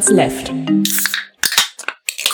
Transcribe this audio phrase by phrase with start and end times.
[0.00, 0.50] Minutes Left.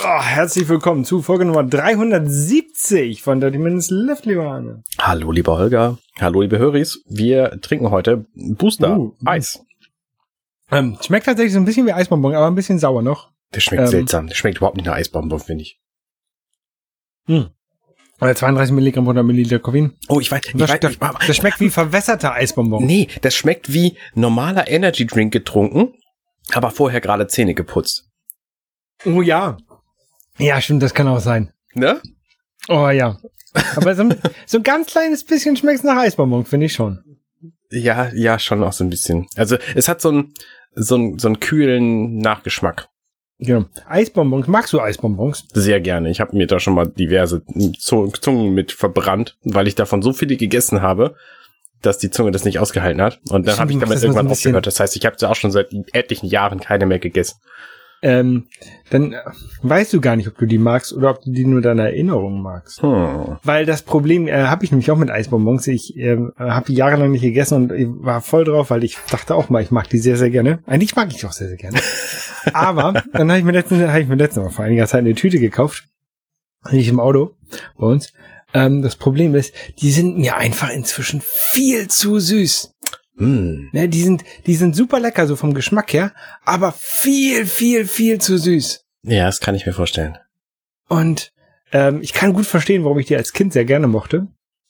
[0.05, 4.85] Oh, herzlich willkommen zu Folge Nummer 370 von 30 Minutes Left, lieber Arne.
[5.01, 5.99] Hallo, lieber Holger.
[6.21, 7.03] Hallo, liebe Höris.
[7.09, 9.17] Wir trinken heute Booster Uh.
[9.25, 9.65] Eis.
[10.71, 13.31] Ähm, schmeckt tatsächlich so ein bisschen wie Eisbonbon, aber ein bisschen sauer noch.
[13.53, 13.89] Der schmeckt Ähm.
[13.89, 14.27] seltsam.
[14.29, 15.81] Der schmeckt überhaupt nicht nach Eisbonbon, finde ich.
[17.27, 17.49] Hm.
[18.21, 19.93] Äh, 32 Milligramm 100 Milliliter Koffein.
[20.09, 22.87] Oh, ich weiß, ich Das, weiß, das, das schmeckt wie verwässerter Eisbonbon.
[22.87, 25.95] Nee, das schmeckt wie normaler Energy Drink getrunken,
[26.53, 28.09] aber vorher gerade Zähne geputzt.
[29.05, 29.57] Oh ja.
[30.39, 31.53] Ja, stimmt, das kann auch sein.
[31.75, 32.01] Ne?
[32.69, 33.19] Oh ja.
[33.77, 37.03] Aber so, ein- so ein ganz kleines bisschen schmeckt nach Eisbonbon, finde ich schon.
[37.71, 39.27] Ja, ja, schon auch so ein bisschen.
[39.37, 40.35] Also, es hat so einen,
[40.75, 42.89] so einen, so einen kühlen Nachgeschmack.
[43.39, 43.67] Genau.
[43.89, 45.47] Eisbonbons, magst du Eisbonbons?
[45.53, 46.11] Sehr gerne.
[46.11, 47.43] Ich habe mir da schon mal diverse
[47.79, 51.17] Zu- Zungen mit verbrannt, weil ich davon so viele gegessen habe,
[51.83, 53.21] dass die Zunge das nicht ausgehalten hat.
[53.31, 54.67] Und dann habe ich damit so irgendwann bisschen- aufgehört.
[54.67, 57.39] Das heißt, ich habe auch schon seit etlichen Jahren keine mehr gegessen.
[58.03, 58.47] Ähm,
[58.91, 59.19] dann äh,
[59.63, 62.43] weißt du gar nicht, ob du die magst oder ob du die nur deiner Erinnerung
[62.43, 62.83] magst.
[62.83, 63.39] Hm.
[63.43, 65.67] Weil das Problem äh, habe ich nämlich auch mit Eisbonbons.
[65.69, 69.35] Ich ähm, habe die jahrelang nicht gegessen und ich war voll drauf, weil ich dachte
[69.35, 70.59] auch mal, ich mag die sehr, sehr gerne.
[70.67, 71.79] Eigentlich mag ich die auch sehr, sehr gerne.
[72.53, 75.15] Aber dann habe ich mir letztens, habe ich mir letztens mal vor einiger Zeit eine
[75.15, 75.85] Tüte gekauft.
[76.71, 77.35] Nicht im Auto
[77.79, 78.13] bei uns.
[78.57, 79.53] Ähm, das Problem ist,
[79.83, 82.75] die sind mir einfach inzwischen viel zu süß.
[83.19, 83.69] Hm.
[83.73, 88.19] Ne, die sind, die sind super lecker, so vom Geschmack her, aber viel, viel, viel
[88.19, 88.83] zu süß.
[89.03, 90.17] Ja, das kann ich mir vorstellen.
[90.89, 91.33] Und
[91.71, 94.27] ähm, ich kann gut verstehen, warum ich die als Kind sehr gerne mochte.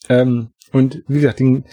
[0.09, 1.65] Ähm, und wie gesagt, den,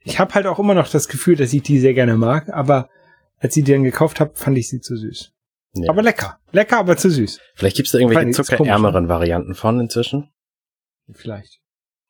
[0.00, 2.90] ich habe halt auch immer noch das Gefühl, dass ich die sehr gerne mag, aber
[3.38, 5.32] als ich die dann gekauft habe, fand ich sie zu süß.
[5.76, 5.88] Ja.
[5.88, 6.38] Aber lecker.
[6.52, 7.40] Lecker, aber zu süß.
[7.54, 10.28] Vielleicht gibt es da irgendwelche ist zuckerärmeren Varianten von inzwischen.
[11.12, 11.60] Vielleicht.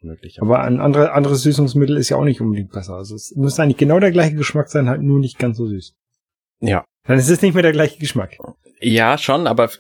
[0.01, 0.41] Möglich.
[0.43, 2.95] Aber ein andere, anderes Süßungsmittel ist ja auch nicht unbedingt besser.
[2.95, 5.95] Also es muss eigentlich genau der gleiche Geschmack sein, halt nur nicht ganz so süß.
[6.61, 6.85] Ja.
[7.05, 8.37] Dann ist es nicht mehr der gleiche Geschmack.
[8.81, 9.71] Ja, schon, aber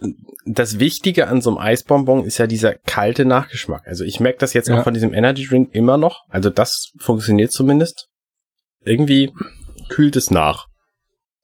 [0.47, 3.86] das Wichtige an so einem Eisbonbon ist ja dieser kalte Nachgeschmack.
[3.86, 4.78] Also ich merke das jetzt Ja.
[4.78, 6.22] auch von diesem Energy Drink immer noch.
[6.28, 8.08] Also das funktioniert zumindest.
[8.82, 9.30] Irgendwie
[9.91, 10.69] kühlt es nach.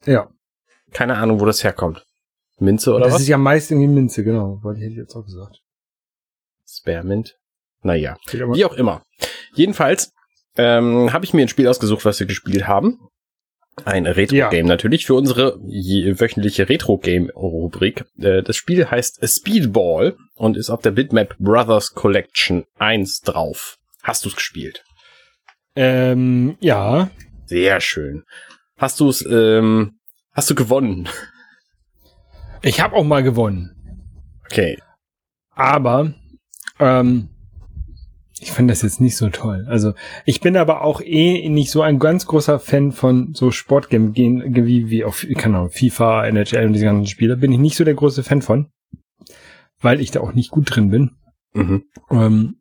[0.06, 0.30] Ja.
[0.92, 2.06] Keine Ahnung, wo das herkommt.
[2.58, 3.22] Minze oder das was?
[3.22, 4.62] ist ja meist irgendwie Minze, genau.
[4.62, 5.60] Wollte ich hätte ich jetzt auch gesagt.
[6.66, 7.36] Spearmint.
[7.82, 9.02] Naja, wie auch immer.
[9.54, 10.12] Jedenfalls
[10.56, 12.98] ähm, habe ich mir ein Spiel ausgesucht, was wir gespielt haben.
[13.84, 18.04] Ein Retro-Game natürlich für unsere wöchentliche Retro-Game-Rubrik.
[18.18, 23.78] Äh, das Spiel heißt Speedball und ist auf der Bitmap Brothers Collection 1 drauf.
[24.02, 24.84] Hast du es gespielt?
[25.76, 27.10] Ähm, ja.
[27.46, 28.24] Sehr schön.
[28.76, 29.98] Hast du es, ähm,
[30.32, 31.08] hast du gewonnen?
[32.62, 33.74] Ich habe auch mal gewonnen.
[34.44, 34.78] Okay.
[35.50, 36.12] Aber
[36.78, 37.28] ähm,
[38.40, 39.66] ich finde das jetzt nicht so toll.
[39.68, 39.92] Also
[40.24, 44.88] ich bin aber auch eh nicht so ein ganz großer Fan von so Sportgames wie,
[44.90, 47.36] wie auf keine Ahnung, FIFA, NHL und diese ganzen Spiele.
[47.36, 48.68] Bin ich nicht so der große Fan von,
[49.80, 51.10] weil ich da auch nicht gut drin bin.
[51.52, 51.84] Mhm.
[52.10, 52.56] Ähm,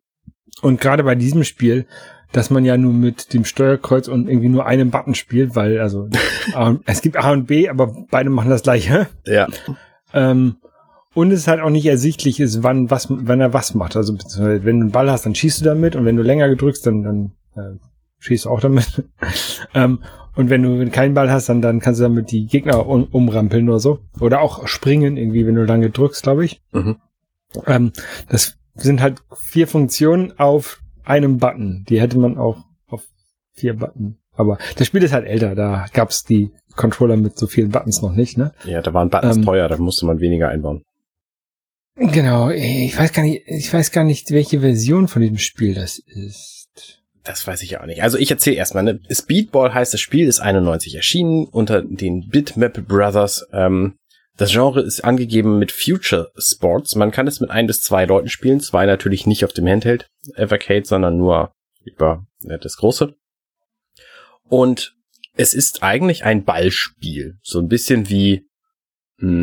[0.62, 1.86] und gerade bei diesem Spiel,
[2.32, 6.08] dass man ja nur mit dem Steuerkreuz und irgendwie nur einem Button spielt, weil also
[6.56, 9.08] und- es gibt A und B, aber beide machen das gleiche.
[9.24, 9.48] Ja.
[10.12, 10.56] Ähm,
[11.14, 13.96] und es halt auch nicht ersichtlich ist, wann was, wann er was macht.
[13.96, 16.86] Also wenn du einen Ball hast, dann schießt du damit und wenn du länger gedrückst,
[16.86, 17.78] dann, dann äh,
[18.18, 19.04] schießt du auch damit.
[19.74, 20.02] ähm,
[20.36, 23.68] und wenn du keinen Ball hast, dann, dann kannst du damit die Gegner um, umrampeln
[23.68, 23.98] oder so.
[24.20, 26.62] Oder auch springen, irgendwie, wenn du lange drückst, glaube ich.
[26.72, 26.96] Mhm.
[27.66, 27.92] Ähm,
[28.28, 31.84] das sind halt vier Funktionen auf einem Button.
[31.88, 33.02] Die hätte man auch auf
[33.52, 34.18] vier Button.
[34.32, 38.12] Aber das Spiel ist halt älter, da gab's die Controller mit so vielen Buttons noch
[38.14, 38.52] nicht, ne?
[38.64, 39.44] Ja, da waren Buttons Ähm.
[39.44, 40.84] teuer, da musste man weniger einbauen.
[42.02, 45.98] Genau, ich weiß gar nicht, ich weiß gar nicht, welche Version von diesem Spiel das
[45.98, 47.02] ist.
[47.24, 48.02] Das weiß ich auch nicht.
[48.02, 48.84] Also ich erzähle erstmal.
[48.84, 49.00] Ne?
[49.10, 53.46] Speedball heißt das Spiel, ist 91 erschienen unter den Bitmap Brothers.
[53.52, 53.98] Ähm,
[54.38, 56.94] das Genre ist angegeben mit Future Sports.
[56.94, 58.60] Man kann es mit ein bis zwei Leuten spielen.
[58.60, 61.52] Zwei natürlich nicht auf dem Handheld Evercade, sondern nur
[61.84, 63.14] über äh, das große.
[64.48, 64.96] Und
[65.36, 67.34] es ist eigentlich ein Ballspiel.
[67.42, 68.48] So ein bisschen wie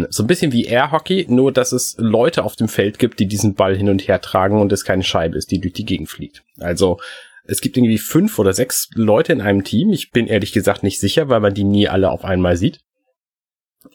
[0.09, 3.53] so ein bisschen wie Airhockey, nur dass es Leute auf dem Feld gibt, die diesen
[3.53, 6.43] Ball hin und her tragen und es keine Scheibe ist, die durch die Gegend fliegt.
[6.59, 6.97] Also
[7.45, 9.91] es gibt irgendwie fünf oder sechs Leute in einem Team.
[9.93, 12.79] Ich bin ehrlich gesagt nicht sicher, weil man die nie alle auf einmal sieht.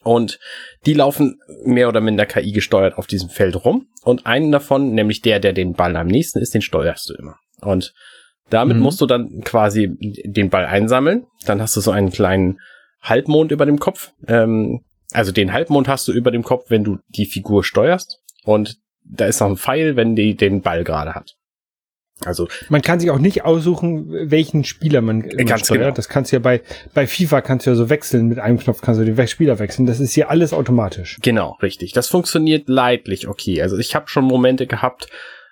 [0.05, 0.39] Und
[0.87, 3.89] die laufen mehr oder minder KI gesteuert auf diesem Feld rum.
[4.03, 7.37] Und einen davon, nämlich der, der den Ball am nächsten ist, den steuerst du immer.
[7.61, 7.93] Und
[8.51, 8.83] damit Mhm.
[8.83, 11.27] musst du dann quasi den Ball einsammeln.
[11.45, 12.59] Dann hast du so einen kleinen
[13.03, 14.13] Halbmond über dem Kopf.
[14.29, 18.21] Ähm, also den Halbmond hast du über dem Kopf, wenn du die Figur steuerst.
[18.45, 21.37] Und da ist noch ein Pfeil, wenn die den Ball gerade hat.
[22.25, 25.83] Also man kann sich auch nicht aussuchen, welchen Spieler man, man ganz steuert.
[25.83, 25.95] genau.
[25.95, 26.61] Das kannst du ja bei
[26.95, 29.87] bei FIFA kannst du ja so wechseln mit einem Knopf kannst du den Spieler wechseln.
[29.87, 31.19] Das ist hier alles automatisch.
[31.23, 31.93] Genau, richtig.
[31.93, 33.63] Das funktioniert leidlich okay.
[33.63, 35.09] Also ich habe schon Momente gehabt,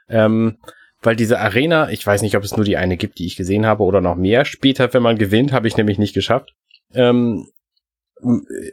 [0.09, 0.59] ähm,
[1.03, 3.67] weil diese Arena, ich weiß nicht, ob es nur die eine gibt, die ich gesehen
[3.67, 4.45] habe oder noch mehr.
[4.45, 6.55] Später, wenn man gewinnt, habe ich nämlich nicht geschafft.
[6.95, 7.49] Ähm,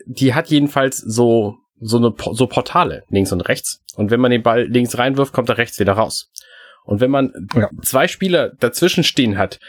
[0.06, 3.82] die hat jedenfalls so so eine so Portale links und rechts.
[3.96, 6.32] Und wenn man den Ball links reinwirft, kommt er rechts wieder raus.
[6.86, 7.70] Und wenn man Ja.
[7.84, 9.60] zwei Spieler dazwischen stehen hat,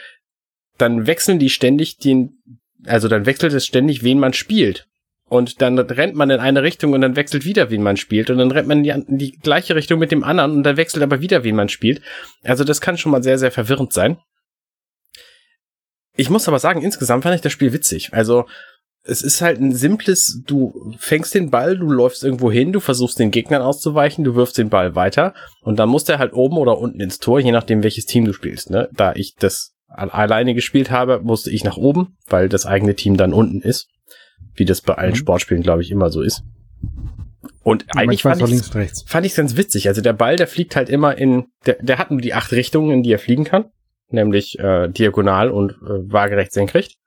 [0.77, 2.39] dann wechseln die ständig den,
[2.85, 4.87] also dann wechselt es ständig, wen man spielt.
[5.25, 8.31] Und dann rennt man in eine Richtung und dann wechselt wieder, wen man spielt.
[8.31, 10.77] Und dann rennt man in die, in die gleiche Richtung mit dem anderen und dann
[10.77, 12.01] wechselt aber wieder, wen man spielt.
[12.43, 14.17] Also das kann schon mal sehr, sehr verwirrend sein.
[16.15, 18.09] Ich muss aber sagen, insgesamt fand ich das Spiel witzig.
[18.13, 18.47] Also
[19.03, 23.17] es ist halt ein simples, du fängst den Ball, du läufst irgendwo hin, du versuchst
[23.19, 26.77] den Gegnern auszuweichen, du wirfst den Ball weiter und dann muss der halt oben oder
[26.77, 28.69] unten ins Tor, je nachdem welches Team du spielst.
[28.69, 28.89] Ne?
[28.93, 33.33] Da ich das alleine gespielt habe, musste ich nach oben, weil das eigene Team dann
[33.33, 33.87] unten ist.
[34.53, 35.15] Wie das bei allen Mhm.
[35.15, 36.43] Sportspielen, glaube ich, immer so ist.
[37.63, 39.03] Und eigentlich fand ich links und rechts.
[39.07, 39.87] fand ich ganz witzig.
[39.87, 42.91] Also der Ball, der fliegt halt immer in, der, der hat nur die acht Richtungen,
[42.91, 43.65] in die er fliegen kann,
[44.09, 46.97] nämlich äh, diagonal und äh, waagerecht senkrecht.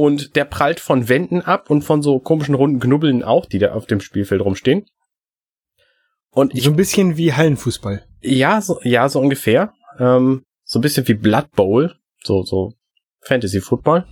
[0.00, 3.72] Und der prallt von Wänden ab und von so komischen runden Knubbeln auch, die da
[3.72, 4.86] auf dem Spielfeld rumstehen.
[6.30, 8.06] Und ich, So ein bisschen wie Hallenfußball.
[8.22, 9.74] ja, so, ja, so ungefähr.
[9.98, 11.94] Ähm, so ein bisschen wie Blood Bowl,
[12.24, 12.72] so, so
[13.20, 14.06] Fantasy Football.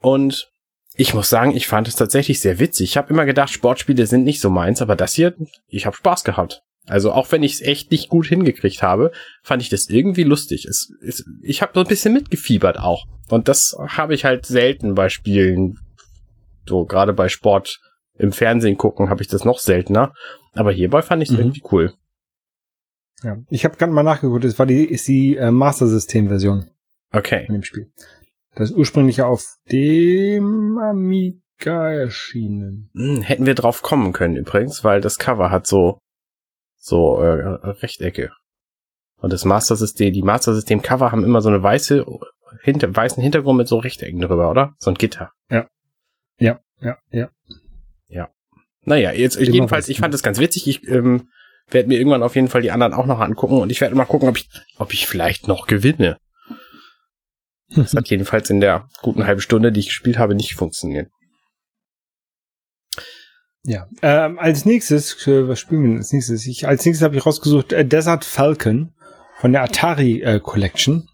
[0.00, 0.50] Und
[0.96, 2.90] ich muss sagen, ich fand es tatsächlich sehr witzig.
[2.90, 5.36] Ich habe immer gedacht, Sportspiele sind nicht so meins, aber das hier,
[5.68, 6.64] ich habe Spaß gehabt.
[6.88, 9.12] Also auch wenn ich es echt nicht gut hingekriegt habe,
[9.42, 10.64] fand ich das irgendwie lustig.
[10.64, 13.04] Es, es, ich habe so ein bisschen mitgefiebert auch.
[13.28, 15.78] Und das habe ich halt selten bei Spielen.
[16.66, 17.80] So gerade bei Sport
[18.18, 20.12] im Fernsehen gucken habe ich das noch seltener.
[20.54, 21.40] Aber hierbei fand ich es Mhm.
[21.40, 21.92] irgendwie cool.
[23.22, 23.36] Ja.
[23.50, 26.70] Ich habe gerade mal nachgeguckt, es war die, ist die äh, Master System Version
[27.12, 27.46] Okay.
[27.46, 27.90] von dem Spiel.
[28.54, 32.90] Das ist ursprünglich ja auf dem Amiga erschienen.
[32.94, 35.98] Hm, hätten wir drauf kommen können übrigens, weil das Cover hat so
[36.78, 37.30] so äh,
[37.82, 38.30] Rechtecke.
[39.20, 42.06] Und das Master System, die Master System Cover haben immer so eine weiße
[42.62, 44.74] hinter, weißen Hintergrund mit so Rechtecken drüber, oder?
[44.78, 45.32] So ein Gitter.
[46.38, 47.28] Ja, ja, ja.
[48.88, 50.66] Naja, jetzt Immer jedenfalls, ich fand das ganz witzig.
[50.66, 51.28] Ich ähm,
[51.70, 54.06] werde mir irgendwann auf jeden Fall die anderen auch noch angucken und ich werde mal
[54.06, 54.48] gucken, ob ich,
[54.78, 56.16] ob ich vielleicht noch gewinne.
[57.74, 61.10] Das hat jedenfalls in der guten halben Stunde, die ich gespielt habe, nicht funktioniert.
[63.64, 63.86] Ja.
[64.02, 66.46] Ähm, als nächstes, äh, was spielen wir denn als nächstes?
[66.46, 68.92] Ich, als nächstes habe ich rausgesucht äh, Desert Falcon
[69.40, 71.08] von der Atari äh, Collection.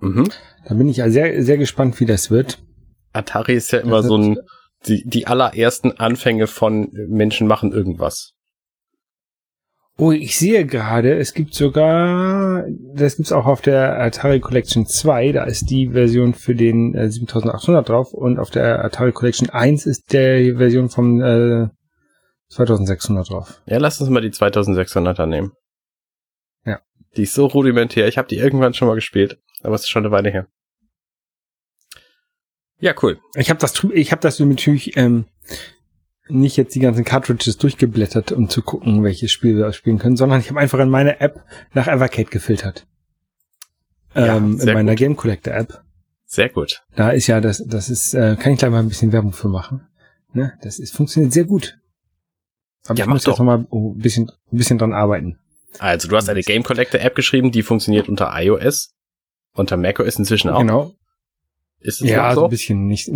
[0.00, 0.28] Mhm.
[0.66, 2.58] Da bin ich ja sehr, sehr gespannt, wie das wird.
[3.12, 4.38] Atari ist ja immer Das so ein,
[4.86, 8.32] die, die allerersten Anfänge von Menschen machen irgendwas.
[9.98, 15.32] Oh, ich sehe gerade, es gibt sogar, das gibt's auch auf der Atari Collection 2,
[15.32, 19.86] da ist die Version für den äh, 7800 drauf und auf der Atari Collection 1
[19.86, 21.68] ist der Version vom äh,
[22.48, 23.60] 2600 drauf.
[23.66, 25.52] Ja, lass uns mal die 2600er nehmen.
[26.64, 26.80] Ja.
[27.16, 28.08] Die ist so rudimentär.
[28.08, 30.46] Ich habe die irgendwann schon mal gespielt, aber es ist schon eine Weile her.
[32.78, 33.18] Ja, cool.
[33.34, 35.24] Ich habe das, ich habe das natürlich ähm,
[36.28, 40.40] nicht jetzt die ganzen Cartridges durchgeblättert, um zu gucken, welches Spiel wir spielen können, sondern
[40.40, 42.86] ich habe einfach in meiner App nach Evercade gefiltert.
[44.14, 44.98] Ja, Ähm, in meiner gut.
[44.98, 45.82] Game Collector App.
[46.26, 46.82] Sehr gut.
[46.96, 49.48] Da ist ja das, das ist, äh, kann ich gleich mal ein bisschen Werbung für
[49.48, 49.86] machen.
[50.32, 50.58] Ne?
[50.62, 51.78] Das ist, funktioniert sehr gut.
[52.88, 53.32] Aber Ja, ich mach muss doch.
[53.32, 55.38] jetzt noch mal oh, ein bisschen, ein bisschen dran arbeiten.
[55.78, 58.94] Also, du hast eine Game Collector App geschrieben, die funktioniert unter iOS,
[59.54, 60.60] unter macOS inzwischen auch.
[60.60, 60.92] Genau.
[61.80, 62.46] Ist es Ja, so so?
[62.46, 63.08] ein bisschen nicht,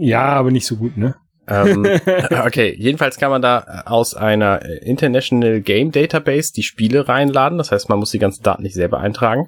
[0.00, 1.14] ja, aber nicht so gut, ne?
[1.46, 1.86] ähm,
[2.44, 7.56] okay, jedenfalls kann man da aus einer äh, International Game Database die Spiele reinladen.
[7.56, 9.46] Das heißt, man muss die ganzen Daten nicht selber eintragen.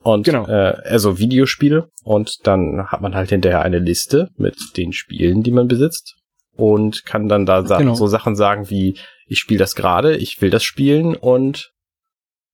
[0.00, 0.46] Und Genau.
[0.46, 1.88] äh, also Videospiele.
[2.04, 6.14] Und dann hat man halt hinterher eine Liste mit den Spielen, die man besitzt.
[6.58, 7.94] Und kann dann da sa Genau.
[7.94, 11.72] so Sachen sagen wie, ich spiele das gerade, ich will das spielen und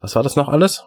[0.01, 0.85] was war das noch alles?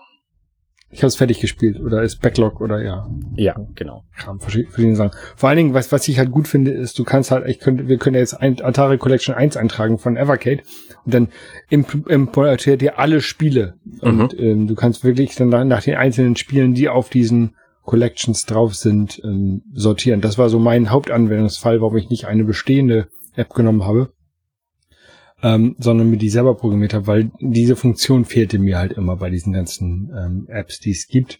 [0.91, 4.03] Ich habe es fertig gespielt oder ist Backlog oder ja, Ja, genau.
[4.15, 5.12] Kram, verschiedene, Sachen.
[5.36, 7.88] Vor allen Dingen, was, was ich halt gut finde, ist, du kannst halt, ich könnte,
[7.89, 10.62] wir können ja jetzt ein Atari Collection 1 eintragen von Evercade
[11.03, 11.27] und dann
[11.71, 13.74] imp- importiert ihr alle Spiele.
[14.00, 17.55] Und ähm, du kannst wirklich dann nach den einzelnen Spielen, die auf diesen
[17.88, 20.22] Collections drauf sind, ähm, sortieren.
[20.22, 24.12] Das war so mein Hauptanwendungsfall, warum ich nicht eine bestehende App genommen habe,
[25.41, 29.29] ähm, sondern mir die selber programmiert habe, weil diese Funktion fehlte mir halt immer bei
[29.32, 31.39] diesen ganzen ähm, Apps, die es gibt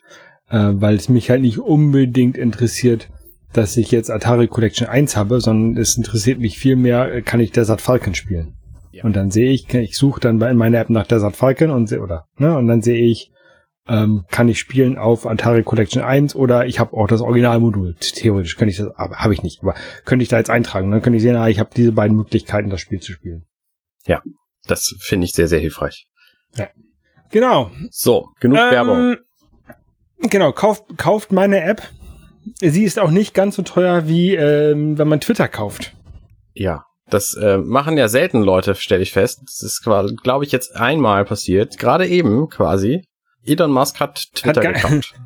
[0.50, 3.10] äh, weil es mich halt nicht unbedingt interessiert,
[3.54, 7.40] dass ich jetzt Atari Collection 1 habe, sondern es interessiert mich viel mehr, äh, kann
[7.40, 8.56] ich Desert Falcon spielen.
[8.92, 9.04] Ja.
[9.04, 11.88] Und dann sehe ich, ich suche dann bei in meiner App nach Desert Falcon und
[11.88, 13.32] sehe, oder, ne, und dann sehe ich,
[13.88, 17.96] ähm, kann ich spielen auf Atari Collection 1 oder ich habe auch das Originalmodul.
[17.96, 19.76] Theoretisch könnte ich das, aber habe ich nicht, aber
[20.06, 20.92] könnte ich da jetzt eintragen.
[20.92, 23.46] Dann könnte ich sehen, ah, ich habe diese beiden Möglichkeiten, das Spiel zu spielen.
[24.06, 24.22] Ja,
[24.68, 26.08] das finde ich sehr, sehr hilfreich.
[26.56, 26.68] Ja.
[27.32, 27.72] Genau.
[27.90, 29.18] So, genug ähm, Werbung.
[30.20, 31.82] Genau, kauft, kauft meine App.
[32.60, 35.94] Sie ist auch nicht ganz so teuer, wie ähm, wenn man Twitter kauft.
[36.54, 39.42] Ja, das äh, machen ja selten Leute, stelle ich fest.
[39.46, 41.78] Das ist, glaube ich, jetzt einmal passiert.
[41.78, 43.04] Gerade eben quasi.
[43.48, 45.16] Elon Musk hat Twitter hat gekauft.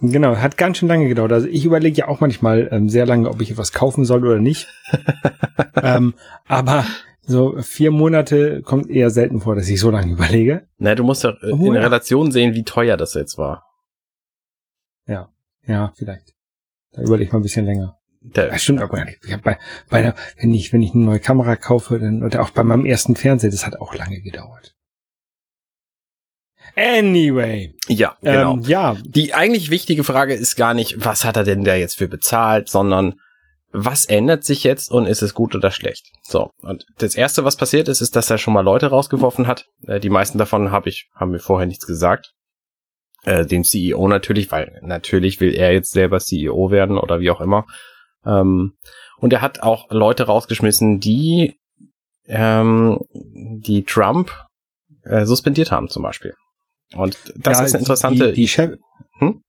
[0.00, 1.32] Genau, hat ganz schön lange gedauert.
[1.32, 4.40] Also ich überlege ja auch manchmal ähm, sehr lange, ob ich etwas kaufen soll oder
[4.40, 4.66] nicht.
[5.82, 6.14] ähm,
[6.46, 6.84] aber
[7.22, 10.66] so vier Monate kommt eher selten vor, dass ich so lange überlege.
[10.78, 11.80] Na, du musst ja äh, oh, in ja.
[11.80, 13.64] Relation sehen, wie teuer das jetzt war.
[15.06, 15.30] Ja,
[15.66, 16.34] ja, vielleicht.
[16.92, 17.98] Da überlege ich mal ein bisschen länger.
[18.20, 19.20] Der, das stimmt aber nicht.
[19.24, 19.58] Ich hab bei,
[19.90, 22.86] bei der, wenn ich, wenn ich eine neue Kamera kaufe, dann, oder auch bei meinem
[22.86, 24.73] ersten Fernseher, das hat auch lange gedauert.
[26.76, 27.74] Anyway.
[27.88, 28.54] Ja, genau.
[28.54, 28.96] Ähm, ja.
[29.04, 32.68] Die eigentlich wichtige Frage ist gar nicht, was hat er denn da jetzt für bezahlt,
[32.68, 33.14] sondern
[33.76, 36.06] was ändert sich jetzt und ist es gut oder schlecht?
[36.22, 36.50] So.
[36.62, 39.66] Und das erste, was passiert ist, ist, dass er schon mal Leute rausgeworfen hat.
[39.86, 42.32] Äh, die meisten davon habe ich, haben mir vorher nichts gesagt.
[43.24, 47.40] Äh, den CEO natürlich, weil natürlich will er jetzt selber CEO werden oder wie auch
[47.40, 47.66] immer.
[48.24, 48.74] Ähm,
[49.18, 51.58] und er hat auch Leute rausgeschmissen, die,
[52.26, 54.30] ähm, die Trump
[55.02, 56.34] äh, suspendiert haben zum Beispiel.
[56.94, 58.28] Und das ja, ist eine interessante.
[58.28, 58.78] Die, die, Chef,
[59.18, 59.42] hm?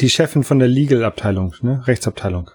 [0.00, 1.82] die Chefin von der Legal-Abteilung, ne?
[1.86, 2.50] Rechtsabteilung.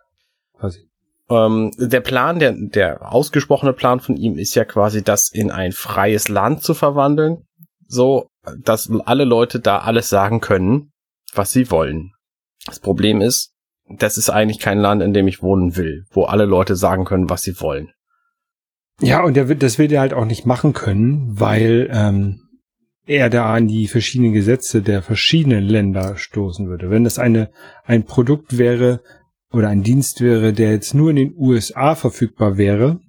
[0.57, 0.87] Quasi.
[1.29, 5.71] Ähm, der Plan, der, der ausgesprochene Plan von ihm ist ja quasi, das in ein
[5.71, 7.45] freies Land zu verwandeln.
[7.87, 8.27] So,
[8.57, 10.91] dass alle Leute da alles sagen können,
[11.33, 12.11] was sie wollen.
[12.65, 13.53] Das Problem ist,
[13.89, 17.29] das ist eigentlich kein Land, in dem ich wohnen will, wo alle Leute sagen können,
[17.29, 17.91] was sie wollen.
[19.01, 22.42] Ja, und der wird, das wird er halt auch nicht machen können, weil ähm,
[23.05, 26.89] er da an die verschiedenen Gesetze der verschiedenen Länder stoßen würde.
[26.89, 27.49] Wenn das eine,
[27.83, 29.01] ein Produkt wäre
[29.51, 32.99] oder ein Dienst wäre, der jetzt nur in den USA verfügbar wäre,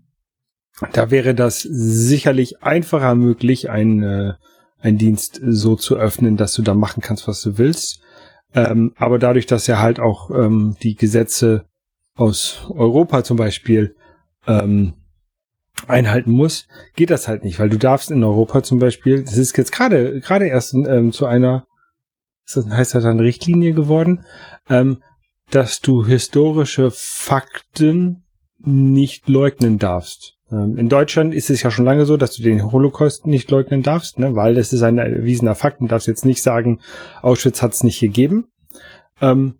[0.92, 4.32] da wäre das sicherlich einfacher möglich, ein, äh,
[4.80, 8.00] ein Dienst so zu öffnen, dass du da machen kannst, was du willst.
[8.54, 11.66] Ähm, aber dadurch, dass er halt auch ähm, die Gesetze
[12.16, 13.94] aus Europa zum Beispiel
[14.46, 14.94] ähm,
[15.88, 19.56] einhalten muss, geht das halt nicht, weil du darfst in Europa zum Beispiel, das ist
[19.56, 21.66] jetzt gerade gerade erst ähm, zu einer,
[22.46, 24.24] ist das, heißt das dann Richtlinie geworden,
[24.68, 25.02] ähm,
[25.50, 28.24] dass du historische Fakten
[28.58, 30.34] nicht leugnen darfst.
[30.50, 33.82] Ähm, in Deutschland ist es ja schon lange so, dass du den Holocaust nicht leugnen
[33.82, 36.80] darfst, ne, weil das ist ein erwiesener Fakt und darfst jetzt nicht sagen,
[37.22, 38.46] Auschwitz hat es nicht gegeben.
[39.20, 39.58] Ähm,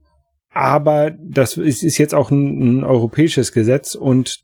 [0.51, 4.44] aber das ist, ist jetzt auch ein, ein europäisches Gesetz und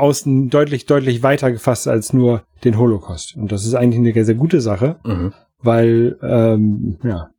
[0.00, 3.36] außen deutlich, deutlich weiter gefasst als nur den Holocaust.
[3.36, 5.32] Und das ist eigentlich eine sehr gute Sache, mhm.
[5.60, 7.30] weil ähm, ja,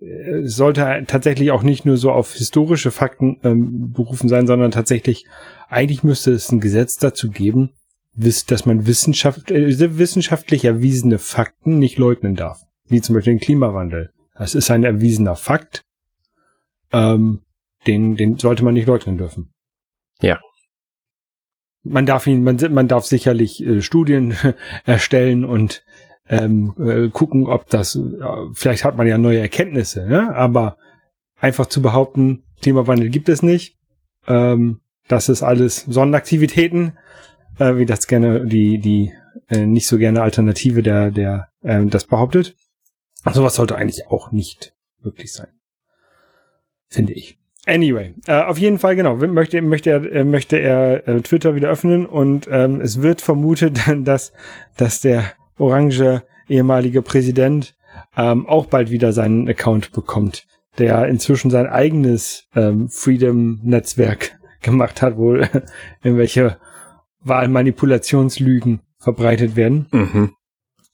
[0.00, 5.26] es sollte tatsächlich auch nicht nur so auf historische Fakten ähm, berufen sein, sondern tatsächlich,
[5.68, 7.70] eigentlich müsste es ein Gesetz dazu geben,
[8.14, 12.62] dass man Wissenschaft, äh, wissenschaftlich erwiesene Fakten nicht leugnen darf.
[12.88, 14.10] Wie zum Beispiel den Klimawandel.
[14.36, 15.82] Das ist ein erwiesener Fakt.
[16.92, 17.40] Ähm,
[17.86, 19.52] den, den sollte man nicht leugnen dürfen.
[21.82, 24.34] Man darf ihn, man, man darf sicherlich äh, Studien
[24.84, 25.82] erstellen und
[26.28, 28.00] ähm, äh, gucken, ob das, äh,
[28.52, 30.34] vielleicht hat man ja neue Erkenntnisse, ne?
[30.34, 30.76] aber
[31.36, 33.78] einfach zu behaupten, Klimawandel gibt es nicht,
[34.28, 36.98] ähm, das ist alles Sonnenaktivitäten,
[37.58, 39.12] äh, wie das gerne die, die
[39.48, 42.54] äh, nicht so gerne Alternative der, der äh, das behauptet.
[43.32, 45.48] Sowas sollte eigentlich auch nicht wirklich sein.
[46.88, 47.39] Finde ich.
[47.70, 51.68] Anyway, äh, auf jeden Fall genau möchte möchte er äh, möchte er äh, Twitter wieder
[51.68, 54.32] öffnen und ähm, es wird vermutet, dass
[54.76, 57.76] dass der orange ehemalige Präsident
[58.16, 60.48] ähm, auch bald wieder seinen Account bekommt,
[60.78, 65.48] der inzwischen sein eigenes ähm, Freedom Netzwerk gemacht hat, wohl
[66.02, 66.56] in welche
[67.20, 69.86] Wahlmanipulationslügen verbreitet werden.
[69.92, 70.34] Mhm.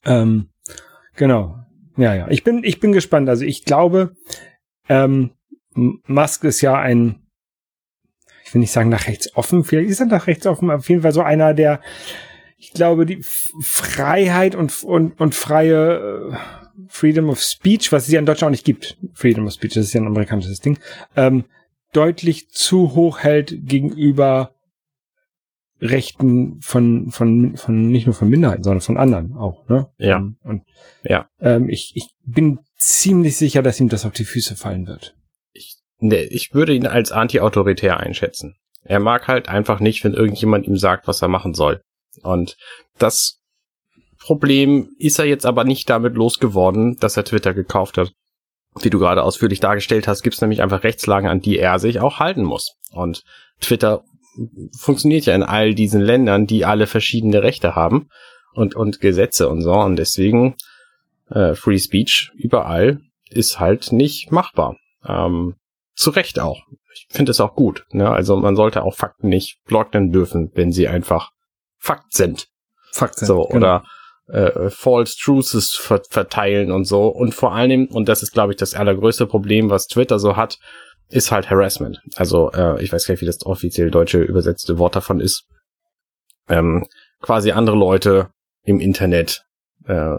[0.05, 0.49] Ähm,
[1.15, 1.57] genau.
[1.97, 2.29] Ja, ja.
[2.29, 3.31] Ich bin ich bin gespannt.
[3.31, 4.15] Also ich glaube,
[4.91, 5.31] ähm,
[5.77, 7.21] Musk ist ja ein,
[8.45, 11.03] ich will nicht sagen nach rechts offen, vielleicht ist er nach rechts offen, auf jeden
[11.03, 11.81] Fall so einer, der,
[12.57, 16.37] ich glaube, die Freiheit und, und, und freie äh,
[16.89, 19.87] Freedom of Speech, was es ja in Deutschland auch nicht gibt, Freedom of Speech, das
[19.87, 20.79] ist ja ein amerikanisches Ding,
[21.17, 21.45] ähm,
[21.93, 24.57] deutlich zu hoch hält gegenüber
[25.81, 29.89] Rechten von, von, von, nicht nur von Minderheiten, sondern von anderen auch, ne?
[29.99, 30.17] Ja.
[30.17, 30.63] Ähm, und,
[31.05, 31.29] ja.
[31.39, 35.15] Ähm, ich, ich bin ziemlich sicher, dass ihm das auf die Füße fallen wird.
[35.99, 38.57] Nee, ich würde ihn als anti-autoritär einschätzen.
[38.85, 41.81] Er mag halt einfach nicht, wenn irgendjemand ihm sagt, was er machen soll.
[42.23, 42.57] Und
[42.99, 43.41] das
[44.19, 48.13] Problem ist er jetzt aber nicht damit losgeworden, dass er Twitter gekauft hat,
[48.83, 52.01] wie du gerade ausführlich dargestellt hast, gibt es nämlich einfach Rechtslagen, an die er sich
[52.01, 52.77] auch halten muss.
[52.91, 53.23] Und
[53.61, 54.05] Twitter
[54.79, 58.09] funktioniert ja in all diesen Ländern, die alle verschiedene Rechte haben
[58.53, 59.73] und, und Gesetze und so.
[59.73, 60.57] Und deswegen
[61.31, 63.01] äh, Free Speech überall
[63.31, 64.77] ist halt nicht machbar.
[65.07, 65.55] Ähm,
[65.97, 66.61] zu Recht auch.
[66.93, 67.85] Ich finde es auch gut.
[67.91, 68.09] Ne?
[68.09, 71.31] Also man sollte auch Fakten nicht blocken dürfen, wenn sie einfach
[71.79, 72.49] Fakt sind.
[72.93, 73.27] Fakt sind.
[73.27, 73.57] So, genau.
[73.57, 73.85] oder
[74.29, 77.09] äh, False Truths ver verteilen und so.
[77.09, 80.59] Und vor allem, und das ist, glaube ich, das allergrößte Problem, was Twitter so hat,
[81.09, 82.01] ist halt Harassment.
[82.17, 85.47] Also, äh, ich weiß gar nicht, wie das offiziell deutsche übersetzte Wort davon ist.
[86.49, 86.87] Ähm,
[87.21, 88.31] quasi andere Leute
[88.65, 89.45] im Internet
[89.87, 90.17] äh,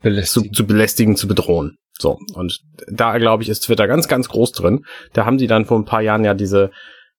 [0.00, 0.52] belästigen.
[0.52, 1.76] Zu, zu belästigen, zu bedrohen.
[1.98, 4.84] So, und da, glaube ich, ist Twitter ganz, ganz groß drin.
[5.12, 6.70] Da haben sie dann vor ein paar Jahren ja diese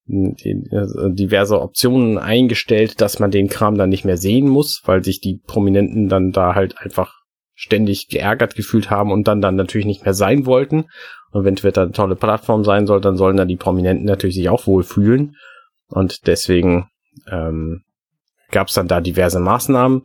[0.08, 5.04] die, also diverse Optionen eingestellt, dass man den Kram dann nicht mehr sehen muss, weil
[5.04, 7.14] sich die Prominenten dann da halt einfach
[7.56, 10.86] ständig geärgert gefühlt haben und dann dann natürlich nicht mehr sein wollten.
[11.32, 14.48] Und wenn Twitter eine tolle Plattform sein soll, dann sollen da die Prominenten natürlich sich
[14.48, 15.36] auch wohlfühlen.
[15.90, 16.88] Und deswegen
[17.30, 17.84] ähm,
[18.52, 20.04] gab es dann da diverse Maßnahmen.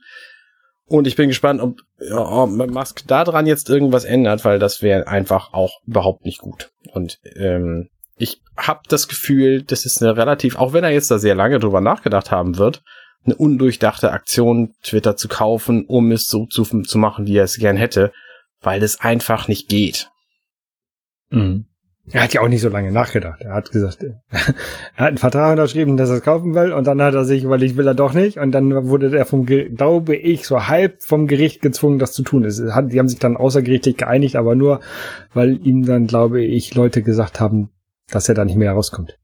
[0.87, 1.81] Und ich bin gespannt, ob,
[2.13, 6.71] ob Musk daran jetzt irgendwas ändert, weil das wäre einfach auch überhaupt nicht gut.
[6.93, 11.19] Und ähm, ich habe das Gefühl, das ist eine relativ, auch wenn er jetzt da
[11.19, 12.83] sehr lange drüber nachgedacht haben wird,
[13.25, 17.57] eine undurchdachte Aktion, Twitter zu kaufen, um es so zu, zu machen, wie er es
[17.57, 18.13] gern hätte,
[18.61, 20.11] weil es einfach nicht geht.
[21.31, 21.67] Mhm.
[22.11, 23.43] Er hat ja auch nicht so lange nachgedacht.
[23.43, 24.45] Er hat gesagt, er
[24.97, 27.63] hat einen Vertrag unterschrieben, dass er es kaufen will, und dann hat er sich, weil
[27.63, 31.29] ich will er doch nicht, und dann wurde er vom, glaube ich, so halb vom
[31.29, 32.43] Gericht gezwungen, das zu tun.
[32.43, 34.81] die haben sich dann außergerichtlich geeinigt, aber nur,
[35.33, 37.71] weil ihm dann, glaube ich, Leute gesagt haben,
[38.11, 39.19] dass er da nicht mehr rauskommt.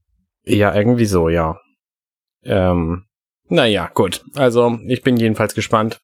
[0.45, 1.59] Ja, irgendwie so, ja.
[2.45, 3.05] Ähm,
[3.49, 4.25] naja, gut.
[4.35, 6.01] Also, ich bin jedenfalls gespannt.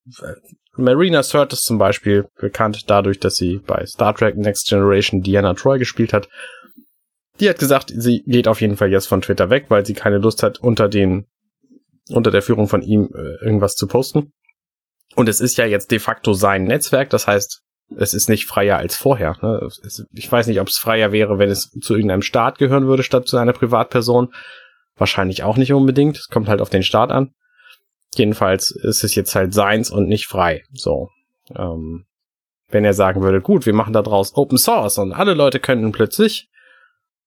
[0.77, 5.79] Marina Sirtis zum Beispiel, bekannt dadurch, dass sie bei Star Trek Next Generation Diana Troy
[5.79, 6.29] gespielt hat,
[7.41, 10.19] die hat gesagt, sie geht auf jeden Fall jetzt von Twitter weg, weil sie keine
[10.19, 11.27] Lust hat, unter den,
[12.09, 14.33] unter der Führung von ihm äh, irgendwas zu posten.
[15.17, 17.63] Und es ist ja jetzt de facto sein Netzwerk, das heißt,
[17.97, 19.37] es ist nicht freier als vorher.
[19.43, 19.69] Ne?
[20.13, 23.29] ich weiß nicht, ob es freier wäre, wenn es zu irgendeinem Staat gehören würde, statt
[23.29, 24.33] zu einer Privatperson.
[24.97, 26.17] Wahrscheinlich auch nicht unbedingt.
[26.17, 27.33] Es kommt halt auf den Staat an.
[28.17, 30.63] Jedenfalls ist es jetzt halt seins und nicht frei.
[30.73, 31.11] So.
[31.55, 32.07] Ähm,
[32.69, 35.93] wenn er sagen würde, gut, wir machen da draus Open Source und alle Leute könnten
[35.93, 36.49] plötzlich.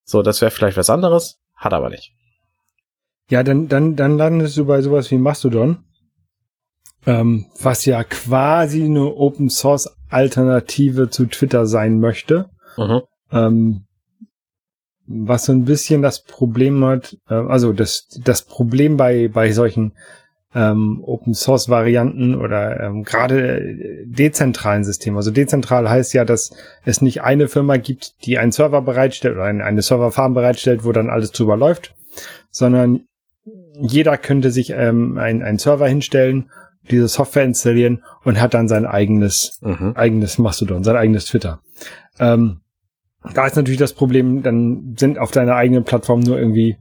[0.08, 1.40] So, das wäre vielleicht was anderes.
[1.54, 2.14] Hat aber nicht.
[3.30, 5.84] Ja, dann, dann, dann landest du bei sowas wie Mastodon
[7.08, 12.50] ähm, was ja quasi eine Open Source Alternative zu Twitter sein möchte.
[12.78, 13.02] Mhm.
[13.32, 13.84] Ähm,
[15.08, 19.94] was so ein bisschen das Problem hat, äh, also das, das Problem bei, bei solchen
[20.56, 25.18] ähm, Open Source Varianten oder ähm, gerade dezentralen Systemen.
[25.18, 26.52] Also dezentral heißt ja, dass
[26.86, 30.92] es nicht eine Firma gibt, die einen Server bereitstellt oder eine, eine Serverfarm bereitstellt, wo
[30.92, 31.96] dann alles drüber läuft,
[32.50, 33.02] sondern
[33.80, 36.50] jeder könnte sich ähm, ein, einen Server hinstellen
[36.90, 39.94] diese Software installieren und hat dann sein eigenes, mhm.
[39.96, 41.60] eigenes Mastodon, sein eigenes Twitter.
[42.20, 42.62] Ähm,
[43.34, 46.78] da ist natürlich das Problem, dann sind auf deiner eigenen Plattform nur irgendwie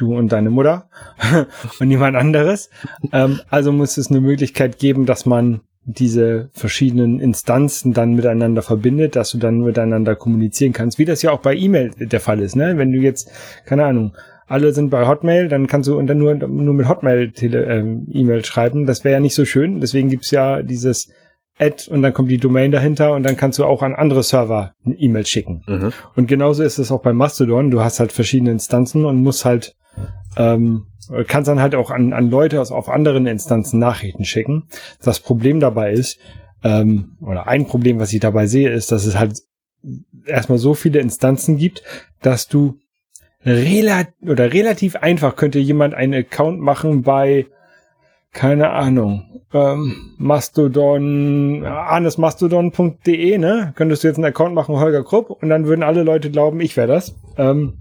[0.00, 0.88] du und deine Mutter
[1.80, 2.70] und niemand anderes.
[3.12, 9.16] Ähm, also muss es eine Möglichkeit geben, dass man diese verschiedenen Instanzen dann miteinander verbindet,
[9.16, 12.56] dass du dann miteinander kommunizieren kannst, wie das ja auch bei E-Mail der Fall ist,
[12.56, 12.76] ne?
[12.76, 13.30] Wenn du jetzt,
[13.64, 14.12] keine Ahnung,
[14.48, 18.44] alle sind bei Hotmail, dann kannst du und dann nur, nur mit Hotmail ähm, E-Mail
[18.44, 18.86] schreiben.
[18.86, 19.80] Das wäre ja nicht so schön.
[19.80, 21.10] Deswegen gibt's ja dieses
[21.58, 24.72] Ad und dann kommt die Domain dahinter und dann kannst du auch an andere Server
[24.84, 25.64] eine E-Mail schicken.
[25.66, 25.92] Mhm.
[26.16, 27.70] Und genauso ist es auch bei Mastodon.
[27.70, 29.74] Du hast halt verschiedene Instanzen und musst halt
[30.38, 30.86] ähm,
[31.26, 34.64] kannst dann halt auch an, an Leute aus auf anderen Instanzen Nachrichten schicken.
[35.02, 36.18] Das Problem dabei ist,
[36.64, 39.42] ähm, oder ein Problem, was ich dabei sehe, ist, dass es halt
[40.26, 41.82] erstmal so viele Instanzen gibt,
[42.22, 42.78] dass du
[43.44, 47.46] relativ oder relativ einfach könnte jemand einen Account machen bei
[48.32, 53.72] keine Ahnung, ähm, Mastodon, anesmastodon.de, ne?
[53.74, 56.76] Könntest du jetzt einen Account machen, Holger Krupp, und dann würden alle Leute glauben, ich
[56.76, 57.14] wäre das.
[57.38, 57.78] Ähm,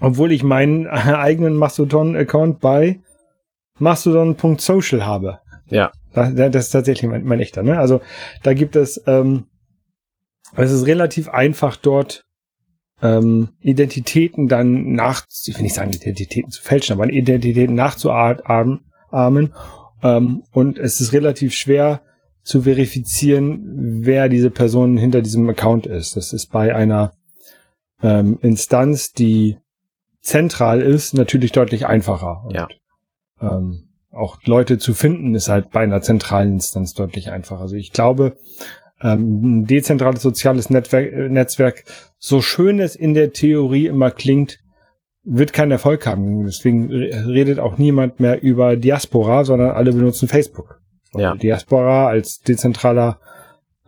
[0.00, 3.00] obwohl ich meinen eigenen Mastodon-Account bei
[3.78, 5.40] mastodon.social habe.
[5.68, 5.92] Ja.
[6.12, 7.78] Das, das ist tatsächlich mein, mein, echter, ne?
[7.78, 8.00] Also
[8.42, 9.44] da gibt es, ähm,
[10.54, 12.24] es ist relativ einfach dort
[13.02, 18.80] ähm, Identitäten dann nach, ich will nicht sagen Identitäten zu fälschen, aber Identitäten nachzuahmen.
[20.02, 22.00] Ähm, und es ist relativ schwer
[22.42, 26.16] zu verifizieren, wer diese Person hinter diesem Account ist.
[26.16, 27.12] Das ist bei einer
[28.02, 29.58] ähm, Instanz, die
[30.26, 32.44] zentral ist, natürlich deutlich einfacher.
[32.44, 32.68] Und, ja.
[33.40, 37.60] ähm, auch Leute zu finden ist halt bei einer zentralen Instanz deutlich einfacher.
[37.60, 38.36] Also ich glaube,
[39.00, 41.84] ähm, ein dezentrales soziales Netzwerk, äh, Netzwerk,
[42.18, 44.58] so schön es in der Theorie immer klingt,
[45.22, 46.44] wird keinen Erfolg haben.
[46.44, 50.80] Deswegen redet auch niemand mehr über Diaspora, sondern alle benutzen Facebook.
[51.14, 51.34] Ja.
[51.34, 53.20] Diaspora als dezentraler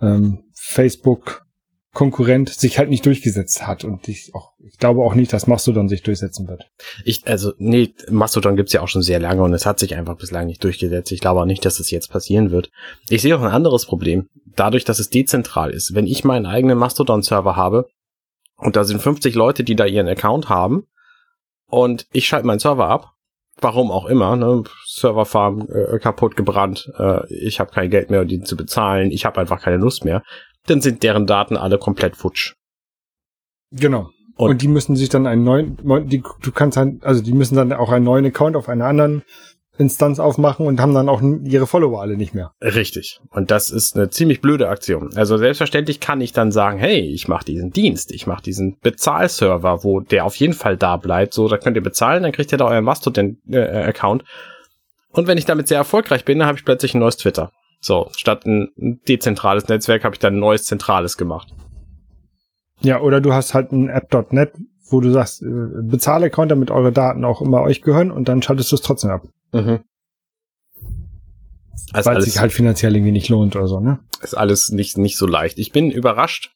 [0.00, 1.46] ähm, Facebook
[1.98, 5.88] Konkurrent sich halt nicht durchgesetzt hat und ich auch ich glaube auch nicht, dass Mastodon
[5.88, 6.70] sich durchsetzen wird.
[7.04, 10.16] Ich also nee, Mastodon gibt's ja auch schon sehr lange und es hat sich einfach
[10.16, 11.10] bislang nicht durchgesetzt.
[11.10, 12.70] Ich glaube auch nicht, dass es jetzt passieren wird.
[13.08, 15.92] Ich sehe auch ein anderes Problem, dadurch, dass es dezentral ist.
[15.92, 17.88] Wenn ich meinen eigenen Mastodon Server habe
[18.58, 20.86] und da sind 50 Leute, die da ihren Account haben
[21.66, 23.14] und ich schalte meinen Server ab,
[23.60, 24.62] warum auch immer, ne?
[24.86, 29.24] Serverfarm äh, kaputt gebrannt, äh, ich habe kein Geld mehr, um die zu bezahlen, ich
[29.24, 30.22] habe einfach keine Lust mehr,
[30.70, 32.54] dann sind deren Daten alle komplett futsch.
[33.70, 34.10] Genau.
[34.36, 37.56] Und, und die müssen sich dann einen neuen, die, du kannst dann, also die müssen
[37.56, 39.22] dann auch einen neuen Account auf einer anderen
[39.78, 42.52] Instanz aufmachen und haben dann auch ihre Follower alle nicht mehr.
[42.60, 43.20] Richtig.
[43.30, 45.10] Und das ist eine ziemlich blöde Aktion.
[45.16, 49.84] Also selbstverständlich kann ich dann sagen, hey, ich mache diesen Dienst, ich mache diesen Bezahlserver,
[49.84, 51.32] wo der auf jeden Fall da bleibt.
[51.34, 54.24] So, da könnt ihr bezahlen, dann kriegt ihr da euren Mastodon-Account.
[55.10, 57.52] Und wenn ich damit sehr erfolgreich bin, dann habe ich plötzlich ein neues Twitter.
[57.80, 61.54] So, statt ein dezentrales Netzwerk habe ich dann ein neues zentrales gemacht.
[62.80, 64.52] Ja, oder du hast halt ein App.net,
[64.90, 68.72] wo du sagst, äh, Bezahle-Account, damit eure Daten auch immer euch gehören und dann schaltest
[68.72, 69.22] du es trotzdem ab.
[69.52, 69.80] Mhm.
[71.92, 74.00] Also Weil es sich halt finanziell irgendwie nicht lohnt oder so, ne?
[74.22, 75.58] Ist alles nicht, nicht so leicht.
[75.58, 76.50] Ich bin überrascht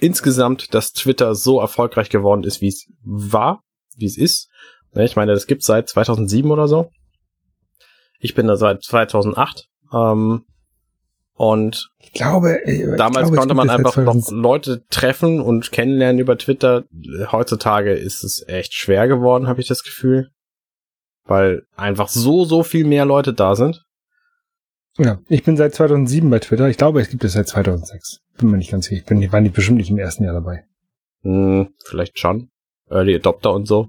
[0.00, 3.62] insgesamt, dass Twitter so erfolgreich geworden ist, wie es war,
[3.96, 4.48] wie es ist.
[4.94, 6.90] Ne, ich meine, das gibt seit 2007 oder so.
[8.18, 9.68] Ich bin da seit 2008.
[9.92, 10.44] Ähm,
[11.42, 16.38] und ich glaube, ich damals glaube, konnte man einfach noch Leute treffen und kennenlernen über
[16.38, 16.84] Twitter.
[17.30, 20.30] Heutzutage ist es echt schwer geworden, habe ich das Gefühl
[21.24, 23.84] weil einfach so, so viel mehr Leute da sind.
[24.98, 26.68] Ja, ich bin seit 2007 bei Twitter.
[26.68, 28.20] Ich glaube, es gibt es seit 2006.
[28.38, 29.00] Bin mir nicht ganz sicher.
[29.00, 30.64] Ich bin, ich war nicht bestimmt nicht im ersten Jahr dabei.
[31.22, 32.50] Hm, vielleicht schon.
[32.90, 33.88] Early Adopter und so.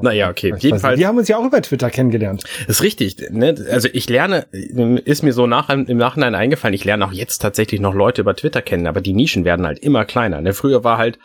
[0.00, 0.54] Naja, okay.
[0.58, 0.98] Jedenfalls.
[0.98, 2.44] Wir haben uns ja auch über Twitter kennengelernt.
[2.66, 3.16] ist richtig.
[3.30, 3.54] Ne?
[3.70, 7.80] Also ich lerne, ist mir so nach, im Nachhinein eingefallen, ich lerne auch jetzt tatsächlich
[7.80, 10.40] noch Leute über Twitter kennen, aber die Nischen werden halt immer kleiner.
[10.40, 10.54] Ne?
[10.54, 11.18] Früher war halt,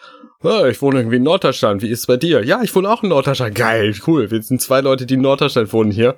[0.44, 2.44] oh, ich wohne irgendwie in Norddeutschland, wie ist es bei dir?
[2.44, 3.56] Ja, ich wohne auch in Norddeutschland.
[3.56, 4.30] Geil, cool.
[4.32, 6.18] Wir sind zwei Leute, die in Norddeutschland wohnen hier.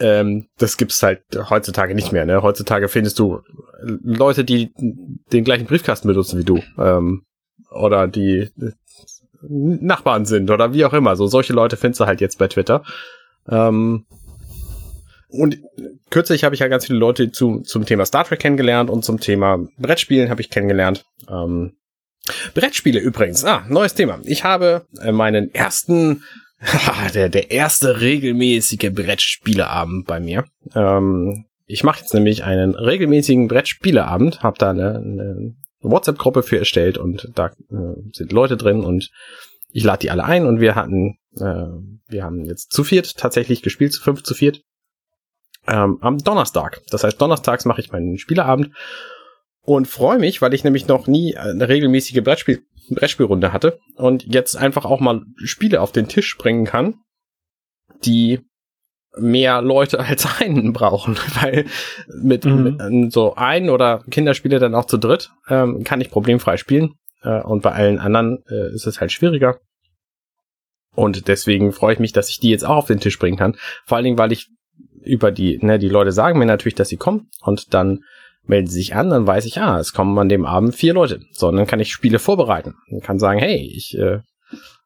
[0.00, 2.24] Ähm, das gibt's halt heutzutage nicht mehr.
[2.24, 2.42] Ne?
[2.42, 3.40] Heutzutage findest du
[3.82, 4.72] Leute, die
[5.32, 6.62] den gleichen Briefkasten benutzen wie du.
[6.78, 7.24] Ähm,
[7.70, 8.48] oder die
[9.48, 11.16] Nachbarn sind oder wie auch immer.
[11.16, 12.82] So solche Leute findest du halt jetzt bei Twitter.
[13.48, 14.06] Ähm,
[15.28, 15.58] und
[16.10, 19.18] kürzlich habe ich ja ganz viele Leute zu, zum Thema Star Trek kennengelernt und zum
[19.18, 21.04] Thema Brettspielen habe ich kennengelernt.
[21.28, 21.76] Ähm,
[22.54, 23.44] Brettspiele übrigens.
[23.44, 24.20] Ah, neues Thema.
[24.24, 26.22] Ich habe äh, meinen ersten,
[27.14, 30.44] der, der erste regelmäßige Brettspieleabend bei mir.
[30.74, 35.54] Ähm, ich mache jetzt nämlich einen regelmäßigen Brettspieleabend, habe da eine, eine
[35.90, 39.10] WhatsApp-Gruppe für erstellt und da äh, sind Leute drin und
[39.70, 41.66] ich lade die alle ein und wir hatten, äh,
[42.08, 44.62] wir haben jetzt zu viert tatsächlich gespielt, zu fünf, zu viert.
[45.66, 46.82] Ähm, am Donnerstag.
[46.90, 48.70] Das heißt, donnerstags mache ich meinen Spieleabend
[49.62, 54.56] und freue mich, weil ich nämlich noch nie eine regelmäßige Brettspiel Brettspielrunde hatte und jetzt
[54.56, 56.96] einfach auch mal Spiele auf den Tisch bringen kann,
[58.04, 58.40] die
[59.18, 61.66] mehr Leute als einen brauchen, weil
[62.08, 62.62] mit, mhm.
[62.62, 66.94] mit ähm, so ein oder Kinderspiele dann auch zu dritt ähm, kann ich problemfrei spielen
[67.22, 69.58] äh, und bei allen anderen äh, ist es halt schwieriger.
[70.94, 73.56] Und deswegen freue ich mich, dass ich die jetzt auch auf den Tisch bringen kann.
[73.84, 74.48] Vor allen Dingen, weil ich
[75.02, 78.04] über die, ne, die Leute sagen mir natürlich, dass sie kommen und dann
[78.46, 81.20] melden sie sich an, dann weiß ich, ah, es kommen an dem Abend vier Leute.
[81.32, 84.20] So, und dann kann ich Spiele vorbereiten und kann sagen, hey, ich äh,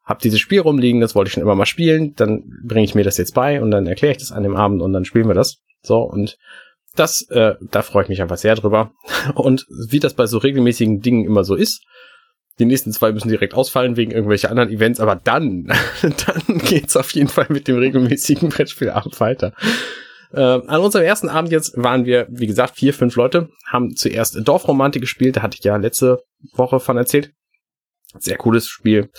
[0.09, 3.03] habe dieses Spiel rumliegen, das wollte ich schon immer mal spielen, dann bringe ich mir
[3.03, 5.35] das jetzt bei und dann erkläre ich das an dem Abend und dann spielen wir
[5.35, 5.59] das.
[5.83, 6.37] So, und
[6.95, 8.91] das, äh, da freue ich mich einfach sehr drüber.
[9.35, 11.85] Und wie das bei so regelmäßigen Dingen immer so ist,
[12.57, 15.67] die nächsten zwei müssen direkt ausfallen wegen irgendwelcher anderen Events, aber dann,
[16.01, 19.53] dann geht's auf jeden Fall mit dem regelmäßigen Brettspielabend weiter.
[20.33, 24.37] Äh, an unserem ersten Abend jetzt waren wir, wie gesagt, vier, fünf Leute, haben zuerst
[24.45, 27.31] Dorfromantik gespielt, da hatte ich ja letzte Woche von erzählt.
[28.17, 29.09] Sehr cooles Spiel.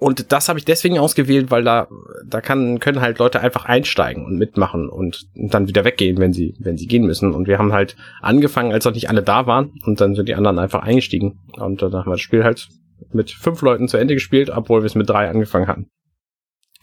[0.00, 1.86] Und das habe ich deswegen ausgewählt, weil da,
[2.24, 6.56] da kann, können halt Leute einfach einsteigen und mitmachen und dann wieder weggehen, wenn sie,
[6.58, 7.34] wenn sie gehen müssen.
[7.34, 10.34] Und wir haben halt angefangen, als noch nicht alle da waren und dann sind die
[10.34, 11.38] anderen einfach eingestiegen.
[11.52, 12.66] Und dann haben wir das Spiel halt
[13.12, 15.90] mit fünf Leuten zu Ende gespielt, obwohl wir es mit drei angefangen hatten.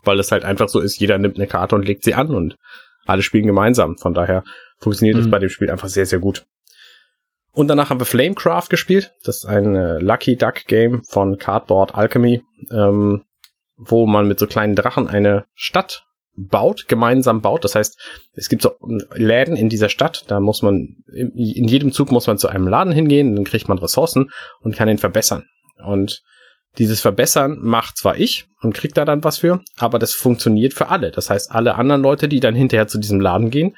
[0.03, 2.55] Weil es halt einfach so ist, jeder nimmt eine Karte und legt sie an und
[3.07, 3.97] alle spielen gemeinsam.
[3.97, 4.43] Von daher
[4.77, 5.31] funktioniert es mhm.
[5.31, 6.45] bei dem Spiel einfach sehr, sehr gut.
[7.57, 9.15] Und danach haben wir Flamecraft gespielt.
[9.23, 13.23] Das ist ein äh, Lucky Duck Game von Cardboard Alchemy, ähm,
[13.77, 17.63] wo man mit so kleinen Drachen eine Stadt baut, gemeinsam baut.
[17.63, 17.99] Das heißt,
[18.33, 18.73] es gibt so
[19.15, 22.93] Läden in dieser Stadt, da muss man, in jedem Zug muss man zu einem Laden
[22.93, 24.29] hingehen, dann kriegt man Ressourcen
[24.61, 25.47] und kann ihn verbessern.
[25.83, 26.21] Und
[26.77, 30.89] dieses Verbessern macht zwar ich und kriegt da dann was für, aber das funktioniert für
[30.89, 31.09] alle.
[31.09, 33.75] Das heißt, alle anderen Leute, die dann hinterher zu diesem Laden gehen,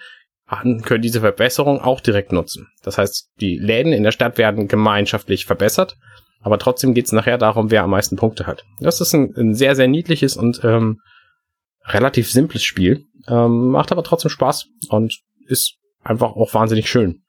[0.84, 2.68] können diese Verbesserung auch direkt nutzen.
[2.84, 5.96] Das heißt, die Läden in der Stadt werden gemeinschaftlich verbessert,
[6.42, 8.64] aber trotzdem geht es nachher darum, wer am meisten Punkte hat.
[8.80, 11.00] Das ist ein, ein sehr, sehr niedliches und ähm,
[11.86, 17.24] relativ simples Spiel, ähm, macht aber trotzdem Spaß und ist einfach auch wahnsinnig schön.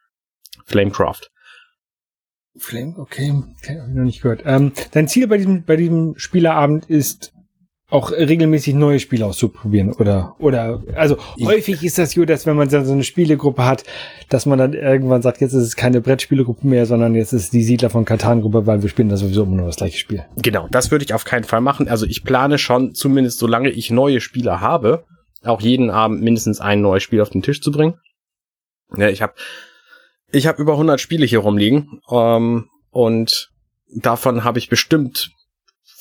[0.64, 1.30] Flamecraft.
[2.56, 4.42] Flame, okay, okay habe ich noch nicht gehört.
[4.44, 7.32] Ähm, dein Ziel bei diesem, bei diesem Spielerabend ist
[7.90, 12.56] auch regelmäßig neue Spiele auszuprobieren oder oder also ich häufig ist das so, dass wenn
[12.56, 13.84] man so eine Spielegruppe hat,
[14.28, 17.64] dass man dann irgendwann sagt, jetzt ist es keine Brettspielegruppe mehr, sondern jetzt ist die
[17.64, 20.24] Siedler von Katan Gruppe, weil wir spielen da sowieso immer nur das gleiche Spiel.
[20.36, 21.88] Genau, das würde ich auf keinen Fall machen.
[21.88, 25.04] Also ich plane schon zumindest solange ich neue Spieler habe,
[25.42, 27.94] auch jeden Abend mindestens ein neues Spiel auf den Tisch zu bringen.
[28.96, 29.34] Ja, ich habe
[30.32, 33.50] ich habe über 100 Spiele hier rumliegen ähm, und
[33.92, 35.30] davon habe ich bestimmt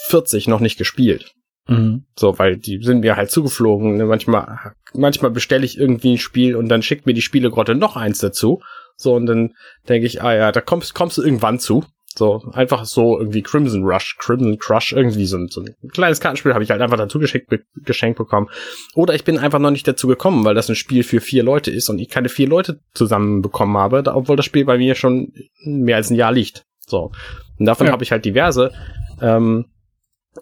[0.07, 1.33] 40 noch nicht gespielt.
[1.69, 2.05] Mhm.
[2.17, 3.97] So, weil die sind mir halt zugeflogen.
[3.97, 4.05] Ne?
[4.05, 8.19] Manchmal, manchmal bestelle ich irgendwie ein Spiel und dann schickt mir die Spielegrotte noch eins
[8.19, 8.61] dazu.
[8.95, 9.53] So, und dann
[9.87, 11.85] denke ich, ah ja, da kommst, kommst du irgendwann zu.
[12.15, 16.53] So, einfach so irgendwie Crimson Rush, Crimson Crush, irgendwie so ein, so ein kleines Kartenspiel
[16.53, 17.49] habe ich halt einfach dazu geschickt,
[17.85, 18.49] geschenkt bekommen.
[18.95, 21.71] Oder ich bin einfach noch nicht dazu gekommen, weil das ein Spiel für vier Leute
[21.71, 24.95] ist und ich keine vier Leute zusammen bekommen habe, da, obwohl das Spiel bei mir
[24.95, 25.31] schon
[25.63, 26.65] mehr als ein Jahr liegt.
[26.85, 27.11] So.
[27.57, 27.93] Und davon ja.
[27.93, 28.73] habe ich halt diverse.
[29.21, 29.65] Ähm,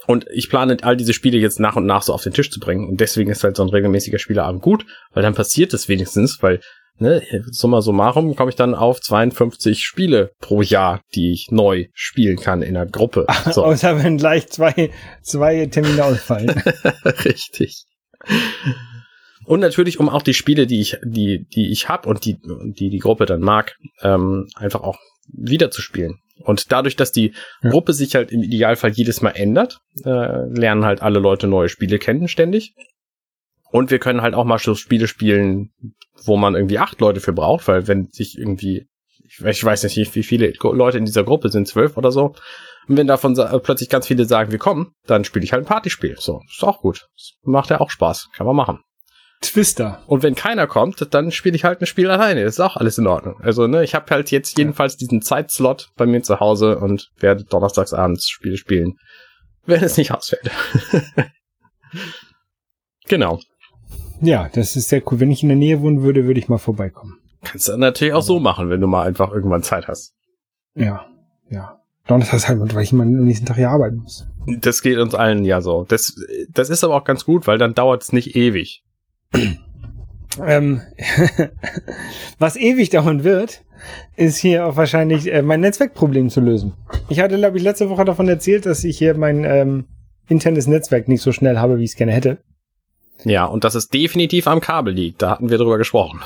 [0.05, 2.59] und ich plane all diese Spiele jetzt nach und nach so auf den Tisch zu
[2.59, 2.87] bringen.
[2.87, 6.59] Und deswegen ist halt so ein regelmäßiger Spieleabend gut, weil dann passiert es wenigstens, weil
[6.99, 7.21] ne,
[7.51, 12.61] summa summarum komme ich dann auf 52 Spiele pro Jahr, die ich neu spielen kann
[12.61, 13.25] in einer Gruppe.
[13.51, 13.63] So.
[13.63, 16.49] Außer wenn gleich zwei, zwei Termine ausfallen.
[17.25, 17.85] Richtig.
[19.45, 22.37] Und natürlich, um auch die Spiele, die ich, die, die ich hab und die,
[22.77, 24.99] die die Gruppe dann mag, ähm, einfach auch
[25.31, 26.19] wieder zu spielen.
[26.39, 27.33] Und dadurch, dass die.
[27.61, 31.99] Gruppe sich halt im Idealfall jedes Mal ändert, äh, lernen halt alle Leute neue Spiele
[31.99, 32.73] kennen ständig.
[33.71, 35.71] Und wir können halt auch mal so Spiele spielen,
[36.23, 38.87] wo man irgendwie acht Leute für braucht, weil wenn sich irgendwie,
[39.25, 42.33] ich weiß nicht, wie viele Leute in dieser Gruppe sind, zwölf oder so.
[42.87, 46.15] Und wenn davon plötzlich ganz viele sagen, wir kommen, dann spiele ich halt ein Partyspiel.
[46.17, 47.07] So, ist auch gut.
[47.43, 48.29] Macht ja auch Spaß.
[48.33, 48.79] Kann man machen.
[49.41, 50.01] Twister.
[50.07, 52.43] Und wenn keiner kommt, dann spiele ich halt ein Spiel alleine.
[52.43, 53.35] Das ist auch alles in Ordnung.
[53.41, 54.99] Also, ne, ich habe halt jetzt jedenfalls ja.
[54.99, 58.95] diesen Zeitslot bei mir zu Hause und werde donnerstags abends Spiele spielen,
[59.65, 60.49] wenn es nicht ausfällt.
[63.07, 63.39] genau.
[64.21, 65.19] Ja, das ist sehr cool.
[65.19, 67.19] Wenn ich in der Nähe wohnen würde, würde ich mal vorbeikommen.
[67.43, 70.13] Kannst du natürlich auch so machen, wenn du mal einfach irgendwann Zeit hast.
[70.73, 71.05] Ja,
[71.49, 71.79] ja.
[72.07, 74.25] Donnerstags halt, weil ich immer am nächsten Tag hier arbeiten muss.
[74.59, 75.85] Das geht uns allen ja so.
[75.87, 76.15] Das,
[76.49, 78.81] das ist aber auch ganz gut, weil dann dauert es nicht ewig.
[80.45, 80.81] ähm,
[82.39, 83.63] was ewig dauern wird,
[84.15, 86.73] ist hier auch wahrscheinlich äh, mein Netzwerkproblem zu lösen.
[87.09, 89.85] Ich hatte, glaube ich, letzte Woche davon erzählt, dass ich hier mein ähm,
[90.27, 92.39] internes Netzwerk nicht so schnell habe, wie ich es gerne hätte.
[93.23, 95.21] Ja, und dass es definitiv am Kabel liegt.
[95.21, 96.21] Da hatten wir drüber gesprochen.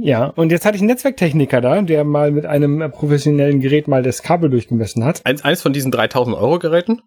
[0.00, 4.02] Ja, und jetzt hatte ich einen Netzwerktechniker da, der mal mit einem professionellen Gerät mal
[4.02, 5.26] das Kabel durchgemessen hat.
[5.26, 7.02] Eins, eins von diesen 3000 Euro Geräten?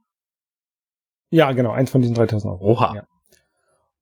[1.30, 2.72] Ja, genau, eins von diesen 3000 Euro.
[2.72, 2.96] Oha.
[2.96, 3.04] Ja.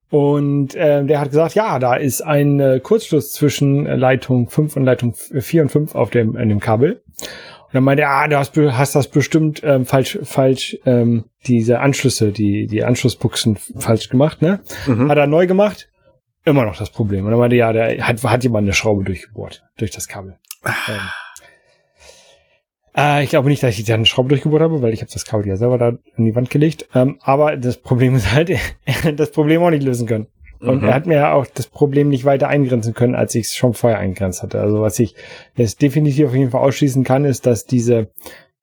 [0.10, 4.84] Und äh, der hat gesagt, ja, da ist ein äh, Kurzschluss zwischen Leitung 5 und
[4.84, 7.04] Leitung 4 und 5 auf dem, in dem Kabel.
[7.70, 11.80] Und dann meinte er, ah, du hast, hast das bestimmt ähm, falsch, falsch, ähm, diese
[11.80, 14.62] Anschlüsse, die, die Anschlussbuchsen falsch gemacht, ne?
[14.88, 15.10] Mhm.
[15.12, 15.88] Hat er neu gemacht,
[16.46, 17.26] immer noch das Problem.
[17.26, 20.38] Und dann meinte ja, der hat, hat jemand eine Schraube durchgebohrt, durch das Kabel.
[20.64, 20.74] Ah.
[20.88, 21.00] ähm,
[23.00, 25.26] äh, ich glaube nicht, dass ich da eine Schraube durchgebohrt habe, weil ich habe das
[25.26, 26.88] Kabel ja selber da in die Wand gelegt.
[26.94, 28.52] Ähm, aber das Problem ist halt,
[29.16, 30.28] das Problem auch nicht lösen können.
[30.60, 30.90] Und mhm.
[30.90, 33.74] er hat mir ja auch das Problem nicht weiter eingrenzen können, als ich es schon
[33.74, 34.60] vorher eingrenzt hatte.
[34.60, 35.16] Also was ich
[35.56, 38.10] jetzt definitiv auf jeden Fall ausschließen kann, ist, dass diese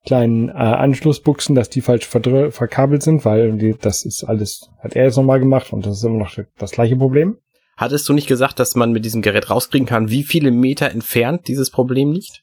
[0.05, 5.05] kleinen äh, Anschlussbuchsen, dass die falsch verkabelt sind, weil die, das ist alles, hat er
[5.05, 7.39] jetzt nochmal gemacht und das ist immer noch das gleiche Problem.
[7.77, 11.49] Hattest du nicht gesagt, dass man mit diesem Gerät rauskriegen kann, wie viele Meter entfernt
[11.49, 12.43] dieses Problem liegt?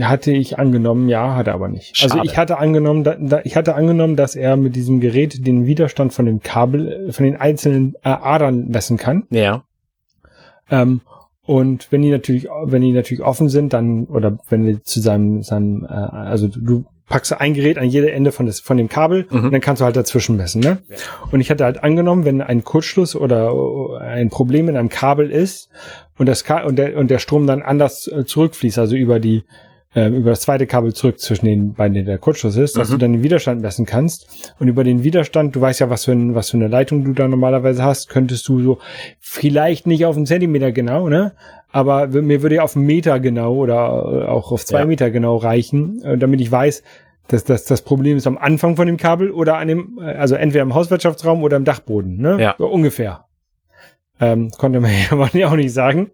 [0.00, 1.96] Hatte ich angenommen, ja, hat er aber nicht.
[1.96, 2.14] Schade.
[2.14, 5.66] Also ich hatte angenommen, da, da, ich hatte angenommen, dass er mit diesem Gerät den
[5.66, 9.24] Widerstand von dem Kabel, von den einzelnen äh, Adern messen kann.
[9.30, 9.64] Ja.
[10.70, 11.02] Ähm,
[11.42, 15.42] und wenn die natürlich, wenn die natürlich offen sind, dann oder wenn wir zu seinem,
[15.42, 19.26] seinem, äh, also du packst ein Gerät an jede Ende von, des, von dem Kabel
[19.30, 19.44] mhm.
[19.44, 20.60] und dann kannst du halt dazwischen messen.
[20.60, 20.78] Ne?
[20.88, 20.96] Ja.
[21.30, 25.68] Und ich hatte halt angenommen, wenn ein Kurzschluss oder ein Problem in einem Kabel ist
[26.18, 29.44] und das Ka und der und der Strom dann anders äh, zurückfließt, also über die
[29.94, 32.92] äh, über das zweite Kabel zurück zwischen den beiden der Kurzschluss ist, dass Mhm.
[32.92, 34.52] du dann den Widerstand messen kannst.
[34.58, 37.12] Und über den Widerstand, du weißt ja, was für, ein, was für eine Leitung du
[37.12, 38.78] da normalerweise hast, könntest du so
[39.20, 41.32] vielleicht nicht auf einen Zentimeter genau, ne?
[41.72, 44.84] Aber mir würde ja auf einen Meter genau oder äh, auch auf zwei Ja.
[44.86, 46.82] Meter genau reichen, äh, damit ich weiß,
[47.28, 50.62] dass, dass das Problem ist am Anfang von dem Kabel oder an dem, also entweder
[50.62, 52.36] im Hauswirtschaftsraum oder im Dachboden, ne?
[52.40, 52.52] Ja.
[52.52, 53.24] Ungefähr.
[54.20, 54.90] Ähm, konnte man
[55.32, 56.10] ja auch nicht sagen.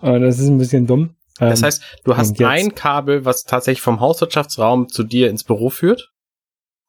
[0.00, 1.16] Äh, das ist ein bisschen dumm.
[1.38, 5.44] Das Ähm, heißt, du hast und ein Kabel, was tatsächlich vom Hauswirtschaftsraum zu dir ins
[5.44, 6.10] Büro führt.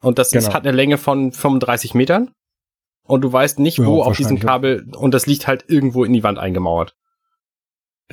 [0.01, 0.55] Und das ist, Genau.
[0.55, 2.31] hat eine Länge von 35 Metern.
[3.07, 4.39] Und du weißt nicht, Ja, wo auf diesem.
[4.39, 6.95] Kabel, und das liegt halt irgendwo in die Wand eingemauert.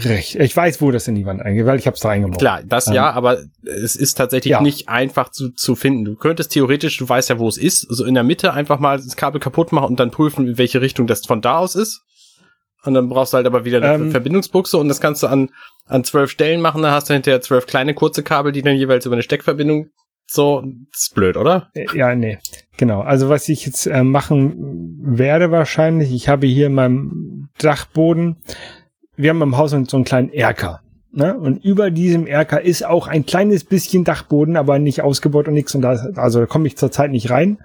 [0.05, 0.37] Recht.
[0.37, 2.39] Ich weiß, wo das in die Wand eingeht, weil ich habe es da eingebaut.
[2.39, 4.61] Klar, das Ähm, ja, aber es ist tatsächlich ja.
[4.61, 6.05] nicht einfach zu, zu finden.
[6.05, 8.99] Du könntest theoretisch, du weißt ja, wo es ist, so in der Mitte einfach mal
[8.99, 12.03] das Kabel kaputt machen und dann prüfen, in welche Richtung das von da aus ist.
[12.85, 15.51] Und dann brauchst du halt aber wieder eine Ähm, Verbindungsbuchse und das kannst du an,
[15.87, 16.83] an zwölf Stellen machen.
[16.83, 19.91] Dann hast du hinterher zwölf kleine kurze Kabel, die dann jeweils über eine Steckverbindung
[20.31, 21.71] so, das ist blöd, oder?
[21.75, 22.39] Äh, Ja, nee.
[22.77, 23.01] Genau.
[23.01, 28.37] Also was ich jetzt äh, machen werde wahrscheinlich, ich habe hier in meinem Dachboden,
[29.19, 30.81] wir haben im Haus so einen kleinen Erker.
[31.11, 31.37] Ne?
[31.37, 35.75] Und über diesem Erker ist auch ein kleines bisschen Dachboden, aber nicht ausgebaut und nichts.
[35.75, 37.59] Und da, also da komme ich zurzeit nicht rein.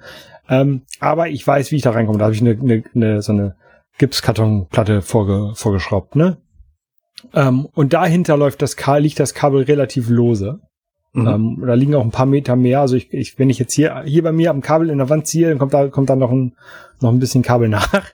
[0.49, 2.17] Ähm, aber ich weiß, wie ich da reinkomme.
[2.17, 3.55] Da habe ich eine, eine, eine, so eine
[3.99, 6.15] Gipskartonplatte vorge, vorgeschraubt.
[6.15, 6.37] Ne?
[7.33, 10.59] Ähm, und dahinter läuft das Kabel, liegt das Kabel relativ lose.
[11.13, 11.27] Mhm.
[11.27, 12.81] Ähm, da liegen auch ein paar Meter mehr.
[12.81, 15.27] Also ich, ich, wenn ich jetzt hier, hier bei mir am Kabel in der Wand
[15.27, 16.55] ziehe, dann kommt da, kommt da noch ein,
[17.01, 18.05] noch ein bisschen Kabel nach.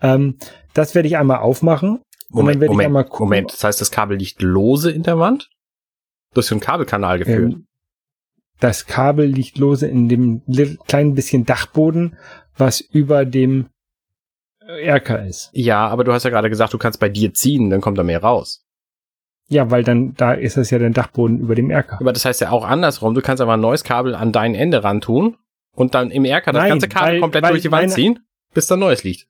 [0.00, 0.36] Ähm,
[0.72, 2.00] das werde ich einmal aufmachen.
[2.30, 3.24] Moment, Moment, gucken.
[3.26, 3.52] Moment.
[3.52, 5.48] Das heißt, das Kabel liegt lose in der Wand?
[6.34, 7.54] Du hast so einen Kabelkanal geführt.
[7.54, 7.66] Ähm,
[8.60, 10.42] das Kabel liegt lose in dem
[10.86, 12.16] kleinen bisschen Dachboden,
[12.56, 13.68] was über dem
[14.66, 15.50] äh, Erker ist.
[15.52, 18.02] ja, aber du hast ja gerade gesagt, du kannst bei dir ziehen, dann kommt da
[18.02, 18.64] mehr raus.
[19.48, 21.98] Ja, weil dann, da ist es ja der Dachboden über dem Erker.
[22.00, 24.84] Aber das heißt ja auch andersrum, du kannst aber ein neues Kabel an dein Ende
[24.84, 25.38] ran tun
[25.74, 27.94] und dann im Erker das Nein, ganze Kabel weil- komplett weil durch die Wand meine-
[27.94, 28.18] ziehen,
[28.52, 29.26] bis da neues liegt.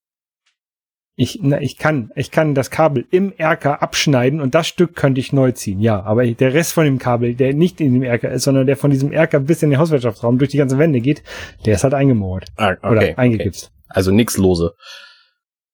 [1.20, 5.20] Ich, na, ich kann, ich kann das Kabel im Erker abschneiden und das Stück könnte
[5.20, 6.00] ich neu ziehen, ja.
[6.04, 8.92] Aber der Rest von dem Kabel, der nicht in dem Erker ist, sondern der von
[8.92, 11.24] diesem Erker bis in den Hauswirtschaftsraum durch die ganze Wände geht,
[11.66, 12.46] der ist halt eingemauert.
[12.54, 13.14] Ah, okay, Oder okay.
[13.16, 13.72] eingegipst.
[13.88, 14.74] Also nix lose.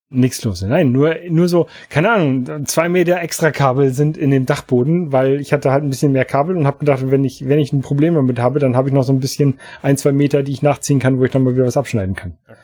[0.09, 0.63] Nichts los.
[0.63, 5.43] Nein, nur, nur so, keine Ahnung, zwei Meter extra Kabel sind in dem Dachboden, weil
[5.43, 7.83] ich hatte halt ein bisschen mehr Kabel und habe gedacht, wenn ich, wenn ich ein
[7.83, 10.63] Problem damit habe, dann habe ich noch so ein bisschen ein, zwei Meter, die ich
[10.63, 12.39] nachziehen kann, wo ich dann mal wieder was abschneiden kann.
[12.49, 12.64] Okay.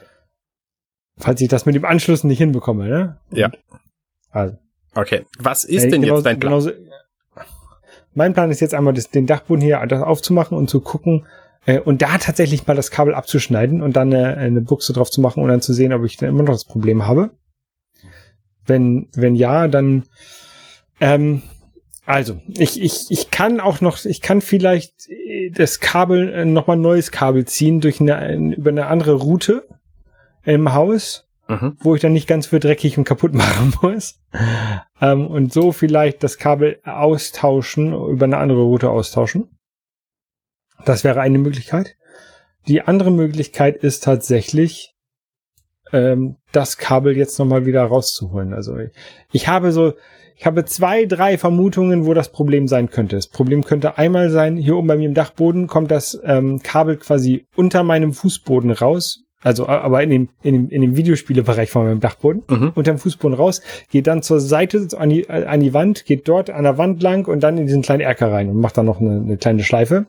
[1.20, 3.16] Falls ich das mit dem Anschluss nicht hinbekomme, ne?
[3.32, 3.50] Ja.
[4.30, 4.56] Also.
[4.94, 5.24] Okay.
[5.38, 6.50] Was ist Ey, denn genauso- jetzt dein Plan?
[6.52, 6.72] genauso-
[8.14, 11.26] mein Plan ist jetzt einmal das, den Dachboden hier aufzumachen und zu gucken
[11.66, 15.20] äh, und da tatsächlich mal das Kabel abzuschneiden und dann eine, eine Buchse drauf zu
[15.20, 17.30] machen und dann zu sehen, ob ich dann immer noch das Problem habe.
[18.66, 20.04] Wenn, wenn ja, dann
[21.00, 21.42] ähm,
[22.06, 26.76] also, ich, ich, ich kann auch noch, ich kann vielleicht äh, das Kabel, äh, nochmal
[26.76, 29.68] ein neues Kabel ziehen durch eine, ein- über eine andere Route
[30.44, 31.76] im Haus Mhm.
[31.80, 34.20] wo ich dann nicht ganz für dreckig und kaputt machen muss.
[35.00, 39.48] Ähm, und so vielleicht das Kabel austauschen, über eine andere Route austauschen.
[40.84, 41.96] Das wäre eine Möglichkeit.
[42.68, 44.94] Die andere Möglichkeit ist tatsächlich,
[45.92, 48.54] ähm, das Kabel jetzt nochmal wieder rauszuholen.
[48.54, 48.90] Also ich,
[49.32, 49.94] ich habe so,
[50.36, 53.16] ich habe zwei, drei Vermutungen, wo das Problem sein könnte.
[53.16, 56.96] Das Problem könnte einmal sein, hier oben bei mir im Dachboden kommt das ähm, Kabel
[56.96, 59.24] quasi unter meinem Fußboden raus.
[59.42, 62.72] Also, aber in dem, in dem, in dem Videospielebereich von meinem Dachboden, Mhm.
[62.74, 66.64] unterm Fußboden raus, geht dann zur Seite an die, an die Wand, geht dort an
[66.64, 69.12] der Wand lang und dann in diesen kleinen Erker rein und macht dann noch eine,
[69.12, 70.06] eine kleine Schleife.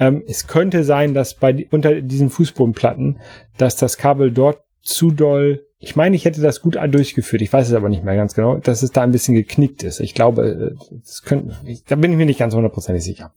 [0.00, 3.18] Ähm, es könnte sein, dass bei unter diesen Fußbodenplatten,
[3.58, 7.68] dass das Kabel dort zu doll, ich meine, ich hätte das gut durchgeführt, ich weiß
[7.68, 10.00] es aber nicht mehr ganz genau, dass es da ein bisschen geknickt ist.
[10.00, 11.54] Ich glaube, äh, das könnte,
[11.88, 13.32] da bin ich mir nicht ganz hundertprozentig sicher.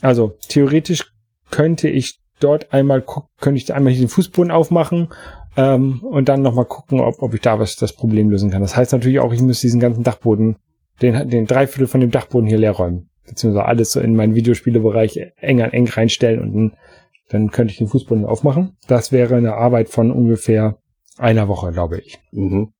[0.00, 1.12] Also, theoretisch
[1.50, 5.08] könnte ich dort einmal gucken, könnte ich einmal hier den Fußboden aufmachen
[5.56, 8.62] ähm, und dann nochmal gucken, ob, ob ich da was das Problem lösen kann.
[8.62, 10.56] Das heißt natürlich auch, ich muss diesen ganzen Dachboden,
[11.00, 13.08] den, den Dreiviertel von dem Dachboden hier leer räumen.
[13.26, 16.76] Beziehungsweise alles so in meinen Videospielebereich eng an eng reinstellen und dann,
[17.28, 18.76] dann könnte ich den Fußboden aufmachen.
[18.88, 20.78] Das wäre eine Arbeit von ungefähr
[21.18, 22.18] einer Woche, glaube ich.
[22.32, 22.72] Mhm.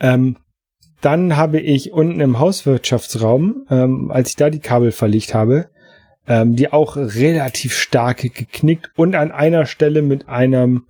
[0.00, 0.36] Ähm,
[1.00, 5.68] dann habe ich unten im Hauswirtschaftsraum, ähm, als ich da die Kabel verlegt habe,
[6.26, 10.86] ähm, die auch relativ stark geknickt und an einer Stelle mit einem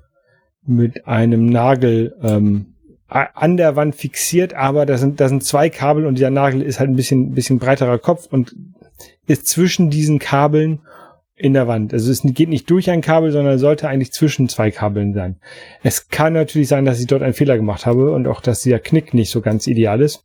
[0.64, 2.74] mit einem Nagel ähm,
[3.08, 6.80] an der Wand fixiert, aber da sind da sind zwei Kabel und dieser Nagel ist
[6.80, 8.54] halt ein bisschen bisschen breiterer Kopf und
[9.26, 10.80] ist zwischen diesen Kabeln
[11.42, 11.92] in der Wand.
[11.92, 15.36] Also es geht nicht durch ein Kabel, sondern sollte eigentlich zwischen zwei Kabeln sein.
[15.82, 18.78] Es kann natürlich sein, dass ich dort einen Fehler gemacht habe und auch, dass dieser
[18.78, 20.24] Knick nicht so ganz ideal ist.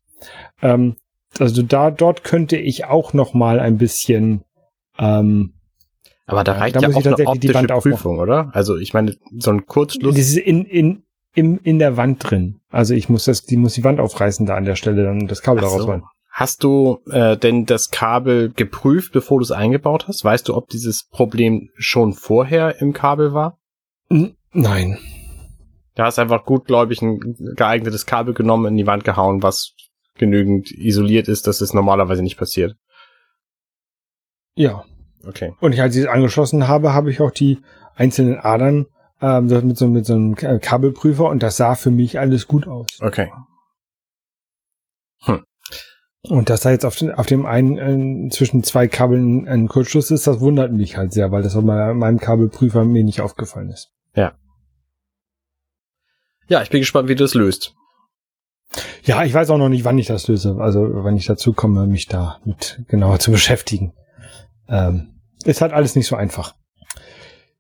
[0.62, 0.96] Ähm,
[1.40, 4.44] also da, dort könnte ich auch noch mal ein bisschen,
[4.98, 5.54] ähm,
[6.26, 8.50] aber da reicht da ja auch eine optische Prüfung, oder?
[8.54, 10.16] Also ich meine, so ein Kurzschluss.
[10.16, 12.60] Das ist in, in, in, in der Wand drin.
[12.70, 15.42] Also ich muss das, die muss die Wand aufreißen da an der Stelle, dann das
[15.42, 16.04] Kabel daraus holen.
[16.30, 20.24] Hast du äh, denn das Kabel geprüft, bevor du es eingebaut hast?
[20.24, 23.58] Weißt du, ob dieses Problem schon vorher im Kabel war?
[24.10, 25.00] Nein.
[25.96, 27.20] Da hast einfach gutgläubig ein
[27.56, 29.74] geeignetes Kabel genommen, in die Wand gehauen, was
[30.16, 32.76] genügend isoliert ist, dass es normalerweise nicht passiert.
[34.58, 34.84] Ja.
[35.26, 35.54] Okay.
[35.60, 37.60] Und ich, als ich es angeschlossen habe, habe ich auch die
[37.96, 38.88] einzelnen Adern
[39.22, 42.88] ähm, mit, so, mit so einem Kabelprüfer und das sah für mich alles gut aus.
[43.02, 43.32] Okay.
[45.22, 45.44] Hm.
[46.24, 50.12] Und dass da jetzt auf, den, auf dem einen äh, zwischen zwei Kabeln ein Kurzschluss
[50.12, 53.92] ist, das wundert mich halt sehr, weil das auf meinem Kabelprüfer mir nicht aufgefallen ist.
[54.16, 54.34] Ja.
[56.48, 57.76] Ja, ich bin gespannt, wie du das löst.
[59.04, 60.58] Ja, ich weiß auch noch nicht, wann ich das löse.
[60.60, 63.94] Also, wann ich dazu komme, mich da mit genauer zu beschäftigen.
[64.70, 66.56] Ähm, ist halt alles nicht so einfach.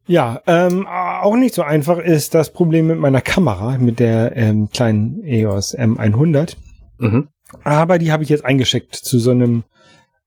[0.07, 4.69] Ja, ähm, auch nicht so einfach ist das Problem mit meiner Kamera, mit der ähm,
[4.69, 6.55] kleinen EOS M100.
[6.97, 7.27] Mhm.
[7.63, 9.63] Aber die habe ich jetzt eingeschickt zu so einem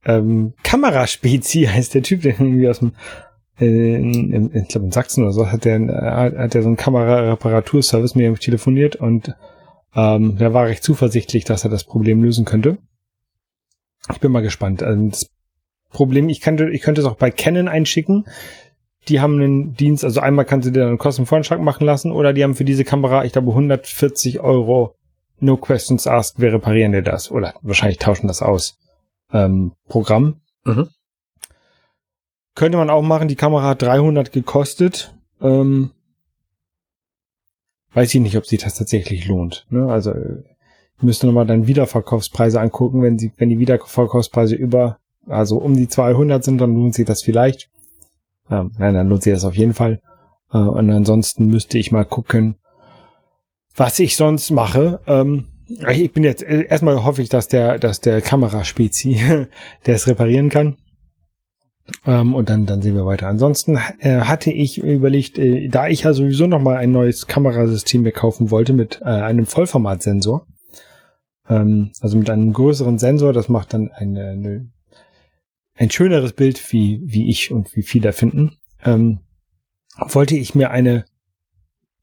[0.04, 2.92] ähm, Kameraspezi, heißt der Typ, der irgendwie aus dem,
[3.58, 6.68] äh, in, in, ich glaube in Sachsen oder so, hat der, äh, hat der so
[6.68, 9.34] einen Kamerareparaturservice mit mir telefoniert und
[9.94, 12.78] ähm, der war recht zuversichtlich, dass er das Problem lösen könnte.
[14.12, 14.82] Ich bin mal gespannt.
[14.82, 15.30] Also das
[15.90, 18.26] Problem, ich könnte, ich könnte es auch bei Canon einschicken.
[19.08, 22.44] Die haben einen Dienst, also einmal kannst du dir einen Kostenvoranschlag machen lassen oder die
[22.44, 24.94] haben für diese Kamera, ich glaube, 140 Euro
[25.40, 27.30] No Questions Asked, wir reparieren dir das.
[27.30, 28.78] Oder wahrscheinlich tauschen das aus.
[29.32, 30.40] Ähm, Programm.
[30.64, 30.88] Mhm.
[32.54, 35.14] Könnte man auch machen, die Kamera hat 300 gekostet.
[35.40, 35.90] Ähm,
[37.94, 39.66] weiß ich nicht, ob sie das tatsächlich lohnt.
[39.70, 39.90] Ne?
[39.90, 40.12] Also
[40.96, 43.02] ich müsste nochmal dann Wiederverkaufspreise angucken.
[43.02, 47.22] Wenn sie, wenn die Wiederverkaufspreise über, also um die 200 sind, dann lohnt sich das
[47.22, 47.70] vielleicht.
[48.50, 50.00] Ähm, nein, dann lohnt sich das auf jeden Fall.
[50.52, 52.56] Äh, und ansonsten müsste ich mal gucken,
[53.76, 55.00] was ich sonst mache.
[55.06, 55.46] Ähm,
[55.90, 59.46] ich bin jetzt äh, erstmal hoffe ich, dass der, dass der Kameraspezi,
[59.86, 60.76] der es reparieren kann.
[62.06, 63.28] Ähm, und dann, dann sehen wir weiter.
[63.28, 68.02] Ansonsten äh, hatte ich überlegt, äh, da ich ja sowieso noch mal ein neues Kamerasystem
[68.02, 70.46] mir kaufen wollte mit äh, einem Vollformatsensor,
[71.48, 74.70] ähm, also mit einem größeren Sensor, das macht dann eine, eine,
[75.80, 79.20] ein schöneres Bild, wie, wie ich und wie viele finden, ähm,
[79.96, 81.06] wollte ich mir eine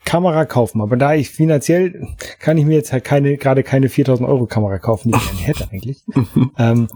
[0.04, 0.82] Kamera kaufen.
[0.82, 2.08] Aber da ich finanziell
[2.40, 5.42] kann ich mir jetzt halt keine, gerade keine 4000 Euro Kamera kaufen, die ich gerne
[5.42, 6.04] hätte eigentlich,
[6.58, 6.88] ähm,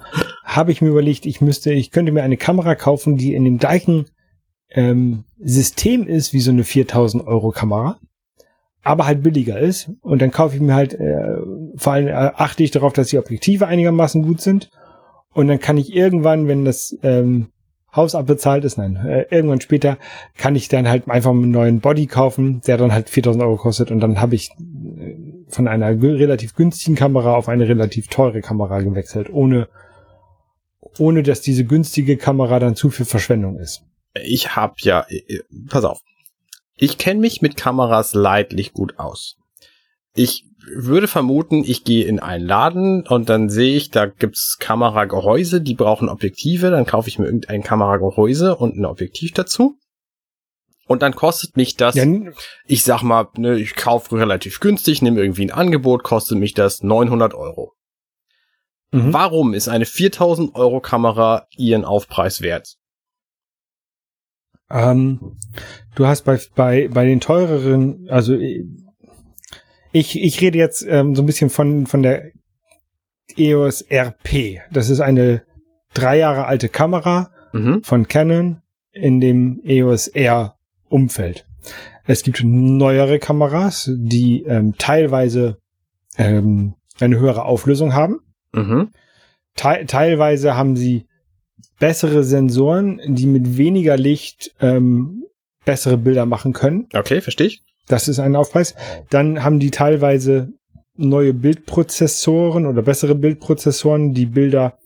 [0.43, 3.59] habe ich mir überlegt, ich müsste, ich könnte mir eine Kamera kaufen, die in dem
[3.59, 4.07] gleichen
[4.71, 7.99] ähm, System ist wie so eine 4000 Euro Kamera,
[8.81, 9.91] aber halt billiger ist.
[10.01, 11.37] Und dann kaufe ich mir halt, äh,
[11.75, 14.71] vor allem äh, achte ich darauf, dass die Objektive einigermaßen gut sind.
[15.33, 17.47] Und dann kann ich irgendwann, wenn das ähm,
[17.95, 19.97] Haus abbezahlt ist, nein, äh, irgendwann später
[20.37, 23.91] kann ich dann halt einfach einen neuen Body kaufen, der dann halt 4000 Euro kostet
[23.91, 25.15] und dann habe ich äh,
[25.49, 29.67] von einer relativ günstigen Kamera auf eine relativ teure Kamera gewechselt, ohne,
[30.99, 33.83] ohne dass diese günstige Kamera dann zu viel Verschwendung ist.
[34.23, 35.99] Ich hab ja, äh, pass auf,
[36.77, 39.37] ich kenne mich mit Kameras leidlich gut aus.
[40.13, 45.61] Ich würde vermuten, ich gehe in einen Laden und dann sehe ich, da gibt's Kameragehäuse,
[45.61, 49.77] die brauchen Objektive, dann kaufe ich mir irgendein Kameragehäuse und ein Objektiv dazu.
[50.87, 52.05] Und dann kostet mich das, ja.
[52.65, 56.83] ich sag mal, ne, ich kaufe relativ günstig, nehme irgendwie ein Angebot, kostet mich das
[56.83, 57.73] 900 Euro.
[58.91, 59.13] Mhm.
[59.13, 62.75] Warum ist eine 4000 Euro Kamera ihren Aufpreis wert?
[64.69, 65.37] Ähm,
[65.95, 68.37] du hast bei, bei, bei den teureren, also
[69.91, 72.31] ich, ich rede jetzt ähm, so ein bisschen von, von der
[73.37, 74.61] EOS RP.
[74.71, 75.43] Das ist eine
[75.93, 77.83] drei Jahre alte Kamera mhm.
[77.83, 78.61] von Canon
[78.91, 80.55] in dem EOS R
[80.89, 81.45] Umfeld.
[82.05, 85.57] Es gibt neuere Kameras, die ähm, teilweise
[86.17, 88.19] ähm, eine höhere Auflösung haben.
[88.53, 88.89] Mhm.
[89.55, 91.05] Te teilweise haben sie
[91.79, 95.23] bessere Sensoren, die mit weniger Licht ähm,
[95.65, 96.87] bessere Bilder machen können.
[96.93, 97.63] Okay, verstehe ich.
[97.87, 98.75] Das ist ein Aufpreis.
[99.09, 100.53] Dann haben die teilweise
[100.95, 104.77] neue Bildprozessoren oder bessere Bildprozessoren, die Bilder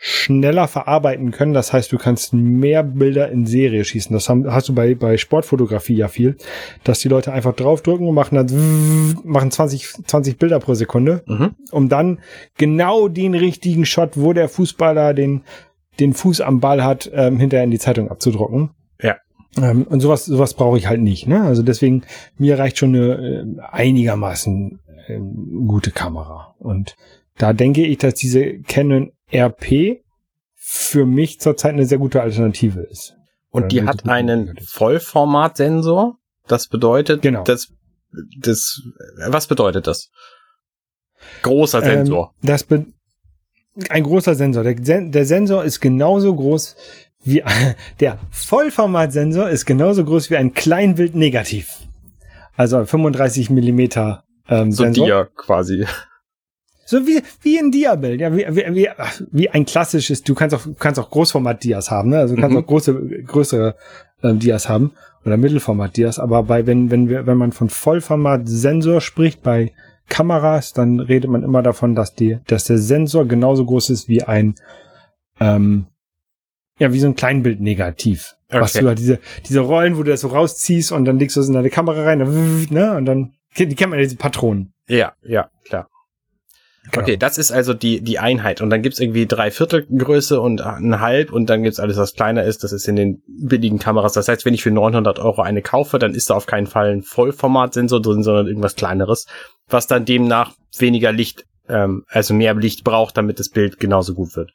[0.00, 1.54] schneller verarbeiten können.
[1.54, 4.14] Das heißt, du kannst mehr Bilder in Serie schießen.
[4.14, 6.36] Das hast du bei, bei Sportfotografie ja viel,
[6.84, 11.56] dass die Leute einfach draufdrücken und machen dann machen 20, 20 Bilder pro Sekunde, mhm.
[11.72, 12.20] um dann
[12.56, 15.42] genau den richtigen Shot, wo der Fußballer den,
[15.98, 18.70] den Fuß am Ball hat, ähm, hinterher in die Zeitung abzudrucken.
[19.62, 21.26] Ähm, und sowas, sowas brauche ich halt nicht.
[21.26, 21.42] Ne?
[21.42, 22.04] Also deswegen,
[22.36, 26.54] mir reicht schon eine äh, einigermaßen äh, gute Kamera.
[26.58, 26.96] Und
[27.36, 30.02] da denke ich, dass diese Canon RP
[30.54, 33.14] für mich zurzeit eine sehr gute Alternative ist.
[33.50, 36.18] Und die hat einen Vollformatsensor.
[36.46, 37.44] Das bedeutet, genau.
[37.44, 37.72] das,
[38.38, 38.82] das,
[39.28, 40.10] was bedeutet das?
[41.42, 42.34] Großer Sensor.
[42.42, 42.86] Ähm, das be
[43.90, 44.64] ein großer Sensor.
[44.64, 46.74] Der, der Sensor ist genauso groß
[47.24, 47.42] wie
[48.00, 51.76] der Vollformatsensor ist genauso groß wie ein Kleinbild negativ.
[52.56, 55.06] Also 35 Millimeter ähm, so Sensor.
[55.06, 55.86] Dia quasi.
[56.86, 58.88] So wie, wie ein Dia-Bild, ja, wie, wie,
[59.30, 62.18] wie ein klassisches, du kannst auch, kannst auch Großformat-Dias haben, ne?
[62.18, 62.62] Also du kannst mhm.
[62.62, 62.94] auch große,
[63.26, 63.74] größere
[64.22, 64.92] ähm, Dias haben
[65.26, 69.72] oder Mittelformat-Dias, aber bei, wenn, wenn wir, wenn man von Vollformat-Sensor spricht, bei
[70.08, 74.22] Kameras, dann redet man immer davon, dass die, dass der Sensor genauso groß ist wie
[74.22, 74.54] ein,
[75.40, 75.88] ähm,
[76.78, 78.36] ja, wie so ein Kleinbild-Negativ.
[78.48, 78.60] Okay.
[78.60, 81.40] Was du halt diese, diese Rollen, wo du das so rausziehst und dann legst du
[81.40, 82.18] es in deine Kamera rein,
[82.70, 82.96] ne?
[82.96, 84.72] Und dann, die kennt man ja diese Patronen.
[84.88, 85.88] Ja, ja, klar.
[86.90, 87.02] Genau.
[87.02, 88.62] Okay, das ist also die, die Einheit.
[88.62, 92.14] Und dann gibt's irgendwie drei Viertel Größe und ein halb und dann gibt's alles, was
[92.14, 92.64] kleiner ist.
[92.64, 94.14] Das ist in den billigen Kameras.
[94.14, 96.90] Das heißt, wenn ich für 900 Euro eine kaufe, dann ist da auf keinen Fall
[96.90, 99.26] ein Vollformatsensor drin, sondern irgendwas kleineres,
[99.68, 104.34] was dann demnach weniger Licht, ähm, also mehr Licht braucht, damit das Bild genauso gut
[104.34, 104.52] wird.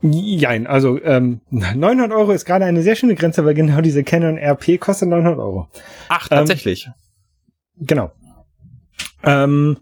[0.00, 4.38] Jein, also ähm, 900 Euro ist gerade eine sehr schöne Grenze, weil genau diese Canon
[4.38, 5.68] RP kostet 900 Euro.
[6.08, 6.86] Ach, tatsächlich?
[6.86, 8.12] Ähm, genau.
[9.22, 9.78] Ähm,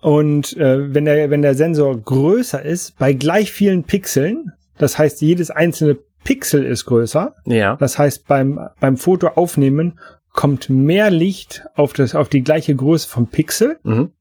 [0.00, 5.20] und äh, wenn, der, wenn der Sensor größer ist, bei gleich vielen Pixeln, das heißt,
[5.20, 7.34] jedes einzelne Pixel ist größer.
[7.46, 7.76] Ja.
[7.76, 9.98] Das heißt, beim, beim Foto aufnehmen
[10.32, 13.78] kommt mehr Licht auf, das, auf die gleiche Größe vom Pixel.
[13.82, 14.12] Mhm.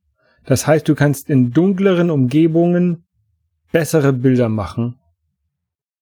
[0.45, 3.06] Das heißt, du kannst in dunkleren Umgebungen
[3.71, 4.99] bessere Bilder machen.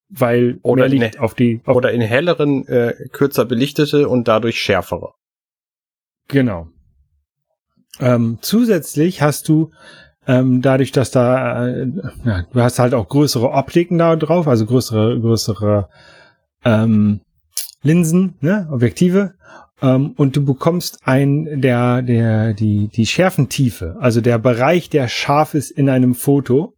[0.08, 1.60] Weil oder in, auf die.
[1.64, 5.14] Auf oder in helleren, äh, kürzer belichtete und dadurch schärfere.
[6.28, 6.68] Genau.
[7.98, 9.72] Ähm, zusätzlich hast du
[10.26, 11.86] ähm, dadurch, dass da, äh,
[12.24, 15.88] ja, du hast halt auch größere Optiken da drauf, also größere, größere
[16.64, 17.20] ähm,
[17.82, 19.34] Linsen, ne, Objektive,
[19.80, 25.54] ähm, und du bekommst ein, der, der, die, die Schärfentiefe, also der Bereich, der scharf
[25.54, 26.74] ist in einem Foto,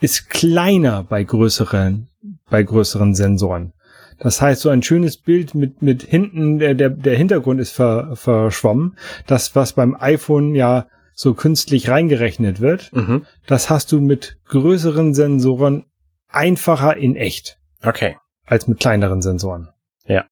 [0.00, 2.08] ist kleiner bei größeren,
[2.50, 3.72] bei größeren Sensoren.
[4.18, 8.16] Das heißt, so ein schönes Bild mit, mit hinten, der, der, der Hintergrund ist ver,
[8.16, 8.96] verschwommen.
[9.26, 13.26] Das, was beim iPhone ja so künstlich reingerechnet wird, mhm.
[13.46, 15.84] das hast du mit größeren Sensoren
[16.28, 17.58] einfacher in echt.
[17.82, 18.16] Okay.
[18.44, 19.68] Als mit kleineren Sensoren.
[20.04, 20.26] Ja.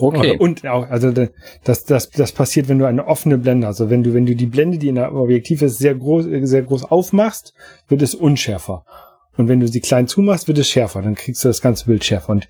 [0.00, 0.36] Okay.
[0.38, 1.10] Und auch, also
[1.64, 4.46] das, das, das passiert, wenn du eine offene Blende, also wenn du, wenn du die
[4.46, 7.52] Blende, die in der Objektiv ist, sehr groß, sehr groß aufmachst,
[7.88, 8.84] wird es unschärfer.
[9.36, 11.02] Und wenn du sie klein zumachst, wird es schärfer.
[11.02, 12.30] Dann kriegst du das ganze Bild schärfer.
[12.30, 12.48] Und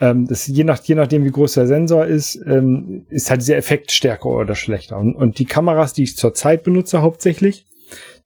[0.00, 3.56] ähm, das je, nach, je nachdem, wie groß der Sensor ist, ähm, ist halt dieser
[3.56, 4.98] Effekt stärker oder schlechter.
[4.98, 7.66] Und, und die Kameras, die ich zurzeit benutze hauptsächlich,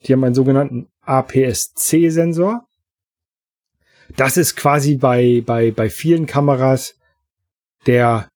[0.05, 2.66] die haben einen sogenannten APS-C-Sensor.
[4.16, 6.95] Das ist quasi bei, bei, bei vielen Kameras
[7.87, 8.29] der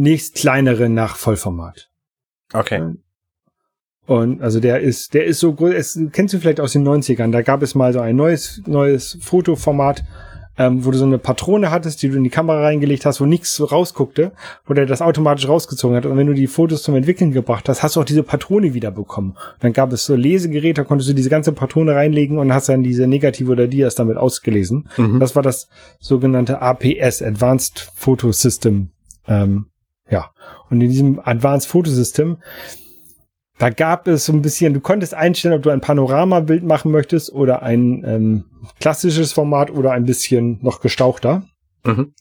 [0.00, 1.90] nächst kleinere nach Vollformat.
[2.52, 2.94] Okay.
[4.06, 7.42] Und also der ist, der ist so groß, kennst du vielleicht aus den 90ern, da
[7.42, 10.02] gab es mal so ein neues, neues Fotoformat,
[10.58, 13.24] ähm, wo du so eine Patrone hattest, die du in die Kamera reingelegt hast, wo
[13.24, 14.32] nichts rausguckte,
[14.66, 16.06] wo der das automatisch rausgezogen hat.
[16.06, 18.90] Und wenn du die Fotos zum Entwickeln gebracht hast, hast du auch diese Patrone wieder
[18.90, 19.36] bekommen.
[19.60, 22.82] dann gab es so Lesegeräte, da konntest du diese ganze Patrone reinlegen und hast dann
[22.82, 24.88] diese Negative oder Dias damit ausgelesen.
[24.96, 25.20] Mhm.
[25.20, 25.68] Das war das
[26.00, 28.90] sogenannte APS, Advanced Photo System.
[29.28, 29.69] Ähm,
[30.10, 30.30] ja.
[30.68, 32.38] Und in diesem Advanced Photo System
[33.60, 37.30] da gab es so ein bisschen, du konntest einstellen, ob du ein Panoramabild machen möchtest
[37.30, 38.44] oder ein ähm,
[38.80, 41.42] klassisches Format oder ein bisschen noch gestauchter.
[41.84, 42.14] Mhm.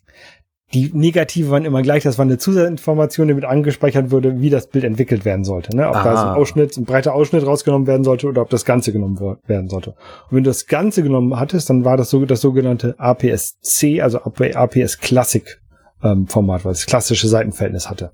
[0.74, 4.68] Die Negative waren immer gleich, das war eine Zusatzinformation, die mit angespeichert wurde, wie das
[4.68, 5.76] Bild entwickelt werden sollte.
[5.76, 5.88] Ne?
[5.88, 6.04] Ob Aha.
[6.04, 9.18] da so ein Ausschnitt, ein breiter Ausschnitt rausgenommen werden sollte oder ob das Ganze genommen
[9.48, 9.92] werden sollte.
[9.92, 14.20] Und wenn du das Ganze genommen hattest, dann war das so das sogenannte APS-C, also
[14.20, 15.60] APS Classic
[16.04, 18.12] ähm, Format, weil es klassische Seitenverhältnis hatte.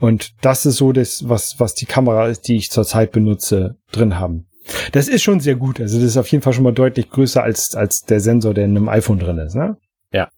[0.00, 4.18] Und das ist so das, was, was die Kamera ist, die ich zurzeit benutze, drin
[4.18, 4.46] haben.
[4.92, 5.80] Das ist schon sehr gut.
[5.80, 8.64] Also das ist auf jeden Fall schon mal deutlich größer als, als der Sensor, der
[8.64, 9.54] in einem iPhone drin ist.
[9.54, 9.76] Ne?
[10.12, 10.28] Ja.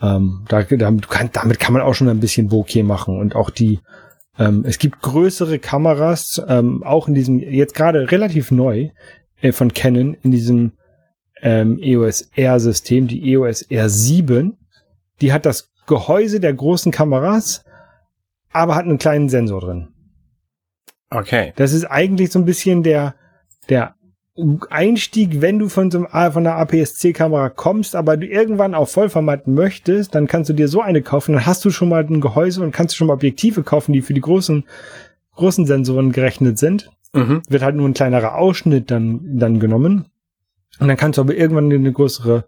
[0.00, 3.50] Ähm, da, damit, kann, damit kann man auch schon ein bisschen Bokeh machen und auch
[3.50, 3.80] die,
[4.38, 8.90] ähm, es gibt größere Kameras, ähm, auch in diesem, jetzt gerade relativ neu,
[9.40, 10.72] äh, von Canon, in diesem
[11.42, 14.52] ähm, EOS R-System, die EOS R7,
[15.20, 17.64] die hat das Gehäuse der großen Kameras,
[18.52, 19.88] aber hat einen kleinen Sensor drin.
[21.10, 21.52] Okay.
[21.56, 23.14] Das ist eigentlich so ein bisschen der,
[23.68, 23.94] der
[24.70, 29.48] Einstieg, wenn du von so einem, von einer APS-C-Kamera kommst, aber du irgendwann auf Vollformat
[29.48, 32.62] möchtest, dann kannst du dir so eine kaufen, dann hast du schon mal ein Gehäuse
[32.62, 34.64] und kannst schon mal Objektive kaufen, die für die großen,
[35.34, 36.90] großen Sensoren gerechnet sind.
[37.12, 37.42] mhm.
[37.48, 40.06] wird halt nur ein kleinerer Ausschnitt dann, dann genommen.
[40.78, 42.44] Und dann kannst du aber irgendwann eine größere,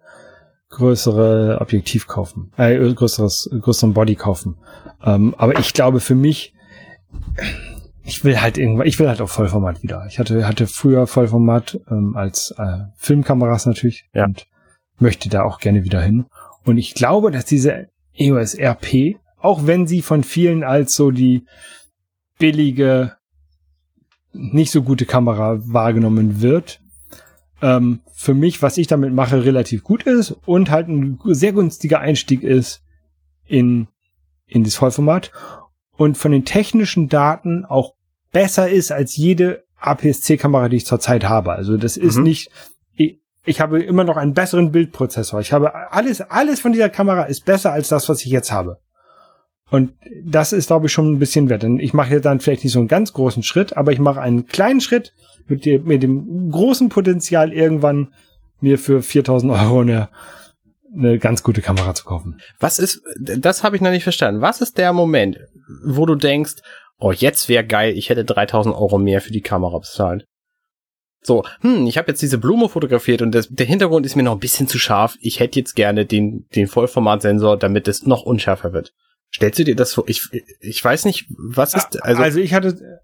[0.70, 4.56] größere Objektiv kaufen, äh, größeres, größeren Body kaufen.
[5.04, 6.54] Ähm, aber ich glaube für mich,
[8.04, 10.06] ich will halt irgendwann, ich will halt auch Vollformat wieder.
[10.08, 14.24] Ich hatte, hatte früher Vollformat ähm, als äh, Filmkameras natürlich ja.
[14.24, 14.46] und
[14.98, 16.26] möchte da auch gerne wieder hin.
[16.64, 21.44] Und ich glaube, dass diese EOS RP, auch wenn sie von vielen als so die
[22.38, 23.16] billige,
[24.32, 26.79] nicht so gute Kamera wahrgenommen wird,
[27.62, 32.00] ähm, für mich, was ich damit mache, relativ gut ist und halt ein sehr günstiger
[32.00, 32.82] Einstieg ist
[33.46, 33.88] in,
[34.46, 35.32] in das Vollformat
[35.96, 37.94] und von den technischen Daten auch
[38.32, 41.52] besser ist als jede APS-C-Kamera, die ich zurzeit habe.
[41.52, 42.24] Also das ist mhm.
[42.24, 42.50] nicht,
[42.94, 45.40] ich, ich habe immer noch einen besseren Bildprozessor.
[45.40, 48.80] Ich habe alles, alles von dieser Kamera ist besser als das, was ich jetzt habe.
[49.70, 49.92] Und
[50.24, 51.62] das ist, glaube ich, schon ein bisschen wert.
[51.62, 54.20] Denn ich mache jetzt dann vielleicht nicht so einen ganz großen Schritt, aber ich mache
[54.20, 55.12] einen kleinen Schritt
[55.46, 58.08] mit, dem, mit dem großen Potenzial irgendwann
[58.60, 60.08] mir für 4000 Euro eine,
[60.94, 62.40] eine ganz gute Kamera zu kaufen.
[62.58, 64.40] Was ist, das habe ich noch nicht verstanden.
[64.40, 65.38] Was ist der Moment,
[65.84, 66.56] wo du denkst,
[66.98, 70.24] oh, jetzt wäre geil, ich hätte 3000 Euro mehr für die Kamera bezahlt?
[71.22, 74.32] So, hm, ich habe jetzt diese Blume fotografiert und das, der Hintergrund ist mir noch
[74.32, 75.16] ein bisschen zu scharf.
[75.20, 78.94] Ich hätte jetzt gerne den, den Vollformatsensor, damit es noch unschärfer wird.
[79.32, 80.04] Stellst du dir das vor?
[80.08, 80.28] Ich,
[80.60, 82.02] ich weiß nicht, was ist.
[82.02, 83.00] Also, also ich hatte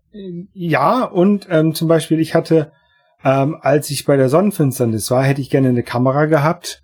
[0.52, 2.72] ja und ähm, zum Beispiel ich hatte,
[3.24, 6.82] ähm, als ich bei der Sonnenfinsternis war, hätte ich gerne eine Kamera gehabt,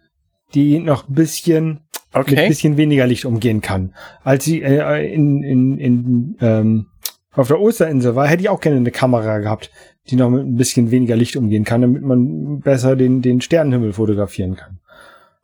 [0.54, 1.80] die noch ein bisschen
[2.12, 2.30] okay.
[2.30, 3.94] mit ein bisschen weniger Licht umgehen kann.
[4.22, 6.86] Als ich äh, in, in, in ähm,
[7.32, 9.70] auf der Osterinsel war, hätte ich auch gerne eine Kamera gehabt,
[10.08, 13.92] die noch mit ein bisschen weniger Licht umgehen kann, damit man besser den, den Sternenhimmel
[13.92, 14.78] fotografieren kann.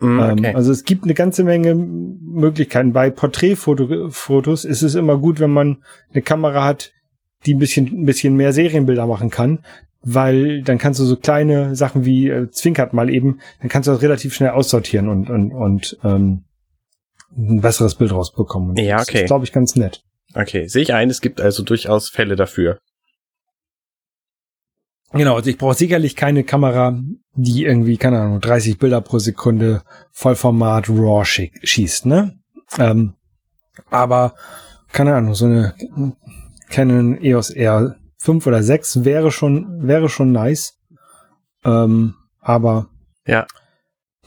[0.01, 0.49] Okay.
[0.49, 2.93] ähm, also es gibt eine ganze Menge Möglichkeiten.
[2.93, 5.83] Bei Porträtfotos ist es immer gut, wenn man
[6.13, 6.93] eine Kamera hat,
[7.47, 9.61] die ein bisschen, ein bisschen mehr Serienbilder machen kann,
[10.03, 13.93] weil dann kannst du so kleine Sachen wie äh, zwinkert mal eben, dann kannst du
[13.93, 16.45] das relativ schnell aussortieren und, und, und ähm,
[17.37, 18.77] ein besseres Bild rausbekommen.
[18.77, 19.13] Ja, okay.
[19.13, 20.03] Das ist, glaube ich, ganz nett.
[20.35, 22.79] Okay, sehe ich ein, es gibt also durchaus Fälle dafür.
[25.13, 26.99] Genau, also ich brauche sicherlich keine Kamera,
[27.35, 29.83] die irgendwie, keine Ahnung, 30 Bilder pro Sekunde
[30.13, 32.39] Vollformat RAW schießt, ne?
[32.79, 33.15] Ähm,
[33.91, 34.35] aber,
[34.93, 35.75] keine Ahnung, so eine
[36.69, 40.79] Canon EOS R 5 oder 6 wäre schon, wäre schon nice.
[41.65, 42.89] Ähm, aber
[43.27, 43.47] ja.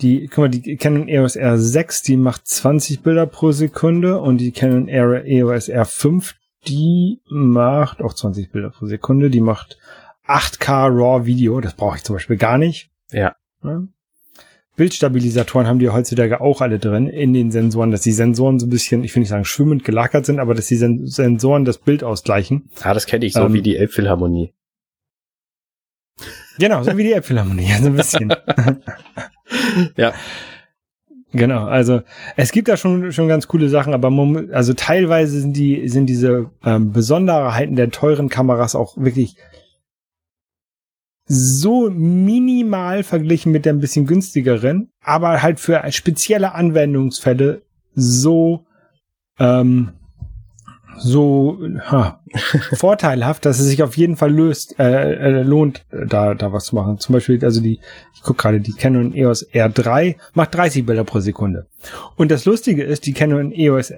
[0.02, 4.52] Die, guck mal, die Canon EOS R6, die macht 20 Bilder pro Sekunde und die
[4.52, 6.34] Canon EOS R5,
[6.68, 9.78] die macht auch 20 Bilder pro Sekunde, die macht
[10.32, 12.90] 8K RAW Video, das brauche ich zum Beispiel gar nicht.
[13.12, 13.36] Ja.
[13.64, 13.84] ja.
[14.78, 18.70] Bildstabilisatoren haben die heutzutage auch alle drin in den Sensoren, dass die Sensoren so ein
[18.70, 22.04] bisschen, ich will nicht sagen schwimmend gelagert sind, aber dass die Sen Sensoren das Bild
[22.04, 22.70] ausgleichen.
[22.84, 24.54] Ja, das kenne ich so ähm, wie die Elbphilharmonie.
[26.58, 28.34] Genau, so wie die Elbphilharmonie, so ein bisschen.
[29.98, 30.14] ja.
[31.34, 32.02] Genau, also
[32.36, 34.12] es gibt da schon schon ganz coole Sachen, aber
[34.52, 39.38] also teilweise sind die sind diese ähm, Besonderheiten der teuren Kameras auch wirklich
[41.26, 47.62] so minimal verglichen mit der ein bisschen günstigeren, aber halt für spezielle Anwendungsfälle
[47.94, 48.66] so
[49.40, 49.94] ähm,
[50.98, 52.22] so ha,
[52.74, 56.76] vorteilhaft, dass es sich auf jeden Fall löst, äh, äh, lohnt, da, da was zu
[56.76, 57.00] machen.
[57.00, 57.80] Zum Beispiel, also die,
[58.14, 61.68] ich gucke gerade, die Canon EOS R3 macht 30 Bilder pro Sekunde.
[62.16, 63.94] Und das Lustige ist, die Canon EOS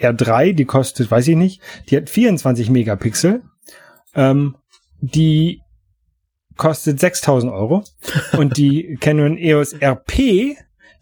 [0.00, 3.42] R3, die kostet, weiß ich nicht, die hat 24 Megapixel.
[4.14, 4.56] Ähm,
[5.00, 5.62] die
[6.60, 7.82] kostet 6000 Euro.
[8.36, 10.56] Und die Canon EOS RP,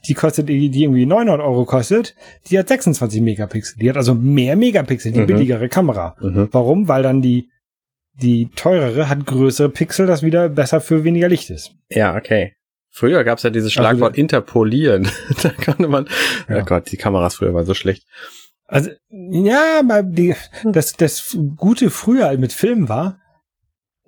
[0.07, 2.15] die kostet, die, die irgendwie 900 Euro kostet,
[2.49, 3.79] die hat 26 Megapixel.
[3.81, 5.27] Die hat also mehr Megapixel, die mhm.
[5.27, 6.17] billigere Kamera.
[6.21, 6.49] Mhm.
[6.53, 6.87] Warum?
[6.87, 7.51] Weil dann die,
[8.15, 11.73] die teurere hat größere Pixel, das wieder besser für weniger Licht ist.
[11.91, 12.55] Ja, okay.
[12.91, 15.11] Früher gab's ja dieses also Schlagwort also, interpolieren.
[15.43, 16.09] da konnte man,
[16.49, 16.61] ja.
[16.61, 18.07] oh Gott, die Kameras früher waren so schlecht.
[18.67, 20.35] Also, ja, die,
[20.65, 23.19] das, das Gute früher mit Film war,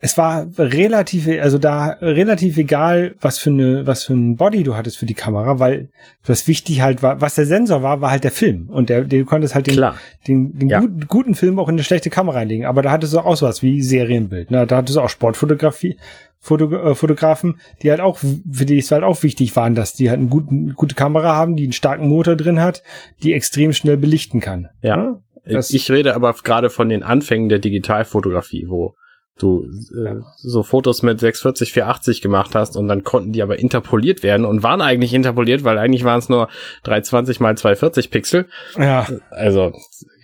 [0.03, 4.75] es war relativ, also da relativ egal, was für eine, was für ein Body du
[4.75, 5.91] hattest für die Kamera, weil
[6.25, 8.71] was wichtig halt war, was der Sensor war, war halt der Film.
[8.71, 9.97] Und der, du konntest halt den, Klar.
[10.27, 10.81] den, den ja.
[10.81, 12.65] gut, guten Film auch in eine schlechte Kamera einlegen.
[12.65, 14.51] Aber da hattest du auch sowas wie Serienbild.
[14.51, 14.67] Ne?
[14.67, 15.99] Da hattest du auch Sportfotografie,
[16.39, 20.09] Foto, äh, Fotografen, die halt auch, für die es halt auch wichtig waren, dass die
[20.09, 22.83] halt eine guten, gute Kamera haben, die einen starken Motor drin hat,
[23.23, 24.71] die extrem schnell belichten kann.
[24.81, 24.97] Ja.
[24.97, 25.21] Ne?
[25.45, 28.95] ich rede aber gerade von den Anfängen der Digitalfotografie, wo
[29.43, 29.65] du
[29.95, 34.45] äh, so Fotos mit 640, 480 gemacht hast und dann konnten die aber interpoliert werden
[34.47, 36.49] und waren eigentlich interpoliert, weil eigentlich waren es nur
[36.85, 38.47] 320 mal 240 Pixel.
[38.77, 39.07] Ja.
[39.31, 39.73] Also,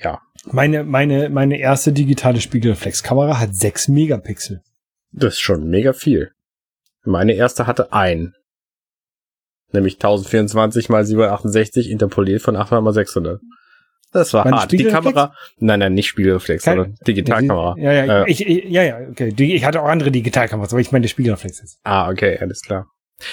[0.03, 0.21] ja.
[0.45, 4.63] Meine, meine, meine erste digitale Spiegelreflexkamera hat 6 Megapixel.
[5.13, 6.33] Das ist schon mega viel.
[7.05, 8.35] Meine erste hatte ein.
[9.73, 13.41] Nämlich 1024 mal 768 interpoliert von 800 mal 600.
[14.17, 14.73] Das war hart.
[14.73, 17.75] Die Kamera, nein, nein, nicht Spiegelreflex, Kein- sondern Digitalkamera.
[17.79, 19.33] Ja, ja, Äh, ich, ja, ja, okay.
[19.37, 21.79] Ich hatte auch andere Digitalkameras, aber ich meine Spiegelreflex ist.
[21.85, 22.87] Ah, okay, alles klar.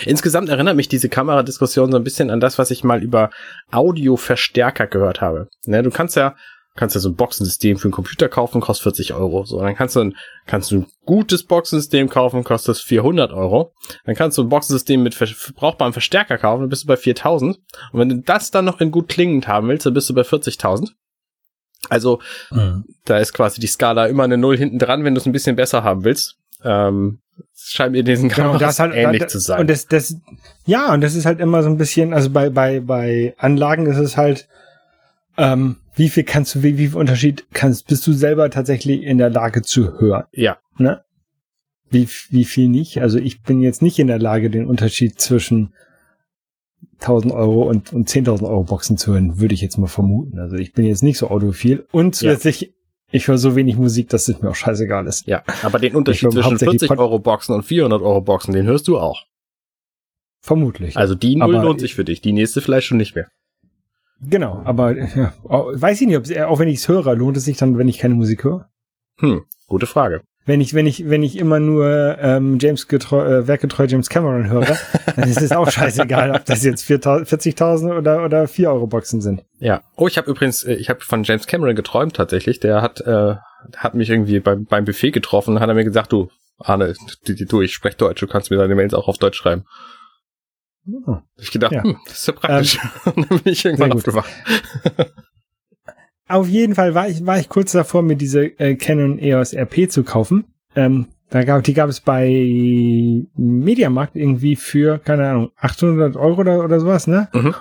[0.06, 3.30] Insgesamt erinnert mich diese Kameradiskussion so ein bisschen an das, was ich mal über
[3.72, 5.50] Audioverstärker gehört habe.
[5.66, 6.36] Ne, du kannst ja,
[6.76, 9.46] kannst ja so ein Boxensystem für einen Computer kaufen, kostet 40 Euro.
[9.46, 10.16] So, dann kannst du ein,
[10.48, 13.74] kannst du ein gutes Boxensystem kaufen, kostet 400 Euro.
[14.06, 15.18] Dann kannst du ein Boxensystem mit
[15.56, 17.58] brauchbarem Verstärker kaufen, dann bist du bei 4000.
[17.92, 20.22] Und wenn du das dann noch in gut klingend haben willst, dann bist du bei
[20.22, 20.90] 40.000.
[21.90, 22.22] Also,
[23.06, 25.56] da ist quasi die Skala immer eine Null hinten dran, wenn du es ein bisschen
[25.56, 26.38] besser haben willst.
[26.64, 27.20] Ähm,
[27.56, 29.62] scheint mir diesen Genau, Kameras das halt, ähnlich da, zu sein.
[29.62, 30.16] Und das, das,
[30.66, 33.98] ja, und das ist halt immer so ein bisschen, also bei, bei, bei Anlagen ist
[33.98, 34.48] es halt,
[35.38, 39.18] ähm, wie viel kannst du, wie, wie viel Unterschied kannst, bist du selber tatsächlich in
[39.18, 41.04] der Lage zu hören, ja, ne?
[41.90, 43.02] Wie, wie viel nicht?
[43.02, 45.74] Also ich bin jetzt nicht in der Lage, den Unterschied zwischen
[47.02, 50.40] 1000 Euro und, und 10.000 Euro Boxen zu hören, würde ich jetzt mal vermuten.
[50.40, 52.74] Also ich bin jetzt nicht so audiophil und zusätzlich,
[53.12, 55.28] ich höre so wenig Musik, dass es mir auch scheißegal ist.
[55.28, 55.44] ja.
[55.62, 58.88] Aber den Unterschied zwischen hauptsächlich 40 Pod- Euro Boxen und 400 Euro Boxen, den hörst
[58.88, 59.26] du auch.
[60.42, 60.98] Vermutlich.
[60.98, 63.28] Also die Null lohnt sich für dich, die nächste vielleicht schon nicht mehr.
[64.30, 67.46] Genau, aber ja, weiß ich nicht, ob es, auch wenn ich es höre, lohnt es
[67.46, 68.70] sich dann, wenn ich keine Musik höre?
[69.20, 70.22] Hm, gute Frage.
[70.46, 74.50] Wenn ich, wenn ich, wenn ich immer nur ähm, James getreu, äh, werkgetreu James Cameron
[74.50, 74.78] höre,
[75.16, 79.22] dann ist es auch scheißegal, ob das jetzt 4.000 40.000 oder oder 4 Euro Boxen
[79.22, 79.44] sind.
[79.60, 79.84] Ja.
[79.96, 82.60] Oh, ich habe übrigens, äh, ich habe von James Cameron geträumt tatsächlich.
[82.60, 83.36] Der hat, äh,
[83.78, 86.94] hat mich irgendwie beim, beim Buffet getroffen, hat er mir gesagt, du, Arne,
[87.26, 89.64] du, du ich spreche Deutsch, du kannst mir deine Mails auch auf Deutsch schreiben.
[90.86, 91.22] Hm.
[91.40, 91.84] Ich gedacht, Ja.
[91.84, 92.80] hm, das ist ja praktisch.
[93.06, 94.30] Und dann bin ich irgendwann aufgewacht.
[96.28, 99.90] Auf jeden Fall war ich, war ich kurz davor, mir diese äh, Canon EOS RP
[99.92, 100.46] zu kaufen.
[100.76, 102.28] Ähm, da gab, die gab es bei
[103.36, 107.28] Mediamarkt irgendwie für, keine Ahnung, 800 Euro oder, oder sowas, ne?
[107.34, 107.56] Mhm.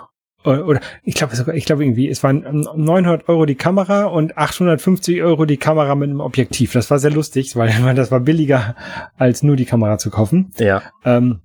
[0.45, 4.05] Oder, oder ich glaube sogar, ich glaube irgendwie, es waren ähm, 900 Euro die Kamera
[4.05, 6.73] und 850 Euro die Kamera mit einem Objektiv.
[6.73, 8.75] Das war sehr lustig, weil das war billiger
[9.17, 10.53] als nur die Kamera zu kaufen.
[10.59, 10.83] Ja.
[11.05, 11.41] Ähm,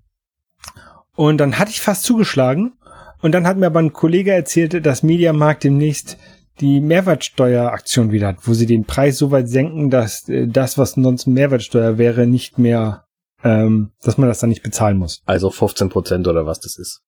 [1.18, 2.74] und dann hatte ich fast zugeschlagen.
[3.22, 6.18] Und dann hat mir aber ein Kollege erzählt, dass Mediamarkt demnächst
[6.61, 10.91] die Mehrwertsteueraktion wieder hat, wo sie den Preis so weit senken, dass äh, das, was
[10.91, 13.05] sonst Mehrwertsteuer wäre, nicht mehr,
[13.43, 15.22] ähm, dass man das dann nicht bezahlen muss.
[15.26, 17.01] Also 15 Prozent oder was das ist.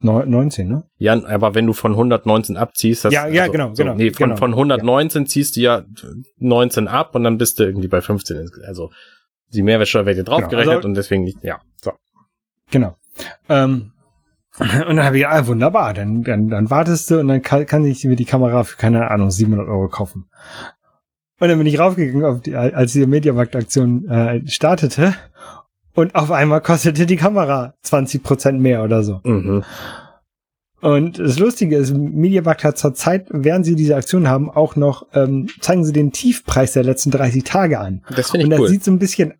[0.00, 0.84] Neu- 19, ne?
[0.98, 4.36] Ja, aber wenn du von 119 abziehst, das, Ja, ja, genau, genau, Nee, von, genau,
[4.36, 5.82] von 119 ziehst du ja
[6.38, 8.48] 19 ab und dann bist du irgendwie bei 15.
[8.64, 8.90] Also
[9.52, 11.60] die Mehrwertsteuer wird dir draufgerechnet Genau, also- und deswegen nicht, ja.
[11.82, 11.92] So.
[12.70, 12.94] Genau.
[13.48, 13.92] Ähm,
[14.58, 17.84] und dann habe ich ah, wunderbar, dann, dann, dann wartest du und dann kann, kann
[17.84, 20.28] ich mir die Kamera für, keine Ahnung, 700 Euro kaufen.
[21.40, 25.14] Und dann bin ich raufgegangen, auf die, als diese Mediamarkt-Aktion äh, startete
[25.94, 29.20] und auf einmal kostete die Kamera 20 Prozent mehr oder so.
[29.22, 29.64] Mhm.
[30.80, 35.06] Und das Lustige ist, Mediamarkt hat zur Zeit, während sie diese Aktion haben, auch noch,
[35.12, 38.04] ähm, zeigen sie den Tiefpreis der letzten 30 Tage an.
[38.14, 38.68] Das finde Und ich das cool.
[38.68, 39.34] sieht so ein bisschen,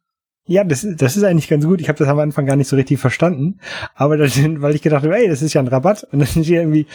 [0.49, 1.81] ja, das, ist- das ist eigentlich ganz gut.
[1.81, 3.61] Ich habe das am Anfang gar nicht so richtig verstanden.
[3.95, 6.05] Aber das, weil ich gedacht habe, ey, das ist ja ein Rabatt.
[6.11, 6.87] Und dann steht irgendwie,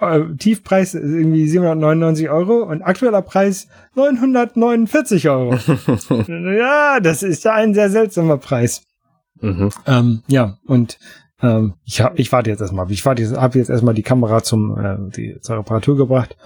[0.00, 3.66] äh, Tiefpreis irgendwie 799 Euro und aktueller Preis
[3.96, 5.54] 949 Euro.
[6.28, 8.82] ja, das ist ja ein sehr seltsamer Preis.
[9.40, 9.70] mhm.
[9.86, 10.98] Ähm, ja, und
[11.42, 12.90] ähm, ich, hab, ich warte jetzt erstmal.
[12.90, 16.36] Ich warte jetzt, habe jetzt erstmal die Kamera zum äh, die, zur Reparatur gebracht.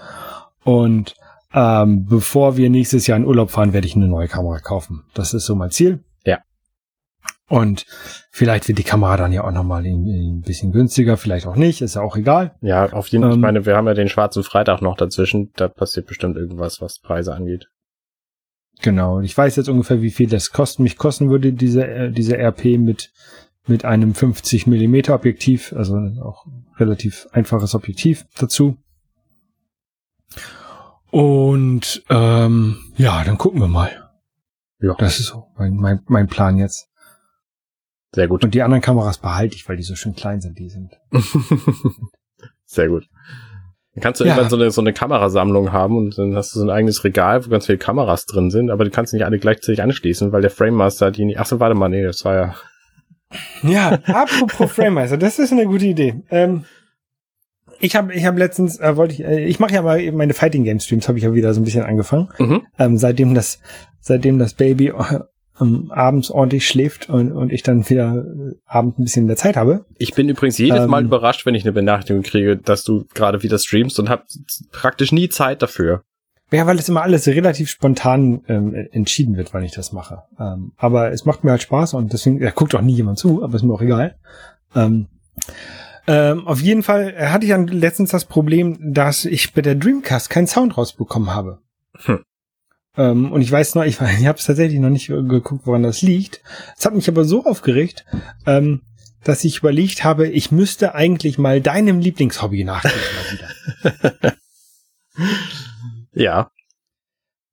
[0.63, 1.15] Und
[1.53, 5.03] ähm, bevor wir nächstes Jahr in Urlaub fahren, werde ich eine neue Kamera kaufen.
[5.13, 6.03] Das ist so mein Ziel.
[7.53, 7.85] Und
[8.31, 11.83] vielleicht wird die Kamera dann ja auch nochmal ein, ein bisschen günstiger, vielleicht auch nicht,
[11.83, 12.55] ist ja auch egal.
[12.61, 13.33] Ja, auf jeden Fall.
[13.33, 15.51] Ähm, ich meine, wir haben ja den schwarzen Freitag noch dazwischen.
[15.55, 17.69] Da passiert bestimmt irgendwas, was Preise angeht.
[18.81, 19.19] Genau.
[19.19, 22.79] Ich weiß jetzt ungefähr, wie viel das kosten, mich kosten würde, diese, äh, diese RP
[22.79, 23.11] mit,
[23.67, 26.47] mit einem 50 Millimeter Objektiv, also auch
[26.79, 28.77] relativ einfaches Objektiv dazu.
[31.11, 33.91] Und ähm, ja, dann gucken wir mal.
[34.79, 34.95] Ja.
[34.97, 36.89] Das ist so mein, mein, mein Plan jetzt.
[38.13, 38.43] Sehr gut.
[38.43, 40.91] Und die anderen Kameras behalte ich, weil die so schön klein sind, die sind.
[42.65, 43.07] Sehr gut.
[43.93, 44.31] Dann kannst du Ja.
[44.31, 47.45] irgendwann so eine, so eine Kamerasammlung haben und dann hast du so ein eigenes Regal,
[47.45, 50.41] wo ganz viele Kameras drin sind, aber die kannst du nicht alle gleichzeitig anschließen, weil
[50.41, 51.39] der Frame Master die nicht.
[51.39, 52.55] Achso, warte mal, nee, das war ja.
[53.63, 56.21] Ja, apropos Framemeister, das ist eine gute Idee.
[56.29, 56.65] Ähm,
[57.79, 60.35] ich habe ich hab letztens, äh, wollte ich, äh, ich mache ja mal eben meine
[60.35, 62.29] Fighting Game Streams, habe ich ja wieder so ein bisschen angefangen.
[62.37, 62.61] Mhm.
[62.77, 63.59] Ähm, seitdem das,
[63.99, 64.91] seitdem das Baby
[65.61, 69.55] ähm, abends ordentlich schläft und, und ich dann wieder äh, abends ein bisschen mehr Zeit
[69.55, 69.85] habe.
[69.97, 71.07] Ich bin übrigens jedes Mal Ähm.
[71.07, 74.25] überrascht, wenn ich eine Benachrichtigung kriege, dass du gerade wieder streamst und hab
[74.71, 76.03] praktisch nie Zeit dafür.
[76.51, 80.23] Ja, weil es immer alles relativ spontan ähm, entschieden wird, wann ich das mache.
[80.39, 83.43] Ähm, aber es macht mir halt Spaß und deswegen, ja, guckt auch nie jemand zu,
[83.43, 84.17] aber ist mir auch egal.
[84.75, 85.07] Ähm,
[86.05, 90.29] ähm, auf jeden Fall hatte ich dann letztens das Problem, dass ich bei der Dreamcast
[90.29, 91.59] keinen Sound rausbekommen habe.
[92.05, 92.23] Hm.
[92.97, 96.01] Ähm, und ich weiß noch, ich, ich habe es tatsächlich noch nicht geguckt, woran das
[96.01, 96.41] liegt.
[96.77, 98.05] Es hat mich aber so aufgeregt,
[98.45, 98.81] ähm,
[99.23, 102.93] dass ich überlegt habe, ich müsste eigentlich mal deinem Lieblingshobby nachgehen
[106.13, 106.51] ja.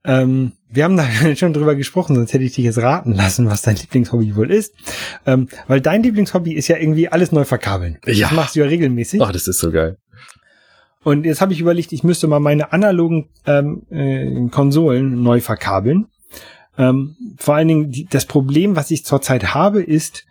[0.05, 3.63] Ähm, wir haben da schon drüber gesprochen, sonst hätte ich dich jetzt raten lassen, was
[3.63, 4.75] dein Lieblingshobby wohl ist.
[5.27, 7.99] Ähm, weil dein Lieblingshobby ist ja irgendwie alles neu verkabeln.
[8.07, 8.29] Ja.
[8.29, 9.21] Das machst du ja regelmäßig.
[9.21, 9.99] Ach, das ist so geil.
[11.03, 16.07] Und jetzt habe ich überlegt, ich müsste mal meine analogen ähm, äh, Konsolen neu verkabeln.
[16.77, 20.25] Ähm, vor allen Dingen die, das Problem, was ich zurzeit habe, ist,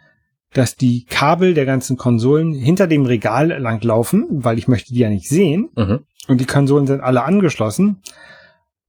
[0.53, 5.09] dass die Kabel der ganzen Konsolen hinter dem Regal langlaufen, weil ich möchte die ja
[5.09, 5.69] nicht sehen.
[5.75, 5.99] Mhm.
[6.27, 8.01] Und die Konsolen sind alle angeschlossen.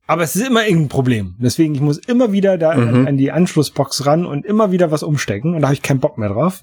[0.07, 1.37] Aber es ist immer irgendein Problem.
[1.39, 3.07] Deswegen, ich muss immer wieder da mhm.
[3.07, 5.55] an die Anschlussbox ran und immer wieder was umstecken.
[5.55, 6.63] Und da habe ich keinen Bock mehr drauf.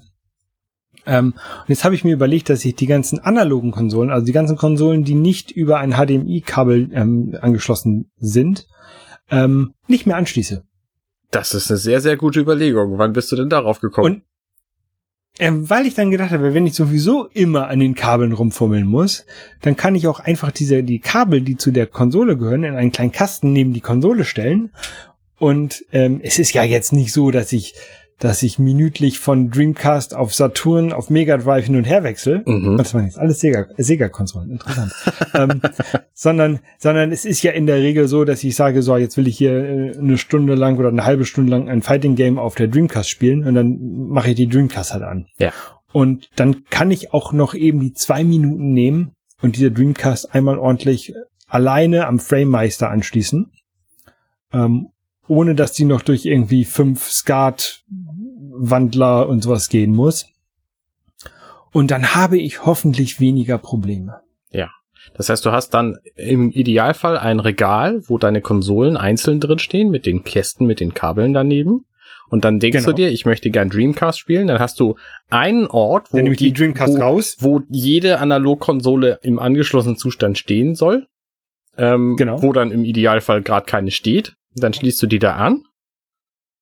[1.08, 4.32] Ähm, und jetzt habe ich mir überlegt, dass ich die ganzen analogen Konsolen, also die
[4.32, 8.68] ganzen Konsolen, die nicht über ein HDMI-Kabel ähm, angeschlossen sind,
[9.30, 10.62] ähm, nicht mehr anschließe.
[11.30, 12.98] Das ist eine sehr, sehr gute Überlegung.
[12.98, 14.14] Wann bist du denn darauf gekommen?
[14.14, 14.22] Und
[15.38, 19.24] ähm, weil ich dann gedacht habe, wenn ich sowieso immer an den Kabeln rumfummeln muss,
[19.62, 22.92] dann kann ich auch einfach diese, die Kabel, die zu der Konsole gehören, in einen
[22.92, 24.72] kleinen Kasten neben die Konsole stellen.
[25.38, 27.74] Und ähm, es ist ja jetzt nicht so, dass ich
[28.18, 32.42] dass ich minütlich von Dreamcast auf Saturn auf Mega Drive hin und her wechsle.
[32.46, 32.76] Mhm.
[32.76, 34.92] Das waren jetzt alles Sega, Sega-Konsolen, interessant.
[35.34, 35.60] ähm,
[36.14, 39.28] sondern, sondern es ist ja in der Regel so, dass ich sage, so, jetzt will
[39.28, 42.56] ich hier äh, eine Stunde lang oder eine halbe Stunde lang ein Fighting Game auf
[42.56, 45.26] der Dreamcast spielen und dann mache ich die Dreamcast halt an.
[45.38, 45.52] Ja.
[45.92, 50.58] Und dann kann ich auch noch eben die zwei Minuten nehmen und diese Dreamcast einmal
[50.58, 51.14] ordentlich
[51.46, 53.52] alleine am Frame Meister anschließen.
[54.52, 54.88] Ähm,
[55.28, 57.10] ohne dass die noch durch irgendwie fünf
[58.58, 60.26] Skat-Wandler und sowas gehen muss.
[61.72, 64.20] Und dann habe ich hoffentlich weniger Probleme.
[64.50, 64.70] Ja.
[65.14, 69.90] Das heißt, du hast dann im Idealfall ein Regal, wo deine Konsolen einzeln drin stehen,
[69.90, 71.84] mit den Kästen, mit den Kabeln daneben.
[72.30, 72.90] Und dann denkst genau.
[72.90, 74.48] du dir, ich möchte gern Dreamcast spielen.
[74.48, 74.96] Dann hast du
[75.30, 77.36] einen Ort, wo, die, die Dreamcast wo, raus.
[77.40, 81.06] wo jede Analogkonsole im angeschlossenen Zustand stehen soll.
[81.78, 82.42] Ähm, genau.
[82.42, 84.34] Wo dann im Idealfall gerade keine steht.
[84.54, 85.64] Dann schließt du die da an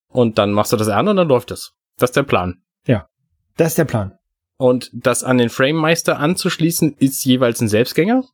[0.09, 1.76] und dann machst du das an und dann läuft es.
[1.99, 2.63] Das ist der Plan.
[2.87, 3.09] Ja,
[3.57, 4.19] das ist der Plan.
[4.59, 8.25] Und das an den Frame-Meister anzuschließen, ist jeweils ein Selbstgänger?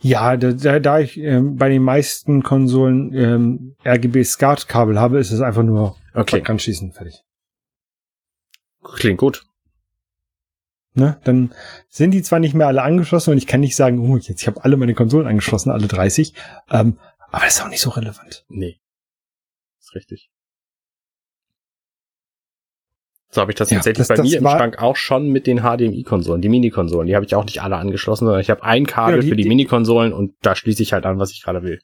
[0.00, 5.62] Ja, da, da ich ähm, bei den meisten Konsolen ähm, RGB-SCART-Kabel habe, ist es einfach
[5.62, 6.42] nur okay.
[6.44, 7.24] anschließen, fertig.
[8.82, 9.44] Klingt gut.
[10.94, 11.20] Ne?
[11.24, 11.54] Dann
[11.88, 14.46] sind die zwar nicht mehr alle angeschlossen und ich kann nicht sagen, oh, jetzt ich
[14.46, 16.34] habe alle meine Konsolen angeschlossen, alle 30,
[16.70, 16.98] ähm,
[17.30, 18.44] aber das ist auch nicht so relevant.
[18.48, 18.80] Nee.
[19.78, 20.30] Ist richtig.
[23.30, 25.46] So habe ich das ja, tatsächlich das, bei das mir im Schrank auch schon mit
[25.46, 27.06] den HDMI-Konsolen, die Mini-Konsolen.
[27.06, 29.36] Die habe ich auch nicht alle angeschlossen, sondern ich habe ein Kabel genau, die, für
[29.36, 31.78] die, die Mini-Konsolen und da schließe ich halt an, was ich gerade will.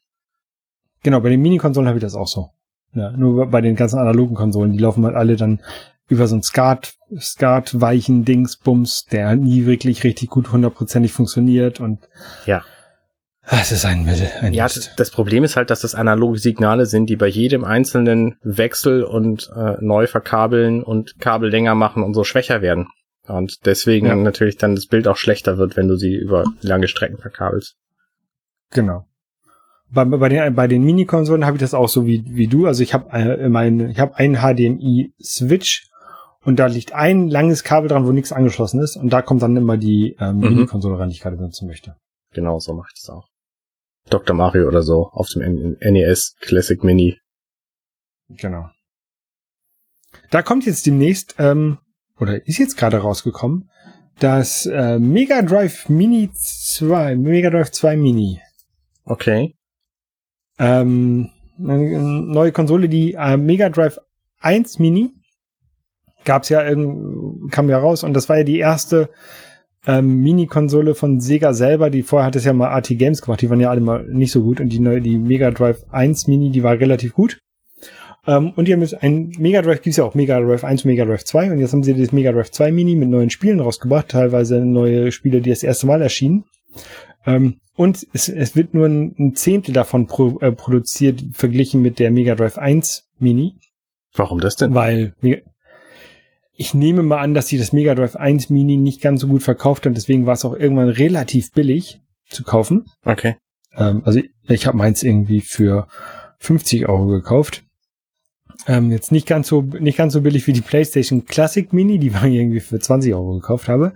[1.03, 2.49] Genau, bei den Mini-Konsolen habe ich das auch so.
[2.95, 5.61] Ja, nur bei den ganzen analogen Konsolen, die laufen halt alle dann
[6.09, 12.09] über so ein Skat, Skat-weichen Dingsbums, der nie wirklich richtig gut hundertprozentig funktioniert und
[12.47, 12.63] ja.
[13.47, 14.31] Ah, es ist ein Mittel.
[14.41, 14.95] Ein ja, Mist.
[14.97, 19.51] das Problem ist halt, dass das analoge Signale sind, die bei jedem einzelnen Wechsel und
[19.55, 22.89] äh, neu verkabeln und Kabel länger machen und so schwächer werden.
[23.27, 24.17] Und deswegen ja.
[24.17, 27.77] natürlich dann das Bild auch schlechter wird, wenn du sie über lange Strecken verkabelst.
[28.71, 29.07] Genau.
[29.91, 32.67] Bei, bei den, bei den Mini-Konsolen habe ich das auch so wie, wie du.
[32.67, 35.91] Also ich habe äh, mein, ich habe einen HDMI-Switch
[36.43, 38.97] und da liegt ein langes Kabel dran, wo nichts angeschlossen ist.
[38.97, 40.41] Und da kommt dann immer die ähm, mhm.
[40.41, 41.97] Mini-Konsole rein, die ich gerade benutzen möchte.
[42.33, 43.29] Genau, so mache ich das auch.
[44.11, 44.35] Dr.
[44.37, 47.19] Mario oder so auf dem NES Classic Mini.
[48.29, 48.69] Genau.
[50.31, 51.79] Da kommt jetzt demnächst, ähm,
[52.19, 53.71] oder ist jetzt gerade rausgekommen,
[54.19, 58.41] das äh, Mega Drive Mini 2, Mega Drive 2 Mini.
[59.05, 59.55] Okay.
[60.59, 63.99] Ähm, eine neue Konsole, die äh, Mega Drive
[64.41, 65.11] 1 Mini
[66.25, 66.63] gab's ja,
[67.51, 69.11] kam ja raus und das war ja die erste
[69.87, 73.51] ähm, Mini-Konsole von Sega selber, die vorher hat es ja mal RT Games gemacht, die
[73.51, 76.51] waren ja alle mal nicht so gut und die neue, die Mega Drive 1 Mini,
[76.51, 77.39] die war relativ gut.
[78.27, 81.05] Ähm, und die haben jetzt ein Mega Drive gibt's ja auch Mega Drive 1 Mega
[81.05, 84.09] Drive 2 und jetzt haben sie das Mega Drive 2 Mini mit neuen Spielen rausgebracht,
[84.09, 86.45] teilweise neue Spiele, die das erste Mal erschienen.
[87.27, 91.99] Ähm, und es, es wird nur ein, ein Zehntel davon pro, äh, produziert, verglichen mit
[91.99, 93.57] der Mega Drive 1 Mini.
[94.15, 94.75] Warum das denn?
[94.75, 95.15] Weil
[96.57, 99.43] ich nehme mal an, dass sie das Mega Drive 1 Mini nicht ganz so gut
[99.43, 102.87] verkauft hat, deswegen war es auch irgendwann relativ billig zu kaufen.
[103.05, 103.37] Okay.
[103.77, 105.89] Ähm, also ich habe meins irgendwie für
[106.39, 107.65] 50 Euro gekauft.
[108.67, 112.15] Ähm, jetzt nicht ganz so nicht ganz so billig wie die PlayStation Classic Mini, die
[112.15, 113.95] war irgendwie für 20 Euro gekauft habe.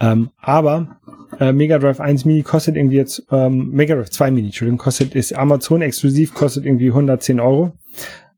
[0.00, 1.00] Ähm, aber
[1.38, 5.14] äh, Mega Drive 1 Mini kostet irgendwie jetzt, ähm, Mega Drive 2 Mini, Entschuldigung, kostet,
[5.14, 7.72] ist Amazon exklusiv, kostet irgendwie 110 Euro.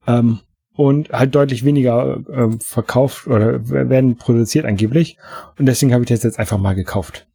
[0.07, 0.40] Ähm,
[0.77, 5.18] und halt deutlich weniger äh, verkauft oder werden produziert angeblich.
[5.59, 7.27] Und deswegen habe ich das jetzt einfach mal gekauft.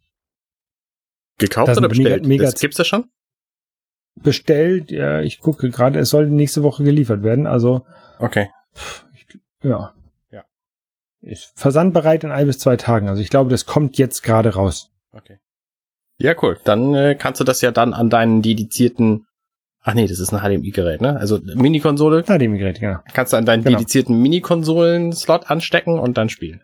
[1.37, 2.23] Gekauft oder bestellt?
[2.23, 3.05] Mega, mega das gibt's das schon?
[4.15, 7.85] Bestellt, ja, ich gucke gerade, es soll nächste Woche geliefert werden, also.
[8.19, 8.49] Okay.
[9.63, 9.93] Ja.
[10.31, 10.43] Ja.
[11.21, 13.07] Ist versandbereit in ein bis zwei Tagen.
[13.07, 14.91] Also ich glaube, das kommt jetzt gerade raus.
[15.13, 15.39] Okay.
[16.17, 16.59] Ja, cool.
[16.65, 19.25] Dann äh, kannst du das ja dann an deinen dedizierten
[19.89, 21.17] Ach nee, das ist ein HDMI-Gerät, ne?
[21.17, 22.21] Also Mini-Konsole.
[22.21, 22.99] HDMI-Gerät, genau.
[23.11, 23.79] Kannst du an deinen genau.
[23.79, 26.61] dedizierten Mini-Konsolen-Slot anstecken und dann spielen.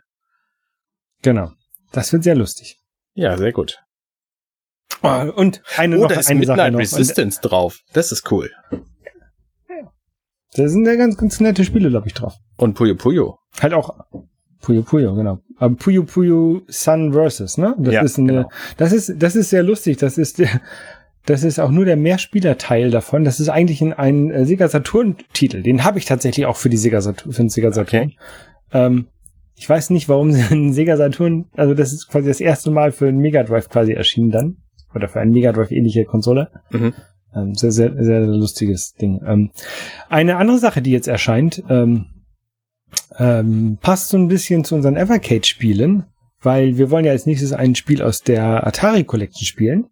[1.24, 1.52] Genau.
[1.92, 2.78] Das wird sehr lustig.
[3.16, 3.80] Ja, sehr gut.
[5.02, 6.80] Oh, und eine oh, noch, da ist eine Midnight Sache noch.
[6.80, 7.80] Resistance und, drauf.
[7.94, 8.52] Das ist cool.
[10.54, 12.36] Da sind ja ganz, ganz nette Spiele, glaube ich, drauf.
[12.58, 13.40] Und Puyo Puyo.
[13.60, 13.90] Halt auch
[14.62, 15.40] Puyo Puyo, genau.
[15.58, 17.74] Aber Puyo Puyo Sun Versus, ne?
[17.80, 18.52] Das ja, ist eine, genau.
[18.78, 19.98] das ist, das ist sehr lustig.
[19.98, 20.62] Das ist der,
[21.26, 23.24] das ist auch nur der Mehrspielerteil davon.
[23.24, 25.64] Das ist eigentlich ein, ein äh, Sega Saturn-Titel.
[25.64, 27.32] Den habe ich tatsächlich auch für die Sega Saturn.
[27.32, 28.04] Für den Sega Saturn.
[28.04, 28.18] Okay.
[28.72, 29.08] Ähm,
[29.56, 32.92] ich weiß nicht, warum sie einen Sega Saturn, also das ist quasi das erste Mal
[32.92, 34.58] für einen Mega Drive quasi erschienen dann.
[34.94, 36.50] Oder für eine Mega Drive ähnliche Konsole.
[36.70, 36.94] Mhm.
[37.36, 39.22] Ähm, sehr, sehr, sehr lustiges Ding.
[39.26, 39.52] Ähm,
[40.10, 42.06] eine andere Sache, die jetzt erscheint, ähm,
[43.18, 46.06] ähm, passt so ein bisschen zu unseren Evercade-Spielen,
[46.42, 49.88] weil wir wollen ja als nächstes ein Spiel aus der Atari Collection spielen.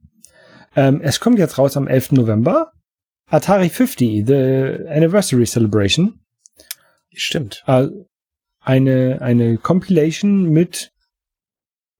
[0.76, 2.14] Ähm, es kommt jetzt raus am 11.
[2.14, 2.72] November.
[3.28, 6.20] Atari 50, The Anniversary Celebration.
[7.12, 7.64] Stimmt.
[7.68, 7.88] Äh,
[8.60, 10.92] eine, eine Compilation mit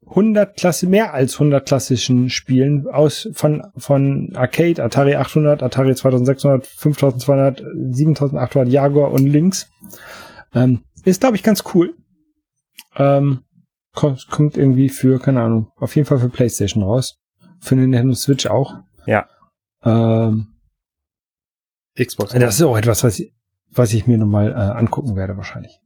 [0.08, 6.68] 100 Klasse, mehr als 100 klassischen Spielen aus, von, von Arcade, Atari 800, Atari 2600,
[6.68, 9.70] 5200, 7800, Jaguar und Lynx.
[10.54, 11.96] Ähm, ist, glaube ich, ganz cool.
[12.96, 13.44] Ähm,
[13.94, 17.23] kommt, kommt irgendwie für, keine Ahnung, auf jeden Fall für PlayStation raus.
[17.64, 18.76] Für den Nintendo Switch auch.
[19.06, 19.30] Ja.
[19.86, 20.54] Ähm,
[21.98, 22.34] Xbox.
[22.34, 23.34] Das ist auch etwas, was ich,
[23.70, 25.80] was ich mir nochmal äh, angucken werde, wahrscheinlich.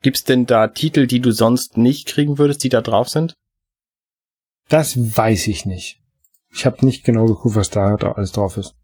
[0.00, 3.34] Gibt's denn da Titel, die du sonst nicht kriegen würdest, die da drauf sind?
[4.70, 6.00] Das weiß ich nicht.
[6.50, 8.74] Ich habe nicht genau geguckt, was da, alles drauf ist.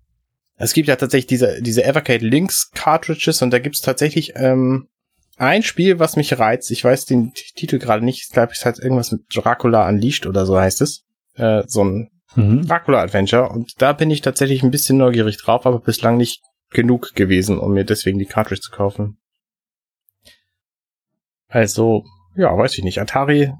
[0.57, 4.89] Es gibt ja tatsächlich diese, diese Evercade Links Cartridges und da gibt's tatsächlich ähm,
[5.39, 6.71] ein Spiel, was mich reizt.
[6.71, 8.25] Ich weiß den Titel gerade nicht.
[8.25, 11.07] Ich glaube, es heißt irgendwas mit Dracula Unleashed oder so heißt es
[11.41, 12.67] äh, so ein mhm.
[12.67, 13.49] Dracula-Adventure.
[13.49, 17.73] Und da bin ich tatsächlich ein bisschen neugierig drauf, aber bislang nicht genug gewesen, um
[17.73, 19.19] mir deswegen die Cartridge zu kaufen.
[21.49, 22.05] Also,
[22.37, 23.01] ja, weiß ich nicht.
[23.01, 23.53] Atari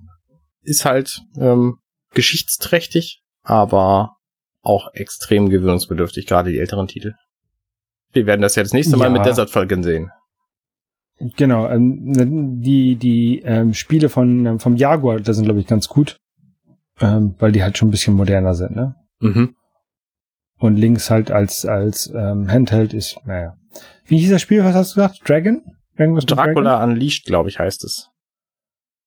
[0.63, 1.79] ist halt ähm,
[2.13, 4.17] geschichtsträchtig, aber
[4.63, 7.15] auch extrem gewöhnungsbedürftig, gerade die älteren Titel.
[8.13, 9.11] Wir werden das ja das nächste Mal ja.
[9.11, 10.11] mit Desert Falcon sehen.
[11.37, 15.89] Genau, ähm, die die ähm, Spiele von ähm, vom Jaguar, das sind glaube ich ganz
[15.89, 16.17] gut
[17.01, 18.95] ähm, weil die halt schon ein bisschen moderner sind, ne?
[19.21, 19.57] Mhm.
[20.59, 23.57] Und links halt als als ähm, Handheld ist, naja.
[24.05, 25.29] Wie hieß das Spiel, was hast du gesagt?
[25.29, 25.63] Dragon?
[25.97, 26.93] Irgendwas Dracula Dragon?
[26.93, 28.11] Unleashed, glaube ich, heißt es.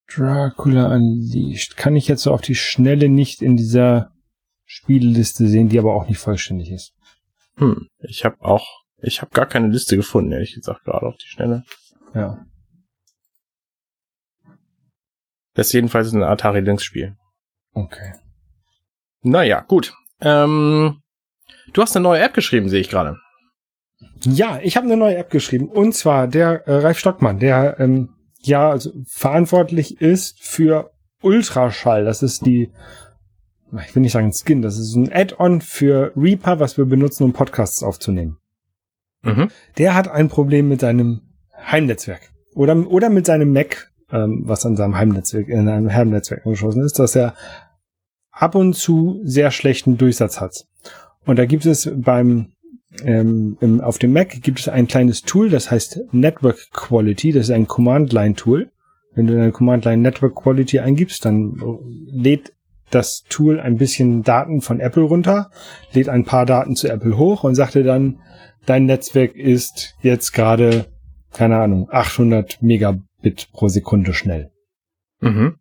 [0.08, 1.78] Dracula Unleashed.
[1.78, 4.12] Kann ich jetzt so auf die Schnelle nicht in dieser
[4.66, 6.94] Spielliste sehen, die aber auch nicht vollständig ist.
[7.58, 8.68] Hm, ich habe auch,
[8.98, 11.64] ich habe gar keine Liste gefunden, ehrlich gesagt, gerade auf die Schnelle.
[12.16, 12.46] Ja.
[15.54, 17.16] Das ist jedenfalls ein Atari Lynx Spiel.
[17.74, 18.14] Okay.
[19.22, 19.94] Naja, gut.
[20.22, 21.02] Ähm,
[21.74, 23.18] du hast eine neue App geschrieben, sehe ich gerade.
[24.26, 25.68] Ja, ich habe eine neue App geschrieben.
[25.68, 28.10] Und zwar der äh, Ralf Stockmann, der ähm,
[28.40, 32.06] ja also verantwortlich ist für Ultraschall.
[32.06, 32.72] Das ist die,
[33.86, 37.34] ich will nicht sagen Skin, das ist ein Add-on für Reaper, was wir benutzen, um
[37.34, 38.38] Podcasts aufzunehmen.
[39.24, 39.50] Mhm.
[39.78, 41.22] Der hat ein Problem mit seinem
[41.56, 42.30] Heimnetzwerk.
[42.56, 47.00] Oder, oder mit seinem Mac, ähm, was an seinem Heimnetzwerk, in einem Heimnetzwerk angeschlossen ist,
[47.00, 47.34] dass er
[48.34, 50.66] ab und zu sehr schlechten Durchsatz hat.
[51.26, 52.48] Und da gibt es beim
[53.04, 57.32] ähm, im, auf dem Mac gibt es ein kleines Tool, das heißt Network Quality.
[57.32, 58.70] Das ist ein Command-Line-Tool.
[59.16, 61.58] Wenn du eine Command-Line Network Quality eingibst, dann
[62.06, 62.54] lädt
[62.90, 65.50] das Tool ein bisschen Daten von Apple runter,
[65.94, 68.20] lädt ein paar Daten zu Apple hoch und sagt dir dann,
[68.66, 70.86] dein Netzwerk ist jetzt gerade,
[71.32, 74.52] keine Ahnung, 800 Megabit pro Sekunde schnell.
[75.22, 75.56] Mhm.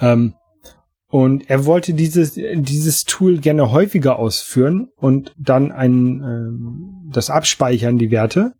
[0.00, 0.34] Ähm,
[1.14, 6.20] und er wollte dieses, dieses Tool gerne häufiger ausführen und dann ein,
[7.08, 8.54] äh, das abspeichern, die Werte,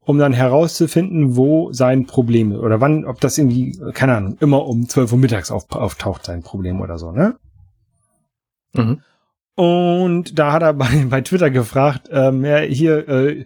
[0.00, 2.60] um dann herauszufinden, wo sein Problem ist.
[2.60, 6.42] Oder wann, ob das irgendwie, keine Ahnung, immer um 12 Uhr mittags auf, auftaucht, sein
[6.42, 7.36] Problem oder so, ne?
[8.72, 9.02] Mhm.
[9.54, 13.44] Und da hat er bei, bei Twitter gefragt, ähm, ja, hier äh,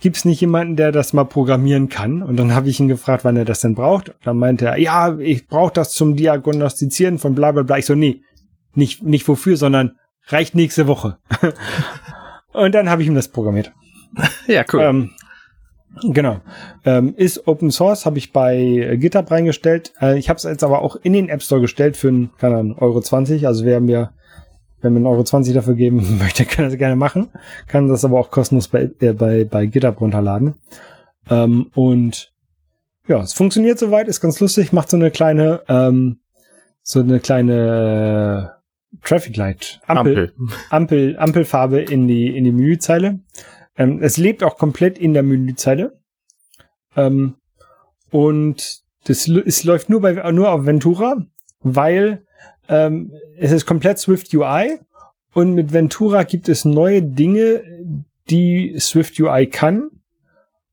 [0.00, 2.22] gibt's nicht jemanden, der das mal programmieren kann?
[2.22, 4.14] Und dann habe ich ihn gefragt, wann er das denn braucht.
[4.22, 7.78] Dann meinte er, ja, ich brauche das zum Diagnostizieren von bla bla bla.
[7.78, 8.22] Ich so, nee,
[8.74, 11.18] nicht, nicht wofür, sondern reicht nächste Woche.
[12.52, 13.72] und dann habe ich ihm das programmiert.
[14.48, 14.82] Ja, cool.
[14.82, 15.10] Ähm,
[16.12, 16.40] genau.
[16.84, 19.92] Ähm, ist Open Source, habe ich bei GitHub reingestellt.
[20.00, 22.56] Äh, ich habe es jetzt aber auch in den App Store gestellt für einen, keine
[22.56, 23.46] Ahnung, Euro 20.
[23.46, 24.10] Also wer mir,
[24.88, 27.28] mir einen Euro 20 dafür geben möchte, kann das gerne machen.
[27.66, 30.54] Kann das aber auch kostenlos bei, äh, bei, bei GitHub runterladen.
[31.28, 32.32] Ähm, und
[33.06, 36.20] ja, es funktioniert soweit, ist ganz lustig, macht so eine kleine, ähm,
[36.82, 38.54] so eine kleine
[39.02, 40.56] Traffic Light Ampel, Ampel.
[40.70, 43.20] Ampel, Ampelfarbe in die, in die Menüzeile.
[43.76, 46.00] Ähm, es lebt auch komplett in der Menüzeile.
[46.96, 47.36] Ähm,
[48.10, 51.24] und das es läuft nur bei, nur auf Ventura,
[51.60, 52.24] weil
[52.70, 54.78] ähm, es ist komplett Swift UI
[55.34, 57.62] und mit Ventura gibt es neue Dinge,
[58.30, 59.90] die Swift UI kann,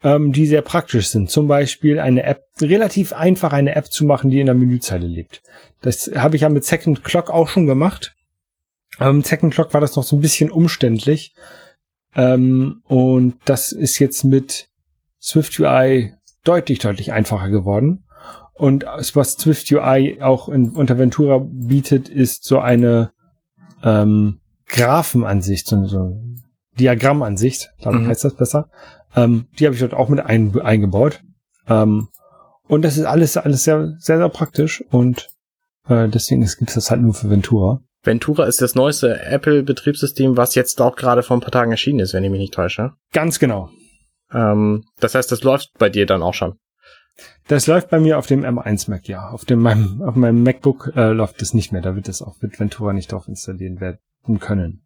[0.04, 1.32] ähm, die sehr praktisch sind.
[1.32, 5.42] Zum Beispiel eine App, relativ einfach eine App zu machen, die in der Menüzeile lebt.
[5.82, 8.16] Das habe ich ja mit Second Clock auch schon gemacht.
[9.00, 11.34] Mit Second Clock war das noch so ein bisschen umständlich.
[12.16, 14.70] Ähm, und das ist jetzt mit
[15.22, 18.04] Swift UI deutlich, deutlich einfacher geworden.
[18.58, 23.12] Und was Swift UI auch in, unter Ventura bietet, ist so eine
[23.84, 26.20] ähm, Graphenansicht, so, so
[26.80, 28.08] Diagrammansicht, glaube ich, Mhm.
[28.10, 28.70] heißt das besser.
[29.16, 31.22] Ähm, die habe ich dort auch mit ein, eingebaut.
[31.68, 32.08] Ähm,
[32.68, 35.30] und das ist alles, alles sehr, sehr, sehr praktisch und
[35.88, 37.82] äh, deswegen gibt es das halt nur für Ventura.
[38.04, 42.14] Ventura ist das neueste Apple-Betriebssystem, was jetzt auch gerade vor ein paar Tagen erschienen ist,
[42.14, 42.94] wenn ich mich nicht täusche.
[43.14, 43.70] Ganz genau.
[44.34, 46.56] Ähm, das heißt, das läuft bei dir dann auch schon.
[47.48, 49.30] Das läuft bei mir auf dem M1 Mac, ja.
[49.30, 51.82] Auf dem meinem, auf meinem MacBook äh, läuft es nicht mehr.
[51.82, 54.00] Da wird es auch mit Ventura nicht drauf installieren werden
[54.40, 54.86] können.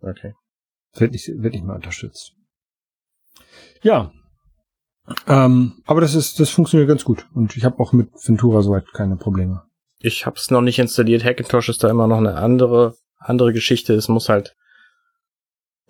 [0.00, 0.34] Okay.
[0.94, 2.32] Wird nicht, wird nicht mehr unterstützt.
[3.82, 4.12] Ja.
[5.26, 7.26] Ähm, aber das ist, das funktioniert ganz gut.
[7.34, 9.62] Und ich habe auch mit Ventura soweit keine Probleme.
[10.00, 11.24] Ich habe es noch nicht installiert.
[11.24, 13.94] Hackintosh ist da immer noch eine andere andere Geschichte.
[13.94, 14.56] Es muss halt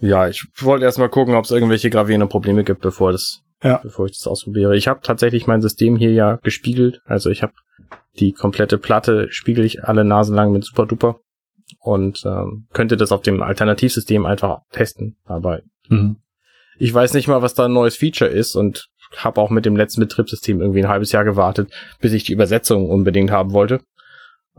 [0.02, 3.78] ja, ich wollte erst mal gucken, ob es irgendwelche gravierenden Probleme gibt, bevor das Ja.
[3.82, 4.76] bevor ich das ausprobiere.
[4.76, 7.52] Ich habe tatsächlich mein System hier ja gespiegelt, also ich habe
[8.18, 11.20] die komplette Platte spiegel ich alle Nasen lang mit Super Duper
[11.80, 16.16] und ähm, könnte das auf dem Alternativsystem einfach testen, aber Mhm.
[16.78, 18.86] ich weiß nicht mal, was da ein neues Feature ist und
[19.16, 22.88] habe auch mit dem letzten Betriebssystem irgendwie ein halbes Jahr gewartet, bis ich die Übersetzung
[22.88, 23.80] unbedingt haben wollte.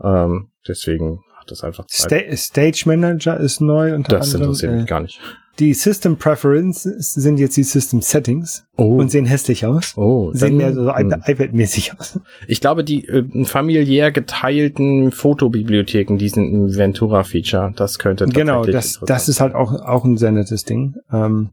[0.02, 2.24] Ähm, deswegen hat das einfach Zeit.
[2.26, 4.44] Sta Stage Manager ist neu unter das anderem.
[4.52, 5.20] interessiert mich Äh, gar nicht.
[5.58, 9.96] Die System Preferences sind jetzt die System Settings Oh, und sehen hässlich aus.
[9.96, 11.22] oh Sehen mehr so hm.
[11.24, 12.18] iPad-mäßig aus.
[12.48, 17.72] Ich glaube, die äh, familiär geteilten Fotobibliotheken, die sind ein Ventura-Feature.
[17.76, 20.96] Das könnte Genau, das, das ist halt auch, auch ein sehr nettes Ding.
[21.12, 21.50] Ähm,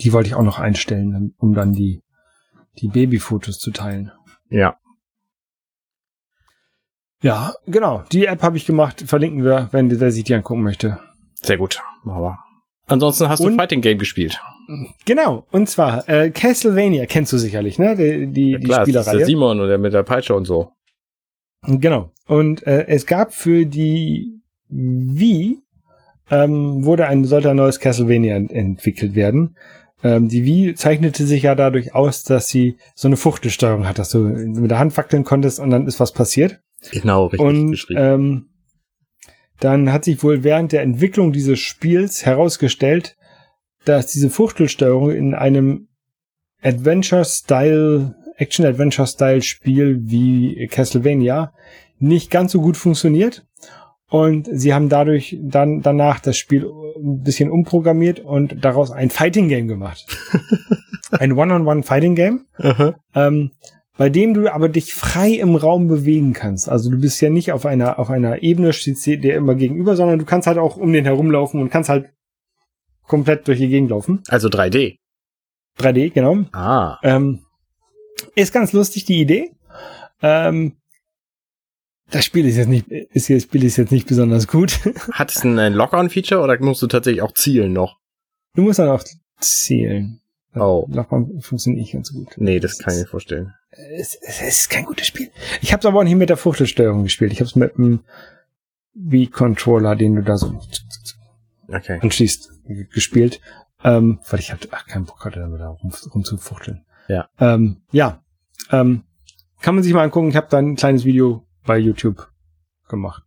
[0.00, 2.02] die wollte ich auch noch einstellen, um dann die,
[2.78, 4.12] die Babyfotos zu teilen.
[4.50, 4.76] Ja,
[7.22, 8.04] Ja, genau.
[8.12, 9.02] Die App habe ich gemacht.
[9.06, 10.98] Verlinken wir, wenn der sich die angucken möchte.
[11.42, 11.80] sehr gut.
[12.04, 12.47] Machen wir.
[12.88, 14.40] Ansonsten hast du Und- Fighting Game gespielt.
[15.06, 15.46] Genau.
[15.50, 17.96] Und zwar äh, Castlevania kennst du sicherlich, ne?
[17.96, 19.24] Die, die, Ja, die klar, das ist der Spielerreihe.
[19.26, 20.72] Simon oder mit der Peitsche und so.
[21.66, 22.10] Genau.
[22.26, 25.58] Und äh, es gab für die Wii
[26.30, 29.56] ähm, wurde ein sollte ein neues Castlevania ent entwickelt werden.
[30.04, 34.10] Ähm, die Wii zeichnete sich ja dadurch aus, dass sie so eine Fuchtelsteuerung hat, dass
[34.10, 36.60] du mit der Hand wackeln konntest und dann ist was passiert.
[36.92, 38.48] Genau, richtig und ähm,
[39.60, 43.16] dann hat sich wohl während der Entwicklung dieses Spiels herausgestellt,
[43.84, 45.88] dass diese Fuchtelsteuerung in einem
[46.62, 51.52] Adventure-Style, Action-Adventure-Style-Spiel wie Castlevania
[51.98, 53.46] nicht ganz so gut funktioniert.
[54.10, 56.64] Und sie haben dadurch dann danach das Spiel
[56.96, 60.06] ein bisschen umprogrammiert und daraus ein Fighting Game gemacht.
[61.10, 62.94] ein One-on-One Fighting Game Aha.
[63.14, 63.50] ähm,
[63.98, 66.68] bei dem du aber dich frei im Raum bewegen kannst.
[66.68, 70.20] Also du bist ja nicht auf einer auf einer Ebene steht der immer gegenüber, sondern
[70.20, 72.08] du kannst halt auch um den herumlaufen und kannst halt
[73.06, 74.22] komplett durch die Gegend laufen.
[74.28, 74.98] Also 3D.
[75.78, 76.44] 3D, genau.
[76.52, 76.98] Ah.
[77.02, 77.40] Ähm,
[78.36, 79.50] ist ganz lustig die Idee.
[80.22, 80.76] Ähm,
[82.10, 84.78] das Spiel ist jetzt nicht, ist das Spiel ist jetzt nicht besonders gut.
[85.12, 87.98] Hat es ein Lock-on-Feature oder musst du tatsächlich auch zielen noch?
[88.54, 89.02] Du musst dann auch
[89.40, 90.20] zählen.
[90.54, 90.86] Oh.
[90.88, 92.34] Lockdown funktioniert nicht ganz so gut.
[92.36, 93.54] Nee, das kann ich mir vorstellen.
[93.70, 95.30] Es, es ist kein gutes Spiel.
[95.60, 97.32] Ich habe es aber auch nicht mit der Fuchtelsteuerung gespielt.
[97.32, 98.00] Ich habe es mit dem
[98.94, 100.60] Wii-Controller, den du da so
[101.70, 101.98] Okay.
[102.00, 102.50] anschließt,
[102.92, 103.40] gespielt,
[103.84, 106.86] ähm, weil ich halt ach, keinen Bock hatte, damit da rum, rumzufuchteln.
[107.08, 107.28] Ja.
[107.38, 108.22] Ähm, ja.
[108.70, 109.04] Ähm,
[109.60, 110.28] kann man sich mal angucken.
[110.30, 112.26] Ich habe da ein kleines Video bei YouTube
[112.88, 113.22] gemacht.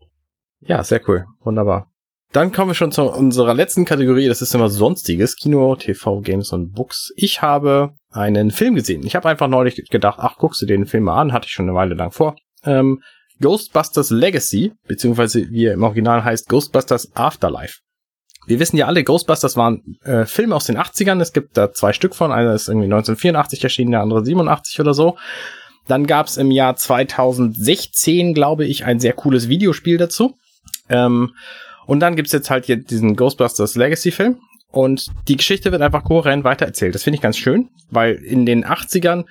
[0.59, 1.25] Ja, sehr cool.
[1.41, 1.90] Wunderbar.
[2.31, 4.27] Dann kommen wir schon zu unserer letzten Kategorie.
[4.27, 5.35] Das ist immer Sonstiges.
[5.35, 7.11] Kino, TV, Games und Books.
[7.17, 9.05] Ich habe einen Film gesehen.
[9.05, 11.33] Ich habe einfach neulich gedacht, ach, guckst du den Film mal an.
[11.33, 12.37] Hatte ich schon eine Weile lang vor.
[12.63, 13.01] Ähm,
[13.41, 17.79] Ghostbusters Legacy, beziehungsweise wie er im Original heißt, Ghostbusters Afterlife.
[18.47, 21.19] Wir wissen ja alle, Ghostbusters waren äh, Filme aus den 80ern.
[21.21, 22.31] Es gibt da zwei Stück von.
[22.31, 25.17] Einer ist irgendwie 1984 erschienen, der andere 87 oder so.
[25.87, 30.37] Dann gab es im Jahr 2016, glaube ich, ein sehr cooles Videospiel dazu.
[30.87, 31.31] Ähm,
[31.85, 34.39] und dann gibt's jetzt halt hier diesen Ghostbusters Legacy-Film.
[34.71, 36.95] Und die Geschichte wird einfach kohärent weitererzählt.
[36.95, 39.25] Das finde ich ganz schön, weil in den 80ern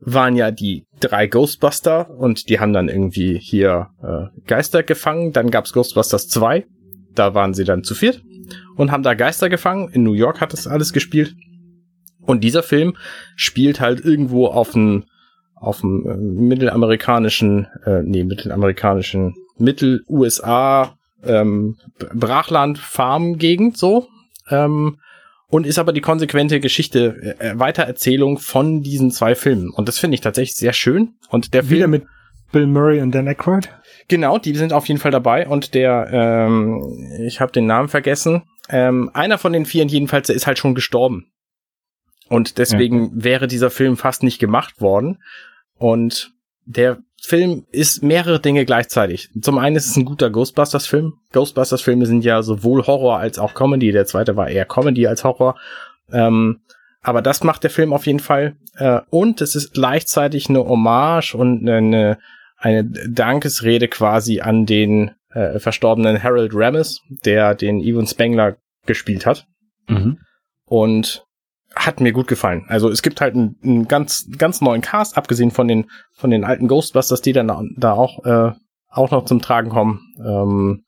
[0.00, 5.32] waren ja die drei Ghostbuster und die haben dann irgendwie hier äh, Geister gefangen.
[5.32, 6.66] Dann gab's Ghostbusters 2,
[7.14, 8.22] da waren sie dann zu viert
[8.76, 9.90] und haben da Geister gefangen.
[9.92, 11.34] In New York hat das alles gespielt.
[12.20, 12.96] Und dieser Film
[13.36, 15.04] spielt halt irgendwo auf dem
[15.54, 21.76] auf dem äh, mittelamerikanischen, äh, nee, mittelamerikanischen, Mittel-USA ähm,
[22.14, 24.08] Brachland Farm Gegend so
[24.50, 24.98] ähm,
[25.48, 30.14] und ist aber die konsequente Geschichte äh, Weitererzählung von diesen zwei Filmen und das finde
[30.14, 32.06] ich tatsächlich sehr schön und der Wieder Film mit
[32.50, 33.68] Bill Murray und Dan Aykroyd.
[34.08, 36.82] Genau, die sind auf jeden Fall dabei und der, ähm,
[37.26, 40.74] ich habe den Namen vergessen, ähm, einer von den vieren jedenfalls, der ist halt schon
[40.74, 41.30] gestorben.
[42.28, 43.24] Und deswegen ja.
[43.24, 45.22] wäre dieser Film fast nicht gemacht worden.
[45.76, 46.32] Und
[46.64, 49.30] der Film ist mehrere Dinge gleichzeitig.
[49.40, 51.14] Zum einen ist es ein guter Ghostbusters-Film.
[51.32, 53.92] Ghostbusters-Filme sind ja sowohl Horror als auch Comedy.
[53.92, 55.58] Der zweite war eher Comedy als Horror.
[56.12, 56.60] Ähm,
[57.02, 58.56] aber das macht der Film auf jeden Fall.
[58.76, 62.18] Äh, und es ist gleichzeitig eine Hommage und eine,
[62.56, 69.46] eine Dankesrede quasi an den äh, verstorbenen Harold Ramis, der den Ewan Spengler gespielt hat.
[69.88, 70.18] Mhm.
[70.64, 71.24] Und
[71.78, 72.64] hat mir gut gefallen.
[72.68, 76.44] Also es gibt halt einen, einen ganz ganz neuen Cast, abgesehen von den von den
[76.44, 78.52] alten Ghostbusters, die dann da auch äh,
[78.88, 80.00] auch noch zum Tragen kommen.
[80.18, 80.84] Ähm,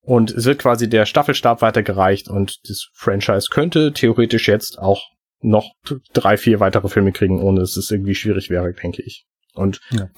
[0.00, 5.02] und es wird quasi der Staffelstab weitergereicht und das Franchise könnte theoretisch jetzt auch
[5.40, 5.72] noch
[6.12, 9.26] drei, vier weitere Filme kriegen, ohne dass es irgendwie schwierig wäre, denke ich.
[9.54, 10.08] Und ja.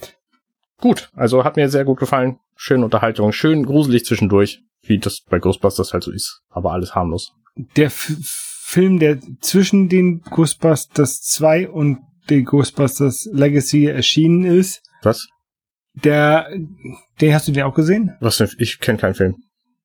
[0.79, 2.39] gut, also hat mir sehr gut gefallen.
[2.55, 7.33] Schöne Unterhaltung, schön gruselig zwischendurch, wie das bei Ghostbusters halt so ist, aber alles harmlos.
[7.75, 8.11] Der F
[8.69, 14.83] Film, der zwischen den Ghostbusters 2 und den Ghostbusters Legacy erschienen ist.
[15.01, 15.27] Was?
[15.95, 16.47] Der,
[17.19, 18.15] den hast du den auch gesehen?
[18.19, 18.51] Was denn?
[18.59, 19.37] Ich kenne keinen Film.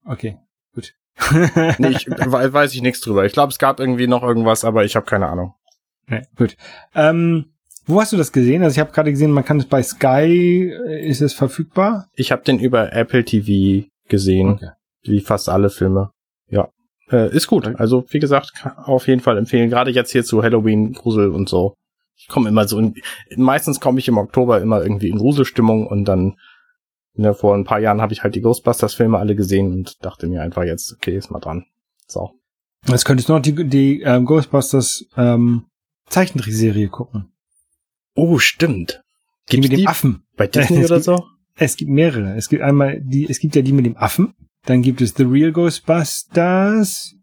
[0.05, 0.36] Okay,
[0.74, 0.93] gut.
[1.78, 3.24] nee, ich, weiß ich nichts drüber.
[3.24, 5.55] Ich glaube, es gab irgendwie noch irgendwas, aber ich habe keine Ahnung.
[6.06, 6.55] Nee, gut.
[6.94, 7.55] Ähm,
[7.86, 8.62] wo hast du das gesehen?
[8.62, 12.11] Also ich habe gerade gesehen, man kann es bei Sky, äh, ist es verfügbar?
[12.16, 14.70] Ich habe den über Apple TV gesehen, okay.
[15.05, 16.11] wie fast alle Filme.
[16.51, 16.69] Ja.
[17.11, 17.67] Äh, ist gut.
[17.79, 19.71] Also, wie gesagt, auf jeden Fall empfehlen.
[19.71, 21.75] Gerade jetzt hier zu Halloween, Grusel und so.
[22.17, 22.95] Ich komme immer so in,
[23.37, 26.37] meistens komme ich im Oktober immer irgendwie in Gruselstimmung und dann,
[27.15, 30.43] ne, vor ein paar Jahren habe ich halt die Ghostbusters-Filme alle gesehen und dachte mir
[30.43, 31.67] einfach jetzt, okay, ist mal dran.
[32.07, 32.31] So.
[32.87, 35.67] Jetzt könntest du noch die, die ähm, Ghostbusters ähm,
[36.07, 37.33] Zeichentrickserie gucken.
[38.15, 39.03] Oh, stimmt.
[39.51, 40.25] Die mit dem die Affen.
[40.37, 41.25] Bei Disney oder so?
[41.57, 42.37] Es gibt mehrere.
[42.37, 44.35] Es gibt einmal die, es gibt ja die mit dem Affen.
[44.66, 47.15] Dann gibt es The Real Ghostbusters.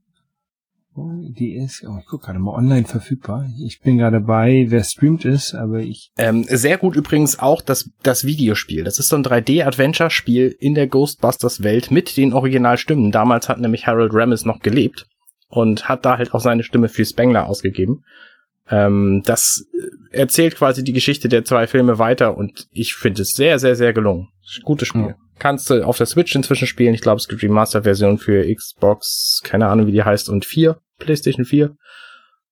[0.93, 3.49] Die ist, oh, ich guck gerade mal online verfügbar.
[3.63, 6.11] Ich bin gerade bei, wer streamt ist, aber ich.
[6.17, 8.83] Ähm, sehr gut übrigens auch das, das Videospiel.
[8.83, 13.11] Das ist so ein 3D-Adventure-Spiel in der Ghostbusters-Welt mit den Originalstimmen.
[13.11, 15.07] Damals hat nämlich Harold Ramis noch gelebt
[15.47, 18.03] und hat da halt auch seine Stimme für Spengler ausgegeben.
[18.69, 19.65] Ähm, das
[20.11, 23.93] erzählt quasi die Geschichte der zwei Filme weiter und ich finde es sehr, sehr, sehr
[23.93, 24.27] gelungen.
[24.63, 25.01] Gutes Spiel.
[25.01, 26.93] Ja kannst du auf der Switch inzwischen spielen.
[26.93, 31.45] Ich glaube, es gibt Remaster-Version für Xbox, keine Ahnung, wie die heißt, und 4, PlayStation
[31.45, 31.75] 4.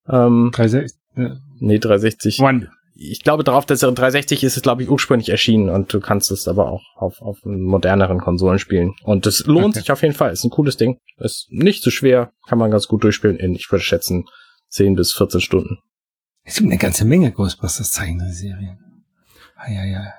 [0.09, 0.99] Ähm, 360?
[1.15, 1.37] Ja.
[1.59, 2.39] Nee, 360.
[2.39, 2.71] One.
[2.95, 6.31] Ich glaube, darauf, dass er 360 ist es, glaube ich, ursprünglich erschienen und du kannst
[6.31, 8.95] es aber auch auf, auf moderneren Konsolen spielen.
[9.03, 9.81] Und das lohnt okay.
[9.81, 10.33] sich auf jeden Fall.
[10.33, 10.97] Ist ein cooles Ding.
[11.17, 14.25] Ist nicht zu so schwer, kann man ganz gut durchspielen in, ich würde schätzen,
[14.69, 15.77] 10 bis 14 Stunden.
[16.43, 18.79] Es gibt eine ganze Menge Ghostbusters Zeichenserien.
[19.55, 20.11] Ah, ja, ja.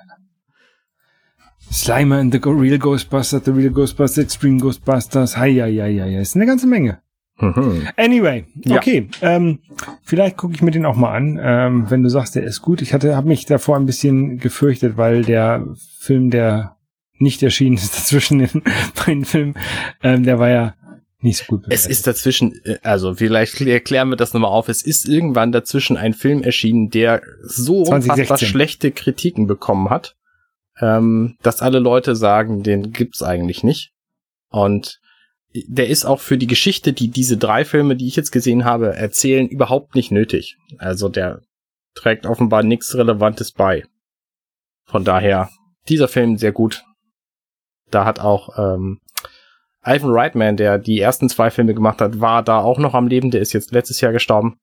[1.71, 6.21] Slimer and the Real Ghostbusters, The Real Ghostbusters, Extreme Ghostbusters, hi, ja, ja, ja, ja,
[6.21, 7.01] ist eine ganze Menge.
[7.39, 7.89] Mhm.
[7.97, 9.37] Anyway, okay, ja.
[9.37, 9.61] ähm,
[10.03, 12.83] vielleicht gucke ich mir den auch mal an, ähm, wenn du sagst, der ist gut.
[12.83, 15.67] Ich hatte, habe mich davor ein bisschen gefürchtet, weil der
[15.99, 16.77] Film, der
[17.19, 18.63] nicht erschienen ist dazwischen in
[19.07, 19.55] meinen Filmen,
[20.03, 20.75] ähm, der war ja
[21.21, 21.63] nicht so gut.
[21.63, 21.85] Bewertet.
[21.85, 24.69] Es ist dazwischen, äh, also vielleicht erklären wir das nochmal auf.
[24.69, 28.11] Es ist irgendwann dazwischen ein Film erschienen, der so 2016.
[28.11, 30.17] unfassbar schlechte Kritiken bekommen hat,
[30.81, 33.93] ähm, dass alle Leute sagen, den gibt's eigentlich nicht.
[34.49, 35.01] Und
[35.53, 38.95] der ist auch für die Geschichte, die diese drei Filme, die ich jetzt gesehen habe,
[38.95, 40.57] erzählen, überhaupt nicht nötig.
[40.79, 41.41] Also der
[41.95, 43.85] trägt offenbar nichts Relevantes bei.
[44.85, 45.51] Von daher,
[45.89, 46.85] dieser Film sehr gut.
[47.91, 49.01] Da hat auch ähm,
[49.85, 53.31] Ivan Reitman, der die ersten zwei Filme gemacht hat, war da auch noch am Leben.
[53.31, 54.59] Der ist jetzt letztes Jahr gestorben.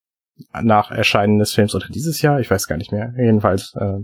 [0.61, 3.14] Nach Erscheinen des Films oder dieses Jahr, ich weiß gar nicht mehr.
[3.18, 3.99] Jedenfalls äh,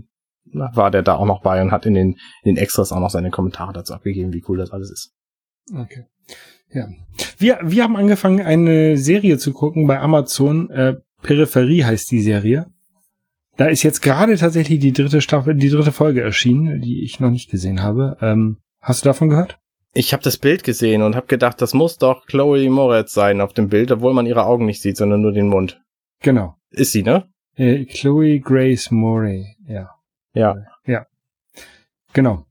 [0.54, 2.12] war der da auch noch bei und hat in den,
[2.42, 5.14] in den Extras auch noch seine Kommentare dazu abgegeben, wie cool das alles ist.
[5.74, 6.06] Okay.
[6.72, 6.88] Ja.
[7.38, 10.70] Wir, wir haben angefangen, eine Serie zu gucken bei Amazon.
[10.70, 12.66] Äh, Peripherie heißt die Serie.
[13.56, 17.30] Da ist jetzt gerade tatsächlich die dritte Staffel, die dritte Folge erschienen, die ich noch
[17.30, 18.16] nicht gesehen habe.
[18.20, 19.58] Ähm, hast du davon gehört?
[19.92, 23.52] Ich habe das Bild gesehen und habe gedacht, das muss doch Chloe Moretz sein auf
[23.52, 25.80] dem Bild, obwohl man ihre Augen nicht sieht, sondern nur den Mund.
[26.20, 26.56] Genau.
[26.70, 27.28] Ist sie, ne?
[27.54, 29.90] Äh, Chloe Grace Moray, ja.
[30.34, 30.56] Ja.
[30.86, 31.06] Ja.
[32.12, 32.44] Genau.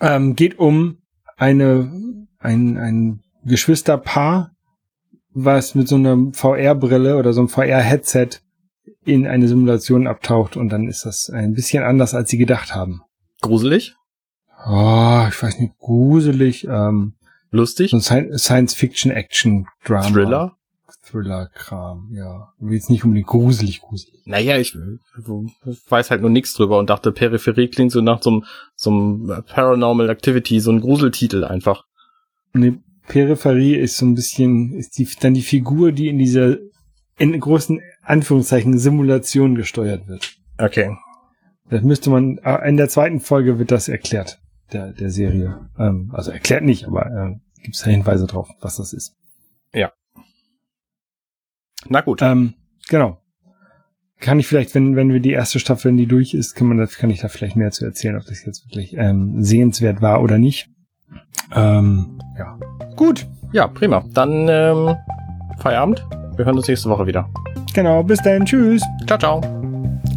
[0.00, 0.98] Ähm, geht um
[1.36, 1.90] eine,
[2.38, 4.54] ein, ein Geschwisterpaar,
[5.32, 8.28] was mit so einer VR-Brille oder so einem VR-Headset
[9.04, 13.02] in eine Simulation abtaucht und dann ist das ein bisschen anders, als sie gedacht haben.
[13.40, 13.94] Gruselig?
[14.66, 17.14] Oh, ich weiß nicht, gruselig, ähm,
[17.50, 17.90] Lustig?
[17.90, 20.08] so ein Science-Fiction-Action-Drama.
[20.08, 20.56] Thriller?
[21.10, 22.52] Thriller-Kram, ja.
[22.60, 24.22] Jetzt nicht unbedingt gruselig, gruselig.
[24.24, 24.76] Naja, ich
[25.88, 29.44] weiß halt nur nichts drüber und dachte, Peripherie klingt so nach so einem, so einem
[29.46, 31.84] Paranormal Activity, so ein Gruseltitel einfach.
[32.52, 36.56] Nee, Peripherie ist so ein bisschen, ist die, dann die Figur, die in dieser,
[37.18, 40.36] in großen Anführungszeichen, Simulation gesteuert wird.
[40.58, 40.96] Okay.
[41.68, 44.40] Das müsste man, äh, in der zweiten Folge wird das erklärt,
[44.72, 45.68] der, der Serie.
[45.78, 49.16] Ähm, also erklärt nicht, aber äh, gibt es da Hinweise drauf, was das ist.
[51.88, 52.22] Na gut.
[52.22, 52.54] Ähm,
[52.88, 53.18] genau.
[54.20, 56.76] Kann ich vielleicht, wenn, wenn wir die erste Staffel, wenn die durch ist, kann man
[56.76, 60.22] das, kann ich da vielleicht mehr zu erzählen, ob das jetzt wirklich ähm, sehenswert war
[60.22, 60.68] oder nicht.
[61.54, 62.58] Ähm, ja.
[62.96, 63.26] Gut.
[63.52, 64.04] Ja, prima.
[64.12, 64.94] Dann ähm,
[65.58, 66.06] Feierabend.
[66.36, 67.28] Wir hören uns nächste Woche wieder.
[67.74, 68.02] Genau.
[68.02, 68.44] Bis dann.
[68.44, 68.82] Tschüss.
[69.06, 69.40] Ciao, ciao.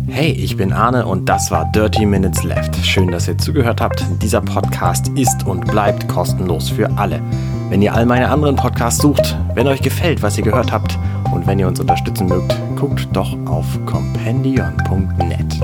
[0.08, 2.76] Hey, ich bin Arne und das war Dirty Minutes Left.
[2.86, 4.06] Schön, dass ihr zugehört habt.
[4.22, 7.22] Dieser Podcast ist und bleibt kostenlos für alle.
[7.70, 11.00] Wenn ihr all meine anderen Podcasts sucht, wenn euch gefällt, was ihr gehört habt
[11.34, 15.60] und wenn ihr uns unterstützen mögt, guckt doch auf compendion.net.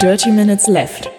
[0.00, 1.15] Dirty Minutes Left.